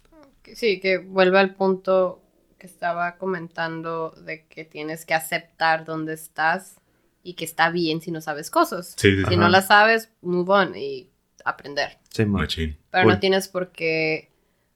Sí, 0.55 0.81
que 0.81 0.99
vuelve 0.99 1.39
al 1.39 1.55
punto 1.55 2.23
que 2.59 2.67
estaba 2.67 3.17
comentando 3.17 4.11
de 4.11 4.47
que 4.47 4.65
tienes 4.65 5.05
que 5.05 5.15
aceptar 5.15 5.85
dónde 5.85 6.15
estás 6.15 6.81
y 7.23 7.35
que 7.35 7.45
está 7.45 7.71
bien 7.71 8.01
si 8.01 8.11
no 8.11 8.21
sabes 8.21 8.51
cosas. 8.51 8.95
Sí, 8.97 9.17
sí, 9.17 9.25
Si 9.29 9.37
no 9.37 9.49
las 9.49 9.67
sabes, 9.67 10.13
move 10.23 10.53
on 10.53 10.77
y 10.77 11.11
aprender. 11.51 11.99
Sí. 12.11 12.25
Machín. 12.25 12.77
Pero 12.91 13.07
no 13.09 13.19
tienes 13.19 13.49
por 13.49 13.73
qué 13.73 14.31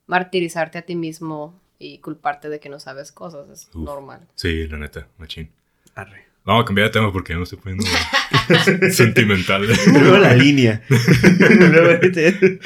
martirizarte 0.06 0.78
a 0.78 0.82
ti 0.82 0.96
mismo 0.96 1.60
y 1.78 1.98
culparte 1.98 2.48
de 2.48 2.60
que 2.60 2.68
no 2.68 2.78
sabes 2.80 3.12
cosas. 3.12 3.48
Es 3.50 3.68
Uf. 3.74 3.84
normal. 3.84 4.26
Sí, 4.34 4.66
la 4.68 4.78
neta, 4.78 5.08
machín. 5.18 5.50
Arre. 5.94 6.26
Vamos 6.44 6.62
a 6.62 6.66
cambiar 6.66 6.88
de 6.88 6.92
tema 6.94 7.12
porque 7.12 7.32
ya 7.32 7.36
me 7.38 7.44
estoy 7.44 7.58
poniendo 7.58 7.84
sentimental. 8.92 9.66
Luego 9.92 10.18
la 10.18 10.34
línea. 10.34 10.82
Luego 10.88 11.90
este- 12.02 12.60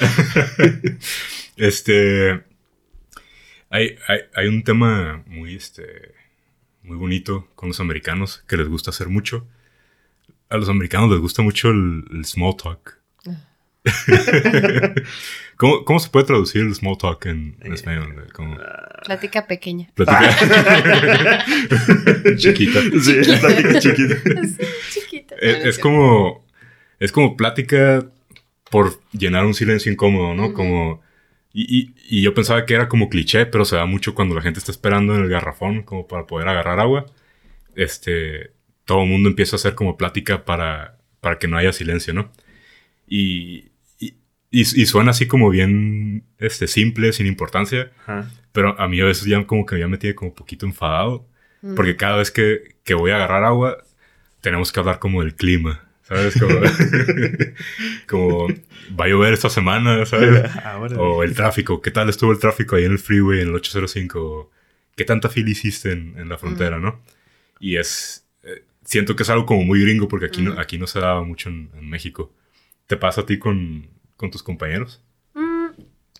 Este. 1.56 2.42
Hay, 3.70 3.96
hay, 4.06 4.20
hay 4.34 4.46
un 4.46 4.62
tema 4.62 5.22
muy, 5.26 5.56
este, 5.56 6.12
muy 6.82 6.96
bonito 6.96 7.48
con 7.56 7.68
los 7.70 7.80
americanos 7.80 8.44
que 8.46 8.56
les 8.56 8.68
gusta 8.68 8.90
hacer 8.90 9.08
mucho. 9.08 9.46
A 10.48 10.56
los 10.56 10.68
americanos 10.68 11.10
les 11.10 11.20
gusta 11.20 11.42
mucho 11.42 11.70
el, 11.70 12.04
el 12.12 12.24
small 12.24 12.56
talk. 12.56 12.98
¿Cómo, 15.56 15.84
¿Cómo 15.84 15.98
se 16.00 16.08
puede 16.10 16.26
traducir 16.26 16.62
el 16.62 16.74
small 16.74 16.98
talk 16.98 17.26
en, 17.26 17.56
en 17.60 17.72
Eh, 17.72 17.74
español? 17.74 18.26
Como 18.32 18.56
Plática 19.04 19.46
pequeña. 19.46 19.88
plática 19.94 20.30
chiquita. 22.36 22.80
Sí, 23.00 23.14
plática 23.40 23.78
chiquita. 23.80 24.14
Chiquita. 24.90 25.34
Es, 25.40 25.64
es 25.66 25.78
como. 25.78 26.44
Es 27.00 27.12
como 27.12 27.36
plática 27.36 28.06
por 28.70 29.00
llenar 29.12 29.44
un 29.44 29.54
silencio 29.54 29.92
incómodo, 29.92 30.34
¿no? 30.34 30.46
Ujú. 30.46 30.54
Como. 30.54 31.02
Y, 31.52 31.78
y- 31.80 31.94
y 32.08 32.22
yo 32.22 32.34
pensaba 32.34 32.66
que 32.66 32.74
era 32.74 32.88
como 32.88 33.08
cliché, 33.08 33.46
pero 33.46 33.64
se 33.64 33.76
da 33.76 33.86
mucho 33.86 34.14
cuando 34.14 34.34
la 34.34 34.42
gente 34.42 34.58
está 34.58 34.72
esperando 34.72 35.14
en 35.14 35.22
el 35.22 35.28
garrafón, 35.28 35.82
como 35.82 36.06
para 36.06 36.26
poder 36.26 36.48
agarrar 36.48 36.80
agua. 36.80 37.06
Este. 37.76 38.52
Todo 38.86 39.02
el 39.02 39.08
mundo 39.08 39.30
empieza 39.30 39.56
a 39.56 39.58
hacer 39.58 39.74
como 39.74 39.96
plática 39.96 40.44
para, 40.44 40.98
para 41.20 41.38
que 41.38 41.48
no 41.48 41.56
haya 41.56 41.72
silencio, 41.72 42.12
¿no? 42.12 42.30
Y, 43.08 43.70
y, 44.60 44.82
y- 44.82 44.86
suena 44.86 45.10
así 45.10 45.26
como 45.26 45.50
bien 45.50 46.24
este, 46.38 46.66
simple, 46.66 47.12
sin 47.12 47.26
importancia, 47.26 47.90
Ajá. 48.06 48.30
pero 48.52 48.78
a 48.80 48.88
mí 48.88 49.00
a 49.00 49.04
veces 49.04 49.24
ya 49.26 49.44
como 49.46 49.66
que 49.66 49.78
ya 49.78 49.88
me 49.88 49.98
tiene 49.98 50.14
como 50.14 50.30
un 50.30 50.34
poquito 50.36 50.66
enfadado. 50.66 51.26
Mm. 51.62 51.74
Porque 51.74 51.96
cada 51.96 52.16
vez 52.18 52.30
que, 52.30 52.76
que 52.84 52.94
voy 52.94 53.10
a 53.10 53.16
agarrar 53.16 53.44
agua, 53.44 53.78
tenemos 54.40 54.70
que 54.72 54.80
hablar 54.80 54.98
como 54.98 55.22
del 55.22 55.34
clima. 55.34 55.80
¿Sabes? 56.02 56.38
Como, 56.38 56.60
como 58.08 58.48
va 58.98 59.06
a 59.06 59.08
llover 59.08 59.32
esta 59.32 59.48
semana, 59.50 60.04
¿sabes? 60.06 60.54
Ahora. 60.64 60.98
O 60.98 61.22
el 61.22 61.34
tráfico. 61.34 61.80
¿Qué 61.80 61.90
tal 61.90 62.08
estuvo 62.08 62.32
el 62.32 62.38
tráfico 62.38 62.76
ahí 62.76 62.84
en 62.84 62.92
el 62.92 62.98
freeway, 62.98 63.40
en 63.40 63.48
el 63.48 63.54
805? 63.54 64.20
O, 64.20 64.50
¿Qué 64.96 65.04
tanta 65.04 65.28
fila 65.28 65.50
hiciste 65.50 65.92
en, 65.92 66.14
en 66.18 66.28
la 66.28 66.38
frontera, 66.38 66.78
no? 66.78 67.00
Y 67.58 67.76
es... 67.76 68.26
eh, 68.42 68.62
siento 68.84 69.16
que 69.16 69.22
es 69.22 69.30
algo 69.30 69.46
como 69.46 69.64
muy 69.64 69.80
gringo 69.82 70.06
porque 70.08 70.26
aquí, 70.26 70.42
no, 70.42 70.52
Ujú. 70.52 70.60
aquí 70.60 70.78
no 70.78 70.86
se 70.86 71.00
daba 71.00 71.24
mucho 71.24 71.48
en, 71.48 71.70
en 71.74 71.88
México. 71.88 72.32
¿Te 72.86 72.96
pasa 72.98 73.22
a 73.22 73.26
ti 73.26 73.38
con, 73.38 73.88
con 74.24 74.30
tus 74.30 74.42
compañeros? 74.42 75.02
Mm, 75.34 75.66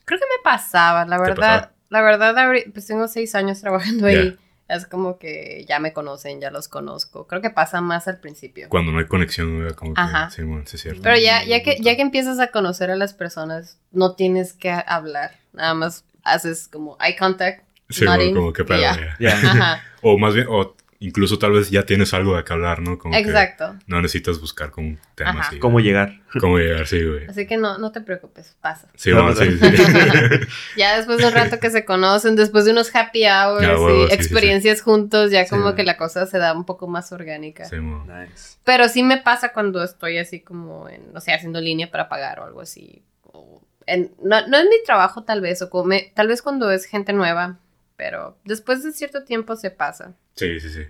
creo 0.05 0.21
que 0.21 0.27
me 0.27 0.43
pasaba, 0.43 1.07
la 1.07 1.17
¿Te 1.17 1.23
verdad. 1.23 1.37
pasaba? 1.37 1.73
La 1.88 2.03
verdad, 2.03 2.55
pues 2.73 2.87
tengo 2.87 3.09
seis 3.09 3.35
años 3.35 3.61
trabajando 3.61 4.07
ahí. 4.07 4.38
Es 4.69 4.87
como 4.87 5.19
que 5.19 5.64
ya 5.69 5.79
me 5.79 5.93
conocen, 5.93 6.40
ya 6.40 6.51
los 6.51 6.69
conozco. 6.69 7.27
Creo 7.27 7.43
que 7.43 7.51
pasa 7.51 7.81
más 7.81 8.09
al 8.09 8.19
principio. 8.19 8.69
Cuando 8.71 8.93
no 8.93 8.99
hay 8.99 9.07
conexión, 9.07 9.73
como 9.75 9.95
que... 9.95 10.01
Ajá. 10.01 10.31
Sí, 10.31 10.43
bueno, 10.43 10.64
sí 10.67 10.77
es 10.77 10.83
cierto. 10.83 11.03
Pero 11.03 11.17
ya, 11.19 11.45
ya, 11.45 11.62
que, 11.62 11.77
ya 11.81 11.97
que 11.97 12.03
empiezas 12.03 12.40
a 12.40 12.49
conocer 12.49 12.90
a 12.90 12.97
las 12.97 13.12
personas, 13.12 13.79
no 13.93 14.14
tienes 14.17 14.55
que 14.55 14.71
hablar. 14.71 15.38
Nada 15.53 15.75
más 15.75 16.05
haces 16.23 16.69
como 16.69 16.97
eye 17.01 17.17
contact. 17.17 17.64
Sí, 17.90 18.05
nodding, 18.05 18.35
como 18.35 18.53
que 18.53 18.64
pedo, 18.64 18.81
O 20.03 20.19
más 20.19 20.35
bien, 20.35 20.47
o 20.49 20.75
incluso 21.07 21.38
tal 21.38 21.53
vez 21.53 21.71
ya 21.71 21.85
tienes 21.85 22.14
algo 22.14 22.37
de 22.37 22.45
qué 22.45 22.53
hablar, 22.53 22.81
¿no? 22.81 22.99
Como 22.99 23.12
que 23.14 23.21
exacto. 23.21 23.77
no 23.87 24.01
necesitas 24.01 24.40
buscar 24.40 24.71
como 24.71 24.88
un 24.88 24.99
tema 25.14 25.31
Ajá. 25.31 25.49
así. 25.49 25.59
¿Cómo 25.59 25.81
llegar? 25.81 26.21
¿Cómo 26.40 26.59
llegar? 26.59 26.87
Sí, 26.87 27.03
güey. 27.05 27.27
Así 27.27 27.47
que 27.47 27.57
no, 27.57 27.79
no 27.79 27.93
te 27.93 28.01
preocupes, 28.01 28.57
pasa. 28.61 28.88
Sí, 28.97 29.11
No, 29.11 29.23
bueno, 29.23 29.31
no, 29.31 29.45
sí, 29.45 29.59
sí. 29.59 29.67
Ya 30.77 30.97
después 30.97 31.19
de 31.19 31.27
un 31.27 31.33
rato 31.33 31.61
que 31.61 31.71
se 31.71 31.85
conocen, 31.85 32.37
después 32.37 32.64
de 32.64 32.73
unos 32.73 32.95
happy 32.95 33.25
hours 33.27 33.62
Ya, 33.62 33.73
huevo, 33.79 33.90
y 33.90 33.93
sí, 33.93 34.03
sí, 34.03 34.09
sí. 34.09 34.14
experiencias 34.14 34.83
juntos, 34.83 35.31
ya 35.31 35.45
Sí, 35.45 35.51
como 35.51 35.62
bueno. 35.62 35.77
que 35.77 35.85
la 35.85 35.97
cosa 35.97 36.27
se 36.27 36.38
da 36.38 36.53
un 36.53 36.64
poco 36.64 36.88
más 36.88 37.12
orgánica. 37.12 37.64
Sí. 37.67 37.77
Nice. 37.77 38.59
Pero 38.64 38.88
sí 38.88 39.03
me 39.03 39.19
pasa 39.19 39.53
cuando 39.53 39.83
estoy 39.85 40.19
así 40.19 40.40
como, 40.40 40.88
en, 40.88 41.12
no 41.12 41.21
sé, 41.21 41.33
haciendo 41.33 41.61
línea 41.61 41.90
para 41.90 42.09
pagar 42.09 42.40
o 42.40 42.45
algo 42.45 42.61
así. 42.61 43.03
O 43.23 43.62
en- 43.87 44.12
no, 44.23 44.47
no 44.49 44.57
es 44.59 44.64
mi 44.64 44.83
trabajo 44.85 45.25
tal 45.25 45.40
vez, 45.40 45.61
o 45.62 45.71
como 45.71 45.85
me- 45.85 46.12
tal 46.14 46.29
vez 46.29 46.43
cuando 46.43 46.71
es 46.71 46.87
gente 46.87 47.12
nueva, 47.12 47.59
pero 47.96 48.38
después 48.44 48.83
de 48.83 48.92
cierto 48.92 49.24
tiempo 49.24 49.57
se 49.57 49.70
pasa. 49.70 50.14
sí, 50.35 50.59
sí, 50.61 50.70
sí. 50.70 50.83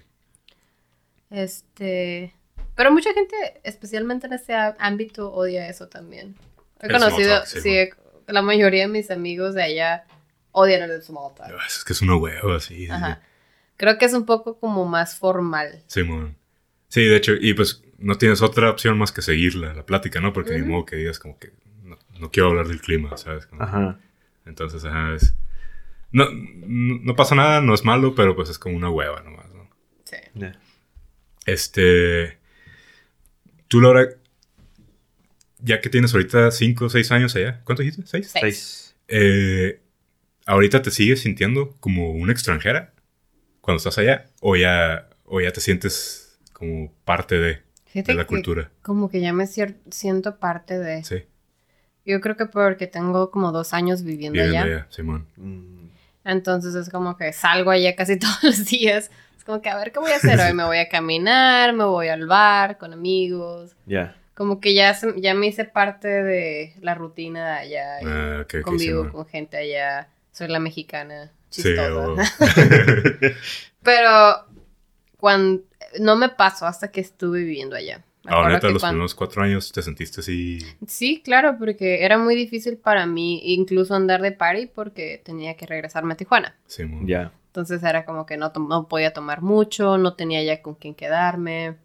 Este, 1.30 2.32
pero 2.74 2.92
mucha 2.92 3.12
gente, 3.12 3.34
especialmente 3.64 4.26
en 4.26 4.34
este 4.34 4.54
á- 4.54 4.76
ámbito, 4.78 5.32
odia 5.32 5.68
eso 5.68 5.88
también. 5.88 6.36
He 6.80 6.86
El 6.86 6.92
conocido, 6.92 7.38
talk, 7.40 7.46
sí, 7.46 7.88
la 8.26 8.42
mayoría 8.42 8.82
de 8.82 8.88
mis 8.88 9.10
amigos 9.10 9.54
de 9.54 9.62
allá 9.62 10.04
odian 10.52 10.88
el 10.90 11.02
small 11.02 11.34
talk. 11.34 11.52
Es 11.66 11.84
que 11.84 11.92
es 11.92 12.02
una 12.02 12.16
hueva, 12.16 12.60
sí. 12.60 12.86
sí, 12.86 12.90
Ajá. 12.90 13.20
Creo 13.76 13.98
que 13.98 14.04
es 14.04 14.14
un 14.14 14.24
poco 14.26 14.58
como 14.60 14.84
más 14.84 15.16
formal. 15.18 15.82
Sí, 15.88 16.02
mo. 16.04 16.32
Sí, 16.88 17.04
de 17.06 17.16
hecho, 17.16 17.32
y 17.40 17.54
pues 17.54 17.82
no 17.98 18.16
tienes 18.16 18.40
otra 18.40 18.70
opción 18.70 18.96
más 18.98 19.10
que 19.10 19.20
seguir 19.22 19.56
la, 19.56 19.74
la 19.74 19.84
plática, 19.84 20.20
¿no? 20.20 20.32
Porque 20.32 20.52
ni 20.54 20.60
Ujú. 20.62 20.70
modo 20.70 20.84
que 20.86 20.96
digas 20.96 21.18
como 21.18 21.38
que 21.38 21.52
no, 21.82 21.98
no 22.20 22.30
quiero 22.30 22.50
hablar 22.50 22.68
del 22.68 22.80
clima, 22.80 23.16
¿sabes? 23.16 23.46
Como- 23.46 23.62
Ajá. 23.62 23.98
Entonces, 24.46 24.84
ajá, 24.84 25.14
es... 25.16 25.34
No, 26.14 26.26
no, 26.30 27.00
no 27.02 27.16
pasa 27.16 27.34
nada, 27.34 27.60
no 27.60 27.74
es 27.74 27.84
malo, 27.84 28.14
pero 28.14 28.36
pues 28.36 28.48
es 28.48 28.58
como 28.58 28.76
una 28.76 28.88
hueva 28.88 29.20
nomás, 29.22 29.52
¿no? 29.52 29.68
Sí. 30.04 30.16
Este. 31.44 32.38
Tú, 33.66 33.80
Laura, 33.80 34.06
ya 35.58 35.80
que 35.80 35.88
tienes 35.90 36.14
ahorita 36.14 36.52
5 36.52 36.84
o 36.84 36.88
6 36.88 37.10
años 37.10 37.34
allá, 37.34 37.62
¿cuánto 37.64 37.82
dijiste? 37.82 38.02
¿6? 38.02 38.06
Seis. 38.06 38.30
Seis. 38.32 38.96
Eh, 39.08 39.80
¿Ahorita 40.46 40.82
te 40.82 40.92
sigues 40.92 41.20
sintiendo 41.22 41.74
como 41.80 42.12
una 42.12 42.32
extranjera 42.32 42.92
cuando 43.60 43.78
estás 43.78 43.98
allá? 43.98 44.26
¿O 44.40 44.54
ya, 44.56 45.08
o 45.24 45.40
ya 45.40 45.50
te 45.50 45.60
sientes 45.60 46.38
como 46.52 46.92
parte 47.04 47.38
de, 47.40 47.62
de 47.94 48.14
la 48.14 48.22
que 48.22 48.28
cultura? 48.28 48.70
Como 48.82 49.08
que 49.10 49.20
ya 49.20 49.32
me 49.32 49.46
siento 49.46 50.38
parte 50.38 50.78
de... 50.78 51.02
Sí, 51.02 51.24
Yo 52.04 52.20
creo 52.20 52.36
que 52.36 52.46
porque 52.46 52.86
tengo 52.86 53.30
como 53.32 53.50
dos 53.50 53.72
años 53.72 54.04
viviendo, 54.04 54.34
viviendo 54.40 54.58
allá. 54.58 54.76
allá, 54.76 54.86
Simón. 54.90 55.26
Mm, 55.36 55.83
Entonces 56.24 56.74
es 56.74 56.88
como 56.90 57.16
que 57.16 57.32
salgo 57.32 57.70
allá 57.70 57.94
casi 57.96 58.18
todos 58.18 58.42
los 58.42 58.64
días. 58.66 59.10
Es 59.36 59.44
como 59.44 59.60
que 59.60 59.68
a 59.70 59.76
ver 59.76 59.92
qué 59.92 59.98
voy 59.98 60.12
a 60.12 60.16
hacer 60.16 60.40
hoy. 60.40 60.52
Me 60.54 60.64
voy 60.64 60.78
a 60.78 60.88
caminar, 60.88 61.72
me 61.74 61.84
voy 61.84 62.08
al 62.08 62.26
bar 62.26 62.78
con 62.78 62.92
amigos. 62.92 63.76
Ya. 63.86 64.16
Como 64.34 64.60
que 64.60 64.74
ya, 64.74 64.94
se- 64.94 65.20
ya 65.20 65.32
me 65.34 65.46
hice 65.46 65.64
parte 65.64 66.08
de 66.08 66.74
la 66.80 66.94
rutina 66.94 67.44
de 67.46 67.58
allá. 67.60 68.02
y 68.02 68.04
Ah, 68.06 68.38
ok, 68.42 68.54
ok, 68.58 68.62
convivo 68.62 69.08
con 69.12 69.26
gente 69.26 69.56
allá. 69.56 70.08
Soy 70.32 70.48
la 70.48 70.58
mexicana 70.58 71.30
Sí, 71.50 71.62
chistosa. 71.62 71.96
o- 72.08 72.16
Pero 73.82 74.46
cuando 75.18 75.62
no 76.00 76.16
me 76.16 76.28
pasó 76.30 76.66
hasta 76.66 76.90
que 76.90 77.00
estuve 77.00 77.40
viviendo 77.40 77.76
allá. 77.76 78.02
Ahora, 78.26 78.54
neta, 78.54 78.66
que 78.68 78.72
los 78.72 78.82
cuando- 78.82 78.94
primeros 78.94 79.14
cuatro 79.14 79.42
años 79.42 79.70
te 79.72 79.82
sentiste 79.82 80.20
así. 80.20 80.58
Sí, 80.86 81.20
claro, 81.24 81.56
porque 81.58 82.04
era 82.04 82.16
muy 82.18 82.34
difícil 82.34 82.76
para 82.78 83.06
mí 83.06 83.40
incluso 83.44 83.94
andar 83.94 84.22
de 84.22 84.32
party 84.32 84.66
porque 84.66 85.20
tenía 85.24 85.56
que 85.56 85.66
regresarme 85.66 86.14
a 86.14 86.16
Tijuana. 86.16 86.56
Simón. 86.66 87.06
Ya. 87.06 87.32
Entonces 87.48 87.82
era 87.82 88.04
como 88.04 88.26
que 88.26 88.36
no, 88.36 88.52
no 88.68 88.88
podía 88.88 89.12
tomar 89.12 89.42
mucho, 89.42 89.98
no 89.98 90.14
tenía 90.14 90.42
ya 90.42 90.60
con 90.62 90.74
quién 90.74 90.94
quedarme. 90.94 91.76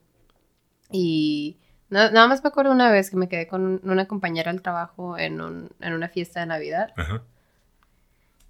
Y 0.91 1.57
na- 1.89 2.09
nada 2.11 2.27
más 2.27 2.43
me 2.43 2.47
acuerdo 2.49 2.71
una 2.71 2.91
vez 2.91 3.09
que 3.09 3.17
me 3.17 3.27
quedé 3.29 3.47
con 3.47 3.79
una 3.83 4.07
compañera 4.07 4.51
del 4.51 4.61
trabajo 4.61 5.17
en, 5.17 5.41
un- 5.41 5.69
en 5.81 5.93
una 5.93 6.07
fiesta 6.09 6.39
de 6.39 6.45
Navidad. 6.47 6.91
Ajá. 6.97 7.21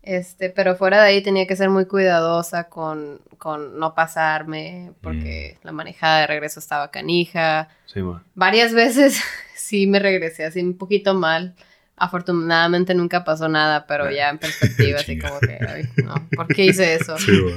Este, 0.01 0.49
pero 0.49 0.75
fuera 0.75 1.01
de 1.03 1.09
ahí 1.09 1.21
tenía 1.21 1.45
que 1.45 1.55
ser 1.55 1.69
muy 1.69 1.85
cuidadosa 1.85 2.69
con, 2.69 3.21
con 3.38 3.77
no 3.79 3.93
pasarme 3.93 4.93
porque 5.01 5.57
la 5.63 5.71
manejada 5.71 6.21
de 6.21 6.27
regreso 6.27 6.59
estaba 6.59 6.89
canija. 6.89 7.69
Sí, 7.85 8.01
ma. 8.01 8.23
Varias 8.33 8.73
veces 8.75 9.21
sí 9.55 9.88
me 9.88 9.99
regresé 9.99 10.45
así 10.45 10.62
un 10.62 10.77
poquito 10.77 11.13
mal. 11.13 11.56
Afortunadamente 12.02 12.93
nunca 12.95 13.25
pasó 13.25 13.50
nada, 13.50 13.85
pero 13.85 14.10
ya 14.10 14.29
en 14.29 14.37
perspectiva, 14.37 15.00
así 15.02 15.19
como 15.19 15.37
que, 15.41 15.60
ay, 15.67 15.83
no, 16.04 16.15
¿por 16.33 16.47
qué 16.47 16.65
hice 16.65 16.95
eso? 16.95 17.17
Sí, 17.17 17.37
güey. 17.37 17.56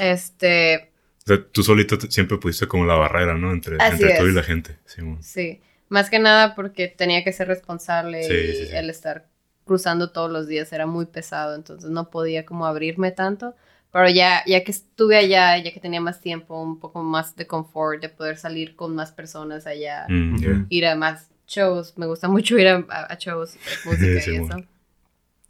Este, 0.00 0.90
O 1.24 1.26
sea, 1.26 1.44
tú 1.52 1.62
solito 1.62 2.00
siempre 2.10 2.38
pusiste 2.38 2.66
como 2.66 2.86
la 2.86 2.94
barrera, 2.94 3.34
¿no? 3.34 3.52
Entre, 3.52 3.74
entre 3.74 4.18
tú 4.18 4.26
y 4.26 4.32
la 4.32 4.42
gente. 4.42 4.78
Simón. 4.86 5.22
sí, 5.22 5.60
más 5.90 6.08
que 6.08 6.18
nada 6.18 6.54
porque 6.54 6.88
tenía 6.88 7.22
que 7.24 7.32
ser 7.32 7.48
responsable 7.48 8.22
Sí, 8.24 8.32
y 8.32 8.56
sí, 8.56 8.66
sí. 8.68 8.76
el 8.76 8.88
estar 8.90 9.26
cruzando 9.68 10.10
todos 10.10 10.30
los 10.32 10.48
días 10.48 10.72
era 10.72 10.86
muy 10.86 11.06
pesado, 11.06 11.54
entonces 11.54 11.88
no 11.90 12.10
podía 12.10 12.44
como 12.44 12.66
abrirme 12.66 13.12
tanto. 13.12 13.54
Pero 13.92 14.08
ya, 14.10 14.42
ya 14.46 14.64
que 14.64 14.72
estuve 14.72 15.16
allá, 15.16 15.56
ya 15.58 15.72
que 15.72 15.78
tenía 15.80 16.00
más 16.00 16.20
tiempo, 16.20 16.60
un 16.60 16.80
poco 16.80 17.02
más 17.04 17.36
de 17.36 17.46
confort, 17.46 18.02
de 18.02 18.08
poder 18.08 18.36
salir 18.36 18.74
con 18.74 18.94
más 18.96 19.12
personas 19.12 19.66
allá, 19.66 20.06
Mm, 20.08 20.66
ir 20.68 20.86
a 20.86 20.96
más 20.96 21.28
shows. 21.46 21.96
Me 21.96 22.06
gusta 22.06 22.26
mucho 22.28 22.58
ir 22.58 22.68
a, 22.68 22.84
a- 22.90 23.14
shows 23.16 23.56
música 23.84 24.20
Sí, 24.20 24.32
y 24.32 24.38
bueno. 24.40 24.56
eso. 24.56 24.66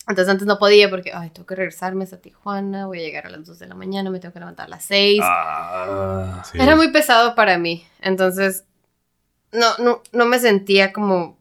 Entonces 0.08 0.30
antes 0.30 0.46
no 0.46 0.58
podía 0.58 0.88
porque, 0.88 1.12
ay, 1.12 1.30
tengo 1.30 1.46
que 1.46 1.54
regresarme 1.56 2.04
hasta 2.04 2.18
Tijuana, 2.18 2.86
voy 2.86 2.98
a 3.00 3.02
llegar 3.02 3.26
a 3.26 3.30
las 3.30 3.44
2 3.46 3.58
de 3.58 3.66
la 3.66 3.74
mañana, 3.74 4.08
me 4.10 4.20
tengo 4.20 4.32
que 4.32 4.38
levantar 4.40 4.66
a 4.66 4.70
las 4.70 4.84
6. 4.84 5.20
Ah, 5.22 6.42
Sí. 6.44 6.58
Era 6.60 6.76
muy 6.76 6.90
pesado 6.92 7.34
para 7.34 7.58
mí. 7.58 7.84
Entonces, 8.00 8.64
no, 9.52 9.66
no, 9.78 10.02
no 10.12 10.26
me 10.26 10.38
sentía 10.38 10.92
como 10.92 11.38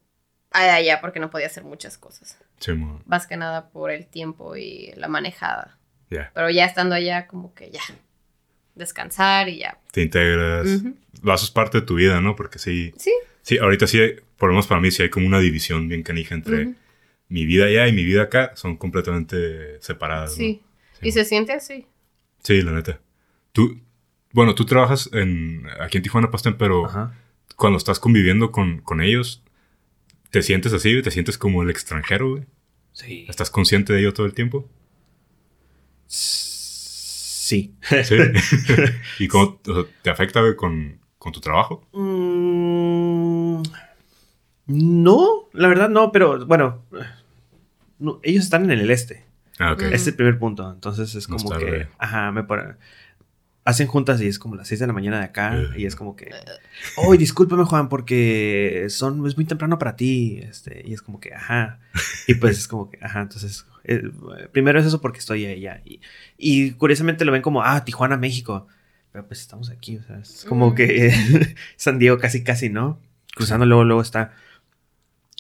allá 0.52 1.02
porque 1.02 1.20
no 1.20 1.30
podía 1.30 1.48
hacer 1.48 1.64
muchas 1.64 1.98
cosas. 1.98 2.38
Sí. 2.60 2.72
Más 3.06 3.28
que 3.28 3.38
nada 3.38 3.70
por 3.70 3.92
el 3.92 4.06
tiempo 4.08 4.56
y 4.56 4.92
la 4.96 5.08
manejada. 5.08 5.78
Ya. 6.10 6.32
Pero 6.34 6.50
ya 6.50 6.66
estando 6.66 6.96
allá, 6.96 7.28
como 7.28 7.54
que 7.54 7.70
ya. 7.72 7.82
Descansar 8.76 9.50
y 9.50 9.60
ya. 9.60 9.78
Te 9.92 10.02
integras. 10.04 10.68
Ujú. 10.68 10.96
Lo 11.24 11.34
haces 11.34 11.50
parte 11.50 11.80
de 11.80 11.86
tu 11.86 11.96
vida, 11.96 12.22
¿no? 12.22 12.36
Porque 12.36 12.60
sí. 12.60 12.94
Sí. 12.98 13.12
Sí, 13.42 13.58
ahorita 13.58 13.88
sí, 13.88 14.00
hay- 14.00 14.16
por 14.38 14.50
lo 14.50 14.54
menos 14.54 14.68
para 14.68 14.80
mí, 14.82 14.92
sí 14.92 15.02
hay 15.04 15.10
como 15.10 15.26
una 15.26 15.40
división 15.40 15.88
bien 15.88 16.04
canija 16.04 16.36
entre 16.36 16.64
Ujú. 16.68 16.76
mi 17.30 17.46
vida 17.46 17.66
allá 17.66 17.88
y 17.88 17.94
mi 17.94 18.04
vida 18.04 18.24
acá. 18.24 18.52
Son 18.56 18.78
completamente 18.78 19.82
separadas. 19.82 20.32
¿no? 20.32 20.38
Sí. 20.38 20.62
Sí, 21.00 21.08
Y 21.08 21.12
se 21.12 21.26
siente 21.26 21.54
así. 21.54 21.88
Sí, 22.44 22.62
la 22.62 22.72
neta. 22.72 23.00
Tú, 23.52 23.80
bueno, 24.32 24.54
tú 24.56 24.66
trabajas 24.66 25.10
en, 25.14 25.68
aquí 25.80 25.98
en 25.98 26.04
Tijuana, 26.04 26.30
Pastén, 26.32 26.58
pero 26.58 26.86
Ajá. 26.86 27.14
cuando 27.56 27.78
estás 27.78 28.00
conviviendo 28.00 28.52
con, 28.52 28.80
con 28.82 29.02
ellos, 29.02 29.44
¿te 30.30 30.42
sientes 30.42 30.74
así? 30.74 31.02
¿Te 31.02 31.12
sientes 31.12 31.38
como 31.38 31.64
el 31.64 31.70
extranjero, 31.70 32.32
güey? 32.32 32.44
Sí. 32.94 33.26
¿Estás 33.30 33.50
consciente 33.50 33.94
de 33.94 34.00
ello 34.00 34.14
todo 34.14 34.26
el 34.26 34.34
tiempo? 34.34 34.70
Sí. 36.08 36.58
Sí. 37.48 37.74
¿Y 39.20 39.28
cómo 39.30 39.60
o 39.68 39.74
sea, 39.74 39.84
te 40.02 40.10
afecta, 40.10 40.42
güey, 40.42 40.56
con, 40.56 41.00
con 41.18 41.32
tu 41.32 41.40
trabajo? 41.40 41.88
Mm, 41.94 43.62
no, 44.68 45.50
la 45.54 45.68
verdad 45.70 45.90
no, 45.90 46.12
pero 46.12 46.46
bueno, 46.46 46.84
no, 48.00 48.20
ellos 48.22 48.44
están 48.44 48.70
en 48.70 48.80
el 48.80 48.92
este. 48.92 49.26
Ah, 49.60 49.72
ok. 49.72 49.84
Mm. 49.84 49.86
Ese 49.86 49.96
es 49.96 50.08
el 50.08 50.16
primer 50.16 50.40
punto. 50.40 50.70
Entonces 50.70 51.16
es 51.16 51.26
como 51.28 51.50
que, 51.58 51.88
ajá, 51.98 52.32
me 52.34 52.44
hacen 53.68 53.88
juntas 53.88 54.22
y 54.22 54.28
es 54.28 54.40
como 54.40 54.56
las 54.56 54.68
6 54.70 54.80
de 54.80 54.88
la 54.88 54.94
mañana 54.94 55.20
de 55.20 55.26
acá 55.26 55.54
Eh. 55.56 55.82
y 55.82 55.86
es 55.86 55.96
como 55.96 56.16
que, 56.16 56.32
oh, 56.96 57.16
discúlpame 57.18 57.66
Juan 57.66 57.90
porque 57.90 58.86
son 58.90 59.26
es 59.28 59.36
muy 59.36 59.46
temprano 59.46 59.78
para 59.78 59.96
ti, 59.98 60.40
este, 60.42 60.84
y 60.88 60.94
es 60.94 61.02
como 61.02 61.20
que, 61.20 61.34
ajá, 61.34 61.80
y 62.28 62.36
pues 62.36 62.58
es 62.58 62.68
como 62.68 62.90
que, 62.90 62.98
ajá, 63.02 63.22
entonces 63.22 63.66
eh, 63.84 64.02
primero 64.54 64.80
es 64.80 64.86
eso 64.86 65.02
porque 65.02 65.20
estoy 65.20 65.46
allá 65.46 65.82
y, 65.86 66.00
y 66.38 66.72
curiosamente 66.72 67.26
lo 67.26 67.32
ven 67.34 67.42
como, 67.42 67.62
ah, 67.62 67.84
Tijuana, 67.84 68.16
México, 68.18 68.68
pero 69.12 69.28
pues 69.28 69.42
estamos 69.42 69.70
aquí, 69.70 69.98
o 69.98 70.04
sea, 70.04 70.20
es 70.20 70.46
como 70.48 70.72
Mm. 70.72 70.76
que 70.76 71.12
San 71.76 72.00
Diego 72.00 72.18
casi 72.20 72.44
casi, 72.44 72.70
¿no? 72.70 73.00
Cruzando 73.36 73.66
luego 73.66 73.84
luego 73.84 74.02
está, 74.02 74.32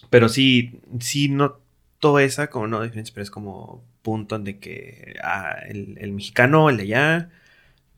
pero 0.09 0.27
sí, 0.29 0.79
sí 0.99 1.29
noto 1.29 2.19
esa 2.19 2.47
como 2.49 2.67
no 2.67 2.81
diferencia, 2.83 3.13
pero 3.13 3.23
es 3.23 3.31
como 3.31 3.83
punto 4.01 4.37
de 4.39 4.59
que 4.59 5.15
ah, 5.23 5.55
el, 5.67 5.97
el 5.99 6.11
mexicano, 6.11 6.69
el 6.69 6.77
de 6.77 6.83
allá, 6.83 7.29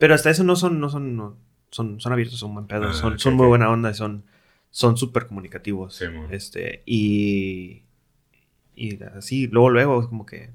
pero 0.00 0.14
hasta 0.14 0.30
eso 0.30 0.42
no 0.42 0.56
son, 0.56 0.80
no 0.80 0.88
son, 0.90 1.14
no, 1.16 1.36
son, 1.70 2.00
son 2.00 2.12
abiertos, 2.12 2.38
son 2.40 2.52
buen 2.54 2.66
pedo, 2.66 2.86
Ah, 2.88 2.92
son, 2.92 3.18
son 3.20 3.34
muy 3.34 3.46
buena 3.46 3.70
onda, 3.70 3.94
son, 3.94 4.24
son 4.70 4.96
súper 4.96 5.26
comunicativos. 5.28 5.94
Sí, 5.94 6.06
este, 6.30 6.82
y, 6.86 7.82
y 8.74 9.00
así, 9.04 9.46
luego, 9.46 9.70
luego, 9.70 10.00
es 10.02 10.08
como 10.08 10.26
que 10.26 10.50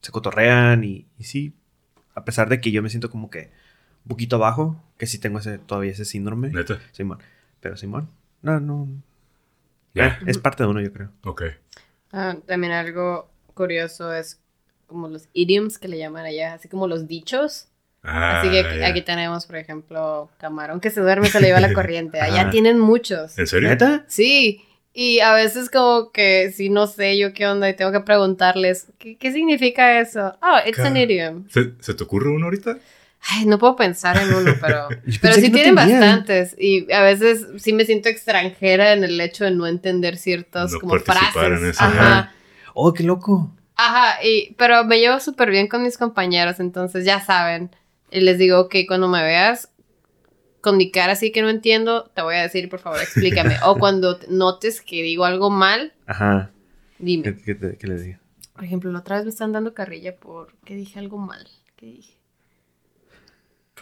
se 0.00 0.12
cotorrean 0.12 0.84
y, 0.84 1.06
y 1.18 1.24
sí, 1.24 1.54
a 2.14 2.24
pesar 2.24 2.48
de 2.48 2.60
que 2.60 2.70
yo 2.70 2.82
me 2.82 2.90
siento 2.90 3.10
como 3.10 3.30
que 3.30 3.50
un 4.04 4.08
poquito 4.08 4.36
abajo, 4.36 4.80
que 4.98 5.06
sí 5.06 5.18
tengo 5.18 5.38
ese, 5.38 5.58
todavía 5.58 5.92
ese 5.92 6.04
síndrome, 6.04 6.50
Neta. 6.50 6.80
Simón, 6.92 7.18
pero 7.60 7.76
Simón, 7.76 8.08
no, 8.42 8.60
no, 8.60 8.88
Ya. 9.94 10.06
eh, 10.08 10.24
es 10.26 10.38
parte 10.38 10.62
de 10.62 10.68
uno, 10.68 10.80
yo 10.80 10.92
creo. 10.92 11.10
Ok. 11.24 11.42
Ah, 12.12 12.36
también 12.46 12.72
algo 12.72 13.30
curioso 13.54 14.12
es 14.12 14.40
como 14.86 15.08
los 15.08 15.28
idioms 15.32 15.78
que 15.78 15.88
le 15.88 15.98
llaman 15.98 16.26
allá, 16.26 16.54
así 16.54 16.68
como 16.68 16.86
los 16.86 17.06
dichos. 17.06 17.68
Ah, 18.04 18.40
Así 18.40 18.50
que 18.50 18.60
aquí, 18.60 18.78
ya. 18.78 18.88
aquí 18.88 19.02
tenemos, 19.02 19.46
por 19.46 19.56
ejemplo, 19.56 20.28
camarón 20.38 20.80
que 20.80 20.90
se 20.90 21.00
duerme 21.00 21.28
se 21.28 21.40
le 21.40 21.46
lleva 21.48 21.60
la 21.60 21.72
corriente. 21.74 22.20
Allá 22.20 22.50
tienen 22.50 22.78
muchos. 22.78 23.38
¿En 23.38 23.46
serio? 23.46 23.68
¿Neta? 23.68 24.04
Sí, 24.08 24.64
y 24.92 25.20
a 25.20 25.32
veces 25.34 25.70
como 25.70 26.10
que 26.10 26.52
si 26.52 26.68
no 26.68 26.86
sé 26.86 27.16
yo 27.16 27.32
qué 27.32 27.46
onda 27.46 27.68
y 27.68 27.74
tengo 27.76 27.92
que 27.92 28.00
preguntarles, 28.00 28.88
¿qué, 28.98 29.16
qué 29.16 29.32
significa 29.32 30.00
eso? 30.00 30.36
Oh, 30.42 30.58
it's 30.66 30.80
an 30.80 30.96
idiom. 30.96 31.48
¿Se, 31.48 31.72
se 31.80 31.94
te 31.94 32.02
ocurre 32.02 32.28
uno 32.30 32.46
ahorita? 32.46 32.76
Ay, 33.30 33.46
no 33.46 33.56
puedo 33.60 33.76
pensar 33.76 34.16
en 34.16 34.34
uno, 34.34 34.52
pero, 34.60 34.88
pero 35.22 35.34
sí 35.34 35.48
no 35.48 35.54
tienen 35.54 35.76
bastantes. 35.76 36.56
Y 36.58 36.92
a 36.92 37.02
veces 37.02 37.46
sí 37.58 37.72
me 37.72 37.84
siento 37.84 38.08
extranjera 38.08 38.92
en 38.94 39.04
el 39.04 39.20
hecho 39.20 39.44
de 39.44 39.52
no 39.52 39.68
entender 39.68 40.16
ciertas 40.16 40.72
No 40.72 40.80
como 40.80 40.90
participar 40.94 41.30
frases. 41.32 41.60
en 41.62 41.66
eso. 41.70 41.84
Ajá. 41.84 42.02
Ajá. 42.18 42.32
Oh, 42.74 42.92
qué 42.92 43.04
loco. 43.04 43.52
Ajá, 43.76 44.22
y, 44.24 44.54
pero 44.58 44.84
me 44.84 44.98
llevo 44.98 45.20
súper 45.20 45.50
bien 45.50 45.68
con 45.68 45.84
mis 45.84 45.96
compañeros, 45.96 46.58
entonces 46.58 47.04
ya 47.04 47.20
saben. 47.20 47.70
Y 48.12 48.20
les 48.20 48.38
digo, 48.38 48.60
ok, 48.60 48.76
cuando 48.86 49.08
me 49.08 49.22
veas 49.22 49.70
con 50.60 50.76
mi 50.76 50.90
cara 50.92 51.12
así 51.14 51.32
que 51.32 51.42
no 51.42 51.48
entiendo, 51.48 52.04
te 52.14 52.22
voy 52.22 52.36
a 52.36 52.42
decir, 52.42 52.68
por 52.68 52.78
favor, 52.78 53.00
explícame. 53.00 53.56
o 53.64 53.78
cuando 53.78 54.18
te- 54.18 54.28
notes 54.28 54.80
que 54.80 55.02
digo 55.02 55.24
algo 55.24 55.50
mal, 55.50 55.92
Ajá. 56.06 56.52
dime. 56.98 57.24
¿Qué, 57.24 57.36
qué 57.42 57.54
te- 57.54 57.76
qué 57.78 57.86
les 57.86 58.04
digo? 58.04 58.18
Por 58.54 58.64
ejemplo, 58.64 58.92
la 58.92 59.00
otra 59.00 59.16
vez 59.16 59.24
me 59.24 59.30
están 59.30 59.52
dando 59.52 59.74
carrilla 59.74 60.14
por 60.16 60.54
que 60.64 60.76
dije 60.76 60.98
algo 60.98 61.18
mal. 61.18 61.48
¿Qué 61.76 61.86
dije? 61.86 62.18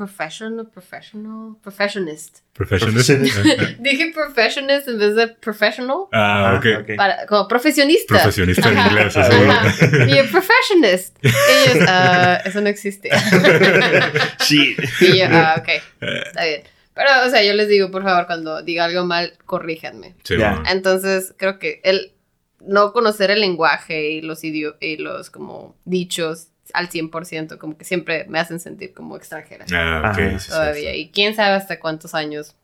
Professional, 0.00 0.66
professional, 0.66 1.56
professionist. 1.62 2.38
Professionist. 2.54 3.10
Dije 3.80 4.12
professionist 4.14 4.88
en 4.88 4.98
vez 4.98 5.14
de 5.14 5.28
professional. 5.28 6.06
ah, 6.10 6.54
ok. 6.56 6.66
ok. 6.80 6.96
Para, 6.96 7.26
como 7.26 7.46
profesionista. 7.46 8.14
Profesionista 8.14 8.70
en 8.70 8.78
inglés. 8.78 9.14
Ajá. 9.14 9.74
Y 10.08 10.16
yo, 10.16 10.22
professionist. 10.30 11.18
Y 11.22 11.28
ellos, 11.28 11.86
ah, 11.86 12.40
eso 12.46 12.62
no 12.62 12.70
existe. 12.70 13.10
Sí. 14.38 14.74
Y 15.02 15.18
yo, 15.18 15.26
ah, 15.28 15.56
ok, 15.58 15.68
está 16.00 16.44
bien. 16.46 16.62
Pero, 16.94 17.10
o 17.26 17.28
sea, 17.28 17.44
yo 17.44 17.52
les 17.52 17.68
digo, 17.68 17.90
por 17.90 18.02
favor, 18.02 18.26
cuando 18.26 18.62
diga 18.62 18.86
algo 18.86 19.04
mal, 19.04 19.34
corríjanme. 19.44 20.14
Sí, 20.22 20.38
bueno. 20.38 20.62
Entonces, 20.66 21.34
creo 21.36 21.58
que 21.58 21.82
el 21.84 22.14
no 22.60 22.94
conocer 22.94 23.30
el 23.30 23.40
lenguaje 23.40 24.12
y 24.12 24.22
los 24.22 24.42
y 24.44 24.96
los 24.96 25.28
como 25.28 25.76
dichos 25.84 26.48
al 26.74 26.88
100%, 26.88 27.58
como 27.58 27.76
que 27.78 27.84
siempre 27.84 28.24
me 28.28 28.38
hacen 28.38 28.60
sentir 28.60 28.92
como 28.94 29.16
extranjera. 29.16 29.64
Ah, 29.72 30.10
ok. 30.12 30.18
Ajá. 30.18 30.38
sí, 30.38 30.44
sí, 30.44 30.50
todavía. 30.50 30.92
sí. 30.92 30.96
Y 30.98 31.10
quién 31.10 31.34
sabe 31.34 31.54
hasta 31.56 31.78
cuántos 31.80 32.14
años, 32.14 32.54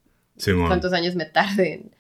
cuántos 0.66 0.92
años 0.92 1.14
me 1.14 1.24
tarde 1.26 1.74
en 1.74 1.90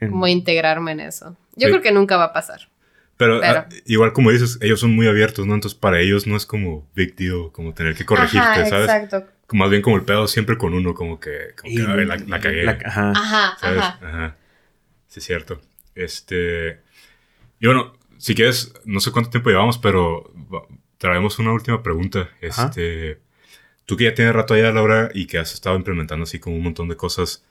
En- 0.00 0.10
como 0.10 0.26
integrarme 0.26 0.92
en 0.92 1.00
eso. 1.00 1.36
Yo 1.56 1.66
Sí. 1.68 1.72
creo 1.72 1.82
que 1.82 1.92
nunca 1.92 2.16
va 2.16 2.24
a 2.24 2.32
pasar. 2.32 2.68
Pero, 3.16 3.40
Pero- 3.40 3.58
ah, 3.60 3.68
igual 3.86 4.12
como 4.12 4.30
dices, 4.32 4.58
ellos 4.60 4.80
son 4.80 4.94
muy 4.94 5.06
abiertos, 5.06 5.46
¿no? 5.46 5.54
Entonces 5.54 5.78
para 5.78 6.00
ellos 6.00 6.26
no 6.26 6.36
es 6.36 6.46
como 6.46 6.88
big 6.96 7.14
deal, 7.14 7.50
como 7.52 7.72
tener 7.72 7.94
que 7.94 8.04
corregirte, 8.04 8.44
Ajá, 8.46 8.66
¿sabes? 8.66 8.90
exacto. 8.90 9.26
Más 9.52 9.70
bien 9.70 9.82
como 9.82 9.94
el 9.96 10.04
pedo 10.04 10.26
siempre 10.26 10.58
con 10.58 10.74
uno, 10.74 10.94
como 10.94 11.20
que, 11.20 11.54
como 11.60 11.70
Y- 11.72 11.76
que 11.76 11.82
"Ay, 11.82 12.04
la, 12.06 12.16
la 12.16 12.40
cagué. 12.40 12.64
la- 12.64 12.78
ajá. 12.84 13.10
Ajá, 13.14 13.56
¿Sabes? 13.60 13.78
ajá. 13.78 13.98
Ajá. 14.02 14.36
Sí, 15.06 15.20
es 15.20 15.24
cierto. 15.26 15.60
Este. 15.94 16.80
Y 17.60 17.66
bueno, 17.66 17.92
si 18.18 18.34
quieres, 18.34 18.72
no 18.84 18.98
sé 18.98 19.12
cuánto 19.12 19.30
tiempo 19.30 19.50
llevamos, 19.50 19.78
pero 19.78 20.32
traemos 21.04 21.38
una 21.38 21.52
última 21.52 21.82
pregunta. 21.82 22.30
Ajá. 22.48 22.64
Este. 22.64 23.20
Tú 23.84 23.98
que 23.98 24.04
ya 24.04 24.14
tienes 24.14 24.34
rato 24.34 24.54
allá, 24.54 24.72
Laura, 24.72 25.10
y 25.12 25.26
que 25.26 25.36
has 25.36 25.52
estado 25.52 25.76
implementando 25.76 26.22
así 26.22 26.38
como 26.38 26.56
un 26.56 26.62
montón 26.62 26.88
de 26.88 26.96
cosas, 26.96 27.44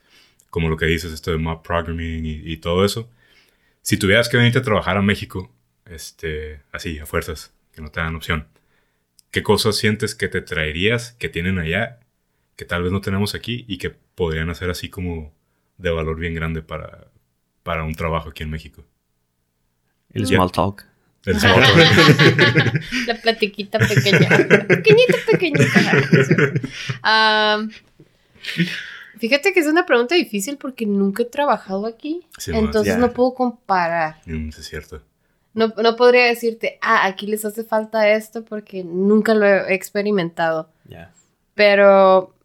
como 0.50 0.70
lo 0.70 0.76
que 0.76 0.88
dices, 0.88 1.14
esto 1.14 1.30
de 1.30 1.38
mob 1.38 1.62
programming 1.62 2.26
y, 2.26 2.42
y 2.52 2.58
todo 2.58 2.84
eso. 2.84 3.08
Si 3.84 3.98
tuvieras 3.98 4.28
que 4.28 4.38
venirte 4.38 4.58
a 4.58 4.64
trabajar 4.64 4.98
a 4.98 5.04
México, 5.04 5.52
este, 5.86 6.62
así, 6.72 6.98
a 6.98 7.06
fuerzas, 7.06 7.54
que 7.72 7.84
no 7.84 7.92
te 7.92 8.00
dan 8.00 8.16
opción, 8.16 8.48
¿qué 9.30 9.44
cosas 9.44 9.76
sientes 9.78 10.16
que 10.16 10.28
te 10.28 10.42
traerías, 10.42 11.12
que 11.20 11.30
tienen 11.30 11.60
allá, 11.60 12.00
que 12.56 12.66
tal 12.66 12.82
vez 12.82 12.92
no 12.92 13.02
tenemos 13.02 13.36
aquí 13.36 13.66
y 13.68 13.78
que 13.78 13.92
podrían 13.92 14.50
hacer 14.50 14.72
así 14.72 14.90
como 14.90 15.32
de 15.78 15.92
valor 15.92 16.18
bien 16.18 16.34
grande 16.34 16.64
para, 16.64 17.12
para 17.62 17.84
un 17.84 17.94
trabajo 17.94 18.30
aquí 18.30 18.42
en 18.42 18.50
México? 18.50 18.84
El 20.10 20.26
small 20.26 20.52
talk. 20.52 20.88
El. 21.26 21.38
La 23.08 23.16
platiquita 23.22 23.80
pequeña. 23.80 24.30
Pequeñita, 24.68 25.18
pequeñita. 25.32 25.82
Am, 27.02 27.70
fíjate 29.18 29.54
que 29.54 29.60
es 29.60 29.68
una 29.68 29.86
pregunta 29.86 30.16
difícil 30.16 30.58
porque 30.58 30.86
nunca 30.86 31.24
he 31.24 31.26
trabajado 31.26 31.86
aquí. 31.86 32.28
Sí, 32.38 32.52
entonces 32.54 32.96
Ya. 32.96 33.00
no 33.00 33.14
puedo 33.14 33.34
comparar. 33.34 34.18
Mm, 34.26 34.50
es 34.50 34.66
cierto. 34.68 35.02
No, 35.54 35.68
no 35.82 35.96
podría 35.96 36.26
decirte, 36.26 36.80
ah, 36.82 37.06
aquí 37.06 37.28
les 37.28 37.46
hace 37.46 37.64
falta 37.64 38.10
esto 38.10 38.44
porque 38.44 38.84
nunca 38.84 39.34
lo 39.36 39.46
he 39.46 39.74
experimentado. 39.74 40.72
Ya. 40.90 41.14
Pero 41.54 42.36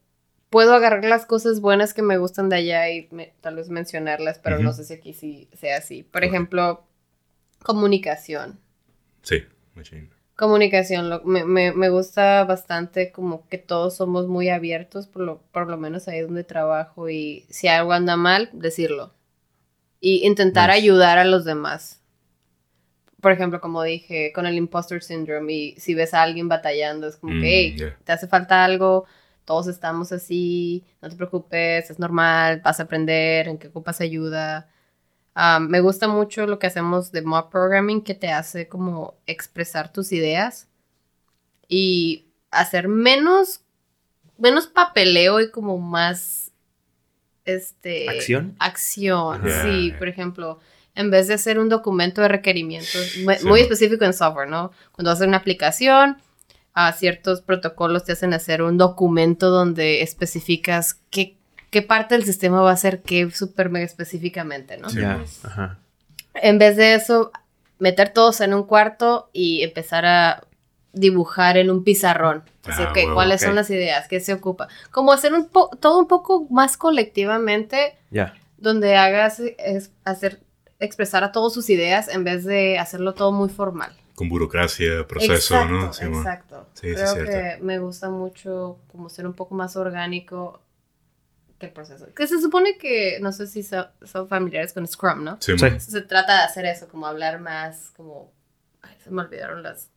puedo 0.50 0.74
agarrar 0.74 1.04
las 1.04 1.24
cosas 1.26 1.60
buenas 1.60 1.94
que 1.94 2.02
me 2.02 2.18
gustan 2.18 2.48
de 2.50 2.56
allá 2.56 2.90
y 2.90 3.08
me- 3.10 3.32
tal 3.40 3.56
vez 3.56 3.70
mencionarlas, 3.70 4.38
pero 4.38 4.58
no 4.58 4.72
sé 4.72 4.84
si 4.84 4.92
aquí 4.94 5.14
sí 5.14 5.48
sea 5.58 5.78
así. 5.78 6.02
Por 6.02 6.22
ejemplo, 6.22 6.84
comunicación. 7.62 8.60
Sí, 9.28 9.44
machine. 9.74 10.08
Comunicación, 10.36 11.10
lo- 11.10 11.22
me, 11.24 11.44
me- 11.44 11.72
me 11.72 11.88
gusta 11.90 12.44
bastante 12.44 13.12
como 13.12 13.46
que 13.48 13.58
todos 13.58 13.96
somos 13.96 14.26
muy 14.26 14.48
abiertos, 14.48 15.06
por 15.06 15.22
lo, 15.22 15.42
por 15.52 15.68
lo 15.68 15.76
menos 15.76 16.08
ahí 16.08 16.20
donde 16.20 16.44
trabajo, 16.44 17.10
y 17.10 17.44
si 17.50 17.68
algo 17.68 17.92
anda 17.92 18.16
mal, 18.16 18.48
decirlo. 18.52 19.12
Y 20.00 20.26
intentar 20.26 20.70
Nice. 20.70 20.80
ayudar 20.82 21.18
a 21.18 21.24
los 21.24 21.44
demás. 21.44 22.00
por 23.20 23.32
ejemplo, 23.32 23.60
como 23.60 23.82
dije, 23.82 24.32
con 24.32 24.46
el 24.46 24.54
imposter 24.54 25.02
syndrome 25.02 25.52
y 25.52 25.72
si 25.80 25.94
ves 25.94 26.14
a 26.14 26.22
alguien 26.22 26.48
batallando, 26.48 27.08
es 27.08 27.16
como 27.16 27.34
Mm, 27.34 27.40
que, 27.40 27.48
hey, 27.48 27.74
yeah. 27.76 27.96
te 28.04 28.12
hace 28.12 28.28
falta 28.28 28.64
algo, 28.64 29.06
todos 29.44 29.66
estamos 29.66 30.12
así, 30.12 30.84
no 31.02 31.08
te 31.08 31.16
preocupes, 31.16 31.90
es 31.90 31.98
normal, 31.98 32.60
vas 32.64 32.78
a 32.80 32.84
aprender, 32.84 33.48
en 33.48 33.58
qué 33.58 33.68
ocupas 33.68 34.00
ayuda. 34.00 34.68
Ah, 35.40 35.60
me 35.60 35.78
gusta 35.78 36.08
mucho 36.08 36.48
lo 36.48 36.58
que 36.58 36.66
hacemos 36.66 37.12
de 37.12 37.22
mock 37.22 37.48
programming 37.48 38.02
que 38.02 38.14
te 38.16 38.28
hace 38.32 38.66
como 38.66 39.14
expresar 39.24 39.92
tus 39.92 40.10
ideas 40.10 40.66
y 41.68 42.26
hacer 42.50 42.88
menos, 42.88 43.60
menos 44.36 44.66
papeleo 44.66 45.40
y 45.40 45.52
como 45.52 45.78
más, 45.78 46.50
este... 47.44 48.08
¿Acción? 48.08 48.56
Acción, 48.58 49.48
Ajá. 49.48 49.62
sí, 49.62 49.94
por 49.96 50.08
ejemplo, 50.08 50.58
en 50.96 51.12
vez 51.12 51.28
de 51.28 51.34
hacer 51.34 51.60
un 51.60 51.68
documento 51.68 52.20
de 52.20 52.26
requerimientos 52.26 53.12
Sí, 53.12 53.24
muy 53.24 53.36
¿no? 53.44 53.54
específico 53.54 54.04
en 54.04 54.14
software, 54.14 54.48
¿no? 54.48 54.72
Cuando 54.90 55.12
haces 55.12 55.28
una 55.28 55.36
aplicación, 55.36 56.16
a 56.74 56.92
ciertos 56.92 57.42
protocolos 57.42 58.02
te 58.02 58.10
hacen 58.10 58.34
hacer 58.34 58.60
un 58.60 58.76
documento 58.76 59.50
donde 59.50 60.02
especificas 60.02 60.94
qué, 61.10 61.37
qué 61.70 61.82
parte 61.82 62.14
del 62.14 62.24
sistema 62.24 62.60
va 62.62 62.70
a 62.70 62.74
hacer 62.74 63.02
qué 63.02 63.30
súper 63.30 63.70
mega 63.70 63.84
específicamente, 63.86 64.76
¿no? 64.78 64.88
Sí. 64.90 65.00
Ajá. 65.44 65.78
En 66.34 66.58
vez 66.58 66.76
de 66.76 66.94
eso, 66.94 67.32
meter 67.78 68.10
todos 68.12 68.40
en 68.40 68.54
un 68.54 68.62
cuarto 68.64 69.28
y 69.32 69.62
empezar 69.62 70.04
a 70.06 70.44
dibujar 70.92 71.56
en 71.56 71.70
un 71.70 71.84
pizarrón. 71.84 72.42
Así, 72.66 72.82
Ah, 72.84 72.92
huevo, 72.94 73.14
¿cuáles 73.14 73.40
son 73.42 73.54
las 73.54 73.70
ideas? 73.70 74.08
¿Qué 74.08 74.20
se 74.20 74.32
ocupa? 74.32 74.68
Como 74.90 75.12
hacer 75.12 75.32
un 75.34 75.48
po- 75.48 75.70
todo 75.80 75.98
un 75.98 76.06
poco 76.08 76.46
más 76.50 76.76
colectivamente 76.76 77.96
Ya. 78.10 78.34
donde 78.56 78.96
hagas 78.96 79.40
es, 79.40 79.90
hacer 80.04 80.40
expresar 80.80 81.24
a 81.24 81.32
todos 81.32 81.52
sus 81.54 81.70
ideas 81.70 82.08
en 82.08 82.24
vez 82.24 82.44
de 82.44 82.78
hacerlo 82.78 83.14
todo 83.14 83.32
muy 83.32 83.48
formal. 83.48 83.92
Con 84.14 84.28
burocracia, 84.28 85.06
proceso, 85.06 85.54
exacto, 85.54 85.68
¿no? 85.72 85.92
Sí, 85.92 86.04
exacto. 86.04 86.66
Sí, 86.74 86.88
sí, 86.88 86.94
Creo 86.94 87.24
que 87.24 87.58
me 87.62 87.78
gusta 87.78 88.10
mucho 88.10 88.78
como 88.90 89.08
ser 89.08 89.26
un 89.26 89.34
poco 89.34 89.54
más 89.54 89.76
orgánico 89.76 90.60
que 91.58 91.66
el 91.66 91.72
proceso. 91.72 92.06
Que 92.14 92.26
se 92.26 92.40
supone 92.40 92.78
que, 92.78 93.18
no 93.20 93.32
sé 93.32 93.46
si 93.46 93.62
so- 93.62 93.88
son 94.04 94.28
familiares 94.28 94.72
con 94.72 94.86
Scrum, 94.86 95.24
¿no? 95.24 95.38
Sí. 95.40 95.54
Se 95.78 96.00
trata 96.02 96.38
de 96.38 96.42
hacer 96.44 96.66
eso, 96.66 96.88
como 96.88 97.06
hablar 97.06 97.40
más, 97.40 97.90
como... 97.96 98.32
Ay, 98.82 98.96
se 99.02 99.10
me 99.10 99.22
olvidaron 99.22 99.62
las... 99.62 99.90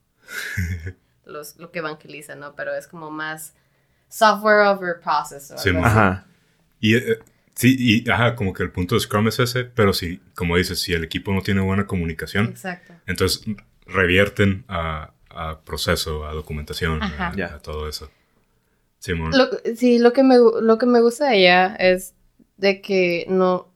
los, 1.26 1.58
lo 1.58 1.72
que 1.72 1.80
evangelizan, 1.80 2.40
¿no? 2.40 2.56
Pero 2.56 2.74
es 2.76 2.88
como 2.88 3.12
más 3.12 3.54
software 4.10 4.68
over 4.68 5.00
process. 5.00 5.54
Sí. 5.58 5.70
Ajá. 5.82 6.26
Y 6.80 6.96
eh, 6.96 7.20
sí, 7.54 7.76
y 7.78 8.10
ajá, 8.10 8.36
como 8.36 8.54
que 8.54 8.64
el 8.64 8.72
punto 8.72 8.96
de 8.96 9.02
Scrum 9.02 9.28
es 9.28 9.40
ese, 9.40 9.64
pero 9.66 9.94
si, 9.94 10.18
como 10.36 10.58
dices, 10.58 10.80
si 10.82 10.94
el 10.94 11.04
equipo 11.04 11.32
no 11.34 11.42
tiene 11.42 11.62
buena 11.62 11.86
comunicación, 11.86 12.48
Exacto. 12.48 12.94
entonces 13.06 13.44
revierten 13.86 14.66
a, 14.68 15.14
a 15.30 15.60
proceso, 15.62 16.26
a 16.26 16.34
documentación, 16.34 17.02
a 17.04 17.60
todo 17.62 17.88
eso. 17.88 18.10
Sí. 19.02 19.14
Lo- 19.16 19.76
sí, 19.76 19.98
lo 19.98 20.14
que, 20.14 20.22
me, 20.22 20.38
lo 20.38 20.78
que 20.78 20.86
me 20.86 21.02
gusta 21.02 21.30
de 21.30 21.40
ella 21.40 21.76
es 21.80 22.14
de 22.58 22.82
que 22.82 23.26
no, 23.28 23.68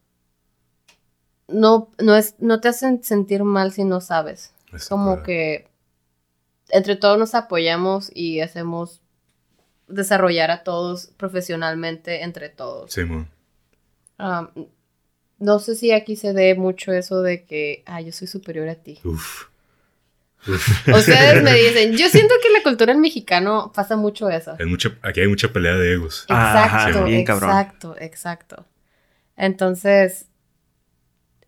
no, 1.47 1.89
no, 1.99 2.15
es, 2.15 2.35
no 2.37 2.61
te 2.61 2.67
hacen 2.67 3.03
sentir 3.03 3.43
mal 3.43 3.71
si 3.71 3.83
no 3.85 4.01
sabes. 4.01 4.53
Es 4.71 4.87
Como 4.87 5.23
que 5.23 5.67
entre 6.69 6.95
todos 6.95 7.17
nos 7.17 7.33
apoyamos 7.33 8.11
y 8.13 8.41
hacemos 8.41 9.01
desarrollar 9.87 10.51
a 10.51 10.63
todos 10.63 11.07
profesionalmente 11.17 12.21
entre 12.23 12.49
todos. 12.49 12.93
Sí. 12.93 13.01
Um, 13.01 13.27
no 15.39 15.57
sé 15.59 15.75
si 15.75 15.91
aquí 15.91 16.15
se 16.15 16.33
dé 16.33 16.53
mucho 16.53 16.93
eso 16.93 17.23
de 17.23 17.45
que, 17.45 17.83
ah, 17.87 17.99
yo 18.01 18.11
soy 18.11 18.27
superior 18.27 18.69
a 18.69 18.75
ti. 18.75 18.99
Uf. 19.03 19.47
Ustedes 20.95 21.43
me 21.43 21.53
dicen, 21.53 21.93
yo 21.97 22.07
siento 22.09 22.33
que 22.41 22.47
en 22.49 22.53
la 22.53 22.63
cultura 22.63 22.93
del 22.93 23.01
mexicano 23.01 23.71
pasa 23.73 23.95
mucho 23.95 24.29
eso. 24.29 24.55
Es 24.59 24.67
mucha, 24.67 24.91
aquí 25.01 25.21
hay 25.21 25.27
mucha 25.27 25.51
pelea 25.51 25.75
de 25.75 25.93
egos. 25.93 26.25
Ajá, 26.29 26.65
Exacto, 26.87 27.05
bien 27.05 27.25
cabrón. 27.25 27.49
exacto, 27.49 27.95
exacto. 27.99 28.65
Entonces, 29.37 30.27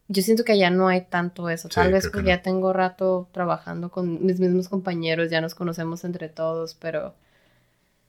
yo 0.08 0.22
siento 0.22 0.44
que 0.44 0.54
allá 0.54 0.70
no 0.70 0.88
hay 0.88 1.06
tanto 1.10 1.50
eso. 1.50 1.68
Sí, 1.70 1.76
Tal 1.76 1.92
vez 1.94 2.06
porque 2.06 2.22
no. 2.24 2.28
ya 2.28 2.42
tengo 2.42 2.74
rato 2.74 3.30
trabajando 3.34 3.90
con 3.90 4.26
mis 4.26 4.40
mismos 4.40 4.70
compañeros, 4.70 5.30
ya 5.30 5.42
nos 5.42 5.54
conocemos 5.56 6.04
entre 6.04 6.30
todos, 6.30 6.74
pero 6.76 7.16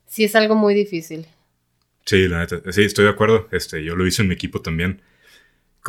sí 0.06 0.24
es 0.24 0.34
algo 0.36 0.54
muy 0.54 0.74
difícil. 0.74 1.26
Sí, 2.06 2.26
la 2.28 2.38
neta. 2.38 2.60
Sí, 2.72 2.82
estoy 2.84 3.04
de 3.04 3.10
acuerdo. 3.10 3.48
Este, 3.52 3.84
yo 3.84 3.94
lo 3.94 4.06
hice 4.06 4.22
en 4.22 4.28
mi 4.28 4.34
equipo 4.34 4.62
también. 4.62 5.02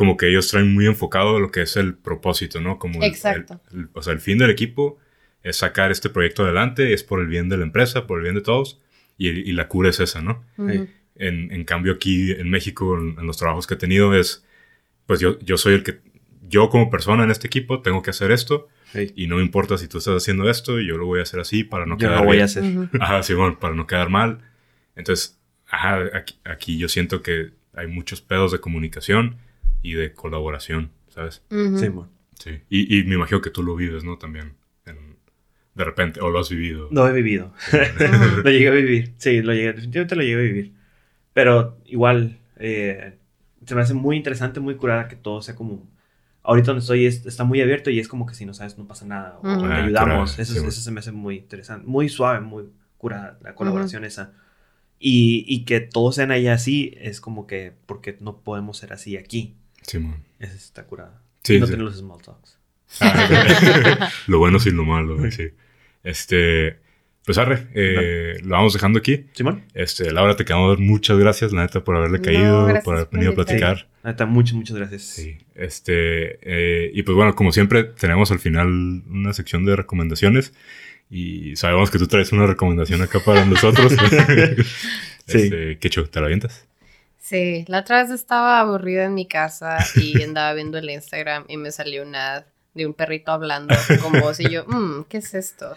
Como 0.00 0.16
que 0.16 0.30
ellos 0.30 0.48
traen 0.48 0.72
muy 0.72 0.86
enfocado 0.86 1.38
lo 1.40 1.50
que 1.50 1.60
es 1.60 1.76
el 1.76 1.92
propósito, 1.94 2.58
¿no? 2.62 2.78
Como 2.78 3.02
el- 3.02 3.10
Exacto. 3.10 3.60
el- 3.70 3.80
el- 3.80 3.88
o 3.92 4.00
sea, 4.02 4.14
el 4.14 4.20
fin 4.20 4.38
del 4.38 4.48
equipo 4.48 4.98
es 5.42 5.56
sacar 5.56 5.90
este 5.90 6.08
proyecto 6.08 6.42
adelante, 6.42 6.94
es 6.94 7.04
por 7.04 7.20
el 7.20 7.26
bien 7.26 7.50
de 7.50 7.58
la 7.58 7.64
empresa, 7.64 8.06
por 8.06 8.16
el 8.18 8.22
bien 8.22 8.34
de 8.34 8.40
todos, 8.40 8.80
y, 9.18 9.28
y 9.28 9.52
la 9.52 9.68
cura 9.68 9.90
es 9.90 10.00
esa, 10.00 10.22
¿no? 10.22 10.42
Ujú. 10.56 10.88
En, 11.16 11.52
en 11.52 11.64
cambio 11.64 11.92
aquí 11.92 12.32
en 12.32 12.48
México, 12.48 12.96
en, 12.98 13.18
en 13.18 13.26
los 13.26 13.36
trabajos 13.36 13.66
que 13.66 13.74
he 13.74 13.76
tenido, 13.76 14.14
es, 14.18 14.42
pues 15.04 15.20
yo, 15.20 15.38
yo 15.40 15.58
soy 15.58 15.74
el 15.74 15.82
que, 15.82 16.00
yo 16.48 16.70
como 16.70 16.88
persona 16.88 17.22
en 17.24 17.30
este 17.30 17.46
equipo 17.48 17.82
tengo 17.82 18.00
que 18.02 18.08
hacer 18.10 18.30
esto, 18.30 18.68
Sí. 18.92 19.12
y 19.14 19.26
no 19.26 19.36
me 19.36 19.42
importa 19.42 19.76
si 19.78 19.86
tú 19.86 19.98
estás 19.98 20.16
haciendo 20.16 20.48
esto, 20.48 20.80
y 20.80 20.86
yo 20.88 20.96
lo 20.96 21.04
voy 21.04 21.20
a 21.20 21.24
hacer 21.24 21.40
así 21.40 21.62
para 21.62 21.84
no 21.84 21.96
Yo 21.98 22.08
quedar 22.08 22.20
lo 22.20 22.24
voy 22.24 22.38
bien. 22.38 22.42
a 22.42 22.44
hacer. 22.46 22.64
Ajá, 23.00 23.22
Simón, 23.22 23.56
para 23.60 23.74
no 23.74 23.86
quedar 23.86 24.08
mal. 24.08 24.40
Entonces, 24.96 25.38
ajá, 25.68 26.00
aquí, 26.14 26.34
aquí 26.44 26.78
yo 26.78 26.88
siento 26.88 27.20
que 27.22 27.50
hay 27.74 27.86
muchos 27.86 28.20
pedos 28.22 28.50
de 28.50 28.58
comunicación 28.60 29.36
y 29.82 29.94
de 29.94 30.12
colaboración, 30.14 30.90
¿sabes? 31.08 31.42
Sí. 31.50 31.88
Sí. 32.38 32.60
Y, 32.68 32.98
y 33.00 33.04
me 33.04 33.16
imagino 33.16 33.40
que 33.40 33.50
tú 33.50 33.62
lo 33.62 33.76
vives, 33.76 34.02
¿no? 34.04 34.16
También, 34.18 34.54
en- 34.86 35.16
de 35.74 35.84
repente, 35.84 36.20
o 36.20 36.30
lo 36.30 36.38
has 36.40 36.50
vivido. 36.50 36.88
Lo 36.90 37.06
he 37.08 37.12
vivido. 37.12 37.52
Lo 38.44 38.50
llegué 38.50 38.68
a 38.68 38.72
vivir. 38.72 39.14
Sí, 39.18 39.40
lo 39.42 39.52
llegué, 39.52 39.72
definitivamente 39.72 40.16
lo 40.16 40.22
llegué 40.22 40.34
a 40.34 40.38
vivir. 40.38 40.72
Pero 41.32 41.78
igual, 41.86 42.38
eh, 42.56 43.16
se 43.64 43.74
me 43.74 43.82
hace 43.82 43.94
muy 43.94 44.16
interesante, 44.16 44.60
muy 44.60 44.76
curada 44.76 45.08
que 45.08 45.16
todo 45.16 45.42
sea 45.42 45.54
como. 45.54 45.88
Ahorita 46.42 46.68
donde 46.68 46.80
estoy 46.80 47.04
es- 47.06 47.24
está 47.26 47.44
muy 47.44 47.60
abierto 47.60 47.90
y 47.90 48.00
es 48.00 48.08
como 48.08 48.26
que 48.26 48.34
si 48.34 48.46
no 48.46 48.54
sabes 48.54 48.78
no 48.78 48.86
pasa 48.88 49.04
nada. 49.06 49.38
O 49.38 49.42
te 49.42 49.48
Ah, 49.48 49.84
ayudamos. 49.84 50.30
curada, 50.32 50.42
eso, 50.42 50.54
sí, 50.54 50.66
eso 50.66 50.80
se 50.80 50.90
me 50.90 51.00
hace 51.00 51.12
muy 51.12 51.36
interesante. 51.36 51.86
Muy 51.86 52.08
suave, 52.08 52.40
muy 52.40 52.64
curada 52.98 53.38
la 53.42 53.54
colaboración 53.54 54.04
esa. 54.04 54.32
Y, 54.98 55.44
y 55.48 55.64
que 55.64 55.80
todos 55.80 56.16
sean 56.16 56.30
ahí 56.30 56.46
así 56.48 56.94
es 56.98 57.20
como 57.20 57.46
que 57.46 57.72
porque 57.86 58.16
no 58.20 58.40
podemos 58.42 58.78
ser 58.78 58.92
así 58.92 59.16
aquí. 59.16 59.54
Simón. 59.82 60.24
Esa 60.38 60.54
está 60.54 60.84
curada. 60.84 61.22
Sí, 61.42 61.56
y 61.56 61.60
no 61.60 61.66
sí. 61.66 61.72
tener 61.72 61.84
los 61.84 61.96
small 61.98 62.20
talks. 62.22 62.58
Ah, 63.00 64.10
lo 64.26 64.38
bueno 64.38 64.58
sin 64.58 64.76
lo 64.76 64.84
malo, 64.84 65.30
sí. 65.30 65.48
Este, 66.02 66.78
pues 67.24 67.38
arre, 67.38 67.68
eh, 67.74 68.38
lo 68.42 68.56
vamos 68.56 68.72
dejando 68.72 68.98
aquí. 68.98 69.26
Simón, 69.32 69.64
Este, 69.74 70.10
Laura, 70.10 70.36
te 70.36 70.44
queremos 70.44 70.76
dar 70.76 70.84
muchas 70.84 71.18
gracias, 71.18 71.52
la 71.52 71.62
neta, 71.62 71.84
por 71.84 71.96
haberle 71.96 72.20
caído, 72.20 72.62
por 72.82 72.96
haber 72.96 73.08
por 73.08 73.10
venido 73.12 73.32
a 73.32 73.34
platicar. 73.34 73.88
neta, 74.02 74.26
muchas, 74.26 74.54
muchas 74.54 74.76
gracias. 74.76 75.02
Sí, 75.02 75.38
este, 75.54 76.38
eh, 76.42 76.90
y 76.92 77.02
pues 77.02 77.14
bueno, 77.14 77.34
como 77.34 77.52
siempre, 77.52 77.84
tenemos 77.84 78.30
al 78.32 78.38
final 78.38 79.02
una 79.08 79.32
sección 79.32 79.64
de 79.64 79.76
recomendaciones 79.76 80.52
y 81.08 81.56
sabemos 81.56 81.90
que 81.90 81.98
tú 81.98 82.06
traes 82.06 82.32
una 82.32 82.46
recomendación 82.46 83.02
acá 83.02 83.20
para 83.20 83.44
nosotros. 83.44 83.92
Sí. 85.26 85.42
Este, 85.42 85.78
¿Qué? 85.78 85.90
¿Te 85.90 86.18
la 86.20 86.26
avientas? 86.26 86.66
Sí, 87.20 87.64
la 87.68 87.80
otra 87.80 88.02
vez 88.02 88.10
estaba 88.10 88.58
aburrida 88.60 89.04
en 89.04 89.14
mi 89.14 89.28
casa 89.28 89.78
y 89.94 90.22
andaba 90.22 90.54
viendo 90.54 90.78
el 90.78 90.90
Instagram 90.90 91.44
y 91.48 91.56
me 91.58 91.70
salió 91.70 92.02
una 92.02 92.34
ad 92.36 92.44
de 92.72 92.86
un 92.86 92.94
perrito 92.94 93.32
hablando 93.32 93.74
con 94.00 94.20
voz 94.20 94.38
y 94.38 94.48
yo, 94.48 94.64
mmm, 94.66 95.02
¿qué 95.08 95.18
es 95.18 95.34
esto? 95.34 95.74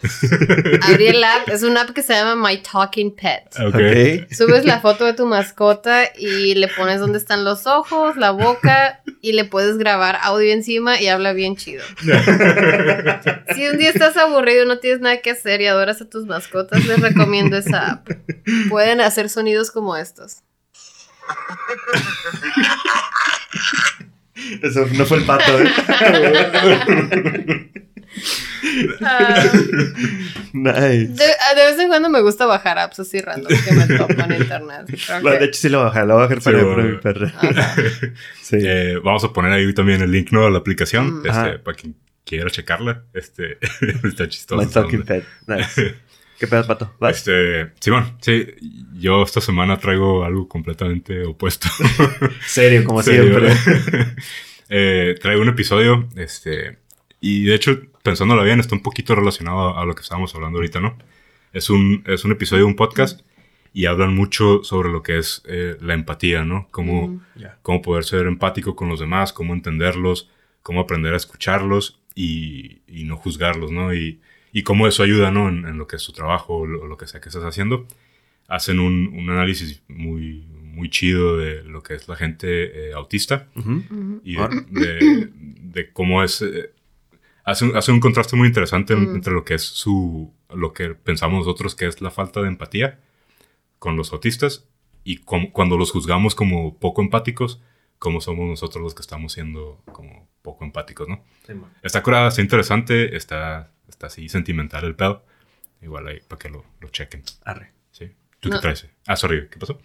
Abrí 0.83 1.07
el 1.07 1.23
app, 1.23 1.49
es 1.49 1.63
una 1.63 1.81
app 1.81 1.89
que 1.89 2.03
se 2.03 2.13
llama 2.13 2.35
My 2.35 2.57
Talking 2.61 3.15
Pet. 3.15 3.59
Ok. 3.59 3.73
Ok. 3.73 4.31
Subes 4.31 4.65
la 4.65 4.79
foto 4.79 5.05
de 5.05 5.13
tu 5.13 5.25
mascota 5.25 6.03
y 6.15 6.53
le 6.53 6.67
pones 6.67 6.99
dónde 6.99 7.17
están 7.17 7.43
los 7.43 7.65
ojos, 7.65 8.15
la 8.15 8.29
boca 8.29 9.01
y 9.21 9.33
le 9.33 9.43
puedes 9.43 9.77
grabar 9.77 10.19
audio 10.21 10.53
encima 10.53 11.01
y 11.01 11.07
habla 11.07 11.33
bien 11.33 11.55
chido. 11.55 11.83
Si 13.55 13.67
un 13.67 13.77
día 13.79 13.89
estás 13.89 14.15
aburrido 14.17 14.63
y 14.63 14.67
no 14.67 14.77
tienes 14.77 15.01
nada 15.01 15.17
que 15.17 15.31
hacer 15.31 15.61
y 15.61 15.67
adoras 15.67 15.99
a 15.99 16.09
tus 16.09 16.25
mascotas, 16.25 16.85
les 16.85 16.99
recomiendo 16.99 17.57
esa 17.57 17.91
app. 17.91 18.07
Pueden 18.69 19.01
hacer 19.01 19.29
sonidos 19.29 19.71
como 19.71 19.97
estos. 19.97 20.42
Eso 24.61 24.85
no 24.93 25.05
fue 25.05 25.17
el 25.19 25.25
pato, 25.25 25.59
¿eh? 25.61 25.71
Ah, 29.01 29.43
nice. 30.53 31.07
de, 31.07 31.23
ah, 31.23 31.55
de 31.55 31.65
vez 31.65 31.79
en 31.79 31.87
cuando 31.87 32.09
me 32.09 32.21
gusta 32.21 32.45
bajar 32.45 32.77
apps 32.77 32.99
así 32.99 33.19
random 33.21 33.51
que 33.65 33.73
me 33.73 33.87
topo 33.97 34.13
en 34.13 34.41
internet. 34.41 34.85
Bueno, 35.21 35.39
de 35.39 35.45
hecho, 35.45 35.59
sí 35.61 35.69
lo 35.69 35.79
voy 35.79 35.85
a 35.85 35.89
bajar. 35.89 36.07
Lo 36.07 36.13
voy 36.15 36.23
a 36.23 36.27
bajar 36.27 36.41
Sí, 36.41 36.51
para, 36.51 36.63
bueno. 36.63 36.75
para 36.75 36.87
mi 36.89 36.97
perra. 36.97 37.33
Ajá. 37.37 37.75
Sí. 38.41 38.57
Eh, 38.61 38.99
vamos 39.03 39.23
a 39.23 39.33
poner 39.33 39.51
ahí 39.51 39.73
también 39.73 40.01
el 40.01 40.11
link 40.11 40.31
¿no? 40.31 40.45
a 40.45 40.49
la 40.51 40.59
aplicación 40.59 41.21
Mm. 41.21 41.27
este, 41.27 41.59
para 41.59 41.77
quien 41.77 41.95
quiera 42.25 42.49
checarla. 42.49 43.03
Este, 43.13 43.57
está 44.03 44.27
chistoso. 44.29 44.61
My 44.61 44.67
talking 44.71 45.03
pet. 45.03 45.25
Nice. 45.47 45.95
¿Qué 46.43 46.47
pedo, 46.47 46.67
pato? 46.67 46.93
¿Vas? 46.99 47.19
Este, 47.19 47.71
Simón, 47.79 48.17
sí, 48.19 48.45
yo 48.95 49.23
esta 49.23 49.39
semana 49.39 49.77
traigo 49.77 50.25
algo 50.25 50.49
completamente 50.49 51.23
opuesto. 51.23 51.69
Serio, 52.45 52.83
como 52.83 53.01
Serio. 53.01 53.39
siempre. 53.39 53.55
Eh, 54.67 55.15
traigo 55.21 55.41
un 55.41 55.47
episodio, 55.49 56.09
este, 56.17 56.79
y 57.21 57.45
de 57.45 57.55
hecho 57.55 57.79
pensándolo 58.01 58.43
bien, 58.43 58.59
está 58.59 58.75
un 58.75 58.81
poquito 58.81 59.15
relacionado 59.15 59.77
a 59.77 59.85
lo 59.85 59.95
que 59.95 60.01
estábamos 60.01 60.35
hablando 60.35 60.57
ahorita, 60.57 60.81
¿no? 60.81 60.97
Es 61.53 61.69
un, 61.69 62.03
es 62.07 62.25
un 62.25 62.33
episodio 62.33 62.63
de 62.63 62.69
un 62.69 62.75
podcast 62.75 63.21
y 63.71 63.85
hablan 63.85 64.13
mucho 64.13 64.65
sobre 64.65 64.89
lo 64.89 65.01
que 65.01 65.19
es 65.19 65.43
eh, 65.47 65.77
la 65.79 65.93
empatía, 65.93 66.43
¿no? 66.43 66.67
Cómo, 66.71 67.21
cómo 67.61 67.81
poder 67.81 68.03
ser 68.03 68.25
empático 68.27 68.75
con 68.75 68.89
los 68.89 68.99
demás, 68.99 69.31
cómo 69.31 69.53
entenderlos, 69.53 70.29
cómo 70.61 70.81
aprender 70.81 71.13
a 71.13 71.17
escucharlos 71.17 72.01
y, 72.15 72.81
y 72.87 73.05
no 73.05 73.15
juzgarlos, 73.15 73.71
¿no? 73.71 73.93
Y, 73.93 74.19
y 74.53 74.63
cómo 74.63 74.87
eso 74.87 75.03
ayuda, 75.03 75.31
¿no? 75.31 75.49
En, 75.49 75.65
en 75.65 75.77
lo 75.77 75.87
que 75.87 75.97
es 75.97 76.03
tu 76.05 76.13
trabajo 76.13 76.55
o 76.59 76.65
lo, 76.65 76.87
lo 76.87 76.95
que 76.95 77.07
sea 77.07 77.19
que 77.19 77.27
estás 77.29 77.43
haciendo. 77.43 77.85
Hacen 78.47 78.79
un, 78.79 79.07
un 79.07 79.29
análisis 79.29 79.81
muy, 79.89 80.45
muy 80.49 80.89
chido 80.89 81.37
de 81.37 81.63
lo 81.63 81.81
que 81.83 81.95
es 81.95 82.07
la 82.07 82.15
gente 82.15 82.89
eh, 82.89 82.93
autista 82.93 83.47
Ujú. 83.55 83.83
Ujú. 83.89 84.21
y 84.23 84.35
de, 84.35 84.47
de- 84.69 85.29
de 85.73 85.91
cómo 85.91 86.23
es... 86.23 86.41
eh, 86.43 86.71
hace, 87.45 87.65
un, 87.65 87.75
hace 87.75 87.91
un 87.91 87.99
contraste 87.99 88.35
muy 88.35 88.47
interesante 88.47 88.93
en- 88.93 89.11
Mm. 89.11 89.15
entre 89.15 89.33
lo 89.33 89.43
que 89.43 89.55
es 89.55 89.63
su... 89.63 90.31
lo 90.53 90.71
que 90.73 90.89
pensamos 90.93 91.39
nosotros 91.45 91.73
que 91.75 91.87
es 91.87 91.99
la 92.01 92.11
falta 92.11 92.41
de 92.41 92.47
empatía 92.47 92.99
con 93.79 93.97
los 93.97 94.13
autistas 94.13 94.67
y 95.03 95.17
cuando 95.17 95.77
los 95.77 95.91
juzgamos 95.91 96.35
como 96.35 96.77
poco 96.77 97.01
empáticos, 97.01 97.59
cómo 97.99 98.21
somos 98.21 98.47
nosotros 98.47 98.81
los 98.83 98.93
que 98.95 99.01
estamos 99.01 99.33
siendo 99.33 99.81
como 99.91 100.29
poco 100.41 100.63
empáticos, 100.63 101.07
¿no? 101.09 101.23
Sí. 101.47 101.53
Está 101.81 102.01
curada, 102.03 102.29
está 102.29 102.41
interesante, 102.41 103.15
está, 103.17 103.71
está 104.03 104.07
así 104.07 104.27
sentimental 104.29 104.83
el 104.85 104.95
pedo. 104.95 105.23
Igual 105.81 106.07
ahí 106.07 106.19
para 106.27 106.39
que 106.39 106.49
lo, 106.49 106.63
lo 106.79 106.89
chequen, 106.89 107.23
Arre. 107.45 107.71
¿sí? 107.91 108.11
¿Tú 108.39 108.49
qué 108.49 108.55
No. 108.55 108.61
traes? 108.61 108.87
Ah, 109.07 109.15
sorry, 109.15 109.47
¿qué 109.49 109.57
pasó? 109.57 109.79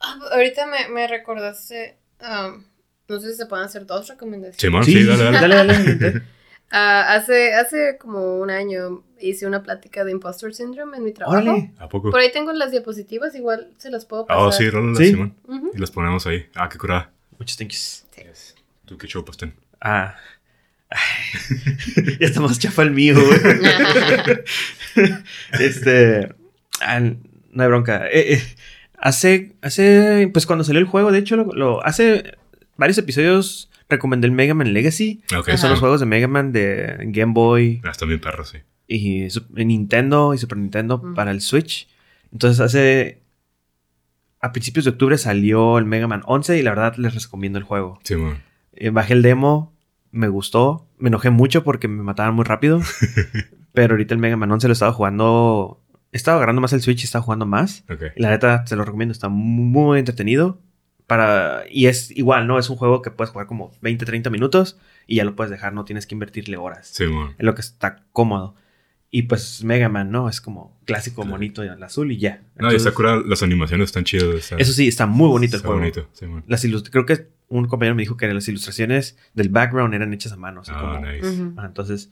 Ah, 0.00 0.18
ahorita 0.32 0.66
me, 0.66 0.88
me 0.88 1.06
recordaste. 1.06 1.96
um, 2.20 2.64
no 3.08 3.18
sé 3.20 3.30
si 3.30 3.36
se 3.36 3.46
pueden 3.46 3.64
hacer 3.64 3.86
dos 3.86 4.08
recomendaciones. 4.08 4.60
Simón, 4.60 4.84
sí, 4.84 5.04
dale, 5.04 5.24
dale. 5.24 5.40
dale, 5.40 5.54
dale, 5.56 5.94
dale. 5.96 6.22
Ah, 6.72 7.14
hace, 7.16 7.52
hace 7.52 7.98
como 7.98 8.38
un 8.38 8.48
año 8.48 9.02
hice 9.18 9.44
una 9.44 9.60
plática 9.60 10.04
de 10.04 10.12
Imposter 10.12 10.54
Syndrome 10.54 10.98
en 10.98 11.02
mi 11.02 11.12
trabajo. 11.12 11.38
Órale. 11.42 11.72
¿A 11.78 11.88
poco? 11.88 12.12
Por 12.12 12.20
ahí 12.20 12.30
tengo 12.30 12.52
las 12.52 12.70
diapositivas, 12.70 13.34
igual 13.34 13.74
se 13.76 13.90
las 13.90 14.04
puedo 14.06 14.24
pasar. 14.24 14.46
Ah, 14.46 14.52
sí, 14.52 14.70
rólalas, 14.70 14.98
Sí. 14.98 15.06
Simón. 15.08 15.34
Ujú. 15.48 15.72
Y 15.74 15.78
las 15.78 15.90
ponemos 15.90 16.28
ahí. 16.28 16.48
Ah, 16.54 16.68
qué 16.68 16.78
curada. 16.78 17.10
Muchos 17.40 17.56
thank 17.56 17.70
yous. 17.70 18.04
¿Tú 18.84 18.96
qué 18.96 19.08
show, 19.08 19.24
Pastén? 19.24 19.52
Ah. 19.80 20.14
Ya 22.20 22.26
está 22.26 22.40
más 22.40 22.58
chafa 22.58 22.82
el 22.82 22.90
mío, 22.90 23.14
güey. 23.14 23.38
este. 25.60 26.28
ah, 26.80 27.00
no 27.00 27.62
hay 27.62 27.68
bronca. 27.68 28.06
Eh, 28.08 28.34
eh, 28.34 28.42
hace. 28.98 29.52
Hace. 29.62 30.28
Pues 30.32 30.46
cuando 30.46 30.64
salió 30.64 30.80
el 30.80 30.86
juego, 30.86 31.12
de 31.12 31.18
hecho, 31.18 31.36
lo, 31.36 31.44
lo- 31.52 31.84
hace 31.84 32.36
varios 32.76 32.98
episodios 32.98 33.70
recomendé 33.88 34.26
el 34.26 34.32
Mega 34.32 34.54
Man 34.54 34.72
Legacy. 34.72 35.22
Que 35.44 35.58
son 35.58 35.70
los 35.70 35.80
juegos 35.80 36.00
de 36.00 36.06
Mega 36.06 36.28
Man 36.28 36.52
de 36.52 36.96
Game 37.08 37.32
Boy 37.32 37.80
Ah, 37.84 37.90
están 37.90 38.08
bien 38.08 38.20
perros, 38.20 38.50
sí. 38.50 38.58
y 38.86 39.28
Nintendo 39.64 40.34
y 40.34 40.38
Super 40.38 40.58
Nintendo 40.58 40.98
Mm. 40.98 41.14
para 41.14 41.30
el 41.30 41.40
Switch. 41.40 41.88
Entonces 42.32 42.60
hace. 42.60 43.20
A 44.42 44.52
principios 44.52 44.86
de 44.86 44.92
octubre 44.92 45.18
salió 45.18 45.76
el 45.76 45.84
Mega 45.84 46.06
Man 46.06 46.22
11 46.24 46.58
y 46.58 46.62
la 46.62 46.70
verdad 46.70 46.96
les 46.96 47.14
recomiendo 47.14 47.58
el 47.58 47.64
juego. 47.64 48.00
Simón. 48.04 48.38
Eh, 48.72 48.88
bajé 48.88 49.12
el 49.12 49.20
demo, 49.20 49.74
me 50.12 50.28
gustó, 50.28 50.86
me 50.98 51.08
enojé 51.08 51.30
mucho 51.30 51.64
porque 51.64 51.88
me 51.88 52.02
mataban 52.02 52.34
muy 52.34 52.44
rápido. 52.44 52.80
pero 53.72 53.94
ahorita 53.94 54.14
el 54.14 54.20
Mega 54.20 54.36
Man 54.36 54.50
11 54.50 54.68
lo 54.68 54.72
estaba 54.72 54.92
jugando. 54.92 55.80
Estaba 56.12 56.38
agarrando 56.38 56.60
más 56.60 56.72
el 56.72 56.80
Switch 56.80 57.02
y 57.02 57.04
estaba 57.04 57.22
jugando 57.22 57.46
más. 57.46 57.84
Y 58.16 58.22
la 58.22 58.30
neta, 58.30 58.66
se 58.66 58.76
lo 58.76 58.84
recomiendo, 58.84 59.12
está 59.12 59.28
muy, 59.28 59.98
entretenido. 59.98 60.60
Para, 61.06 61.64
y 61.68 61.86
es 61.86 62.10
igual, 62.12 62.46
¿no? 62.46 62.58
Es 62.58 62.70
un 62.70 62.76
juego 62.76 63.02
que 63.02 63.10
puedes 63.10 63.30
jugar 63.32 63.46
como 63.46 63.72
20, 63.82 64.04
30 64.04 64.30
minutos 64.30 64.78
y 65.08 65.16
ya 65.16 65.24
lo 65.24 65.34
puedes 65.34 65.50
dejar, 65.50 65.72
no 65.72 65.84
tienes 65.84 66.06
que 66.06 66.14
invertirle 66.14 66.56
horas. 66.56 66.86
Simón. 66.88 67.34
Es 67.36 67.44
lo 67.44 67.54
que 67.54 67.62
está 67.62 68.04
cómodo. 68.12 68.54
Y 69.12 69.22
pues 69.22 69.64
Mega 69.64 69.88
Man, 69.88 70.10
¿no? 70.12 70.28
Es 70.28 70.40
como 70.40 70.78
clásico, 70.84 71.22
Claro. 71.22 71.32
bonito, 71.32 71.62
el 71.64 71.82
azul 71.82 72.12
y 72.12 72.18
ya. 72.18 72.42
No, 72.56 72.72
y 72.72 72.78
curada. 72.92 73.22
Las 73.26 73.42
animaciones 73.42 73.86
están 73.86 74.04
chidas. 74.04 74.28
está- 74.34 74.56
Eso 74.56 74.72
sí, 74.72 74.86
está 74.86 75.06
muy 75.06 75.28
bonito 75.28 75.56
el 75.56 75.62
está 75.62 75.66
juego. 75.68 75.80
bonito. 75.80 76.44
Las 76.46 76.64
ilus- 76.64 76.88
creo 76.90 77.06
que 77.06 77.26
un 77.48 77.66
compañero 77.66 77.96
me 77.96 78.02
dijo 78.02 78.16
que 78.16 78.32
las 78.32 78.46
ilustraciones 78.46 79.16
del 79.34 79.48
background 79.48 79.94
eran 79.94 80.12
hechas 80.14 80.30
a 80.32 80.36
mano. 80.36 80.60
así 80.60 80.70
Ah, 80.72 80.80
como- 80.80 81.06
nice. 81.06 81.42
Ah, 81.56 81.64
entonces, 81.66 82.10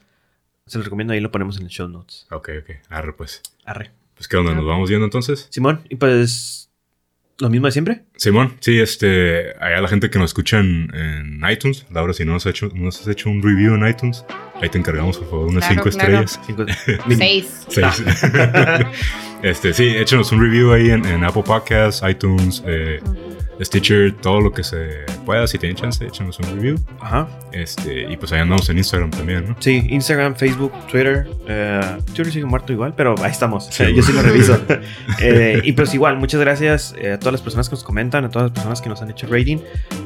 se 0.67 0.79
los 0.79 0.85
recomiendo 0.85 1.13
ahí, 1.15 1.21
lo 1.21 1.31
ponemos 1.31 1.57
en 1.59 1.63
el 1.65 1.69
show 1.69 1.89
notes. 1.89 2.27
Ok, 2.33 2.51
ok. 2.63 2.71
Arre, 2.89 3.13
pues. 3.13 3.43
Arre. 3.65 3.93
Pues, 4.17 4.27
¿qué 4.27 4.37
onda? 4.37 4.53
¿Nos 4.53 4.67
vamos 4.67 4.89
viendo 4.89 5.05
entonces? 5.05 5.47
Simón, 5.51 5.83
y 5.89 5.95
pues, 5.95 6.68
lo 7.41 7.51
mismo 7.51 7.67
de 7.67 7.73
siempre. 7.73 8.03
Simón, 8.17 8.55
sí, 8.61 8.81
este, 8.81 9.53
allá 9.61 9.81
la 9.81 9.89
gente 9.89 10.11
que 10.11 10.19
nos 10.19 10.31
escucha 10.31 10.59
en, 10.59 10.93
en 10.95 11.41
iTunes, 11.51 11.87
Laura, 11.91 12.13
si 12.13 12.25
no 12.25 12.33
nos 12.33 12.45
has, 12.47 12.51
hecho, 12.51 12.69
no 12.75 12.85
nos 12.85 13.01
has 13.01 13.07
hecho 13.09 13.31
un 13.31 13.43
review 13.43 13.75
en 13.75 13.87
iTunes, 13.89 14.25
ahí 14.61 14.69
te 14.69 14.79
encargamos, 14.79 15.19
por 15.19 15.31
favor, 15.31 15.47
unas 15.49 15.67
Claro, 15.67 15.83
cinco 15.85 15.97
claro. 15.97 16.21
estrellas. 16.25 16.41
Cinco- 16.47 16.67
Seis. 17.17 17.67
Seis. 17.69 18.03
este, 19.43 19.73
sí, 19.73 19.87
échenos 19.97 20.33
un 20.33 20.41
review 20.41 20.73
ahí 20.73 20.91
en, 20.91 21.05
en 21.07 21.25
Apple 21.25 21.43
Podcasts, 21.45 22.03
iTunes, 22.09 22.63
eh, 22.67 23.01
Stitcher, 23.61 24.13
todo 24.13 24.41
lo 24.41 24.53
que 24.53 24.63
se 24.63 25.05
pueda. 25.27 25.47
Si 25.47 25.59
tienen 25.59 25.77
chance, 25.77 26.05
échenos 26.07 26.39
un 26.39 26.47
review. 26.57 26.77
Ajá. 27.01 27.29
Este, 27.53 28.03
y 28.11 28.17
pues 28.17 28.31
ahí 28.33 28.41
andamos 28.41 28.69
en 28.71 28.79
Instagram 28.79 29.11
también, 29.11 29.49
¿no? 29.49 29.57
Sí, 29.59 29.87
Instagram, 29.91 30.35
Facebook, 30.37 30.73
Twitter. 30.91 31.29
eh, 31.49 31.81
Twitter 32.15 32.33
sigue 32.33 32.45
muerto 32.47 32.73
igual, 32.73 32.95
pero 32.97 33.15
ahí 33.23 33.31
estamos. 33.31 33.67
Sí. 33.71 33.83
Eh, 33.85 33.95
yo 33.95 34.03
sí 34.03 34.13
lo 34.13 34.23
reviso. 34.23 34.59
Eh, 35.21 35.61
y 35.65 35.73
pues 35.73 35.93
igual, 35.95 36.17
muchas 36.19 36.41
gracias 36.41 36.95
eh, 36.99 37.13
a 37.13 37.19
todas 37.19 37.33
las 37.33 37.43
personas 37.43 37.69
que 37.69 37.75
nos 37.75 37.83
comentan, 37.85 38.25
a 38.25 38.31
todas 38.31 38.47
las 38.47 38.53
personas 38.53 38.81
que 38.81 38.89
nos 38.89 39.03
han 39.03 39.11
hecho 39.11 39.27
rating. 39.27 39.59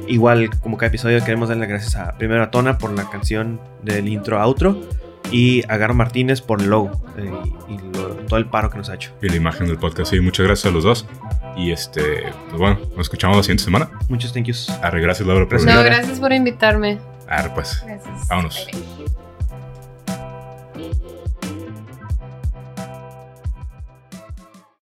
Igual, 0.08 0.48
como 0.60 0.76
cada 0.78 0.88
episodio, 0.88 1.22
queremos 1.22 1.48
darle 1.48 1.62
las 1.62 1.68
gracias 1.68 1.96
a 1.96 2.16
primero 2.16 2.42
a 2.42 2.50
Tona 2.50 2.78
por 2.78 2.92
la 2.92 3.08
canción 3.10 3.60
del 3.82 4.08
intro 4.08 4.40
outro 4.40 4.80
y 5.30 5.62
a 5.68 5.76
Garo 5.76 5.94
Martínez 5.94 6.40
por 6.40 6.60
el 6.62 6.68
logo 6.70 6.90
eh, 7.18 7.30
y, 7.68 7.74
y 7.74 7.78
lo- 7.94 8.14
todo 8.26 8.38
el 8.38 8.46
paro 8.46 8.70
que 8.70 8.78
nos 8.78 8.88
ha 8.88 8.94
hecho. 8.94 9.10
Y 9.22 9.28
la 9.28 9.36
imagen 9.36 9.66
del 9.66 9.76
podcast. 9.78 10.10
Sí, 10.10 10.20
muchas 10.20 10.46
gracias 10.46 10.70
a 10.70 10.74
los 10.74 10.84
dos. 10.84 11.06
Y 11.56 11.72
este, 11.72 12.32
pues 12.48 12.58
bueno, 12.58 12.78
nos 12.96 13.06
escuchamos 13.06 13.36
la 13.36 13.42
siguiente 13.42 13.64
semana. 13.64 13.90
Muchos 14.08 14.32
thank 14.32 14.46
yous. 14.46 14.70
Arre, 14.82 15.00
gracias 15.00 15.26
Laura 15.26 15.46
por 15.46 15.60
venir. 15.60 15.74
No, 15.74 15.82
gracias 15.82 16.18
por 16.18 16.32
invitarme. 16.32 16.98
Arre, 17.28 17.50
pues. 17.54 17.82
Gracias. 17.84 18.28
Vámonos. 18.28 18.66
Bye. 18.72 19.21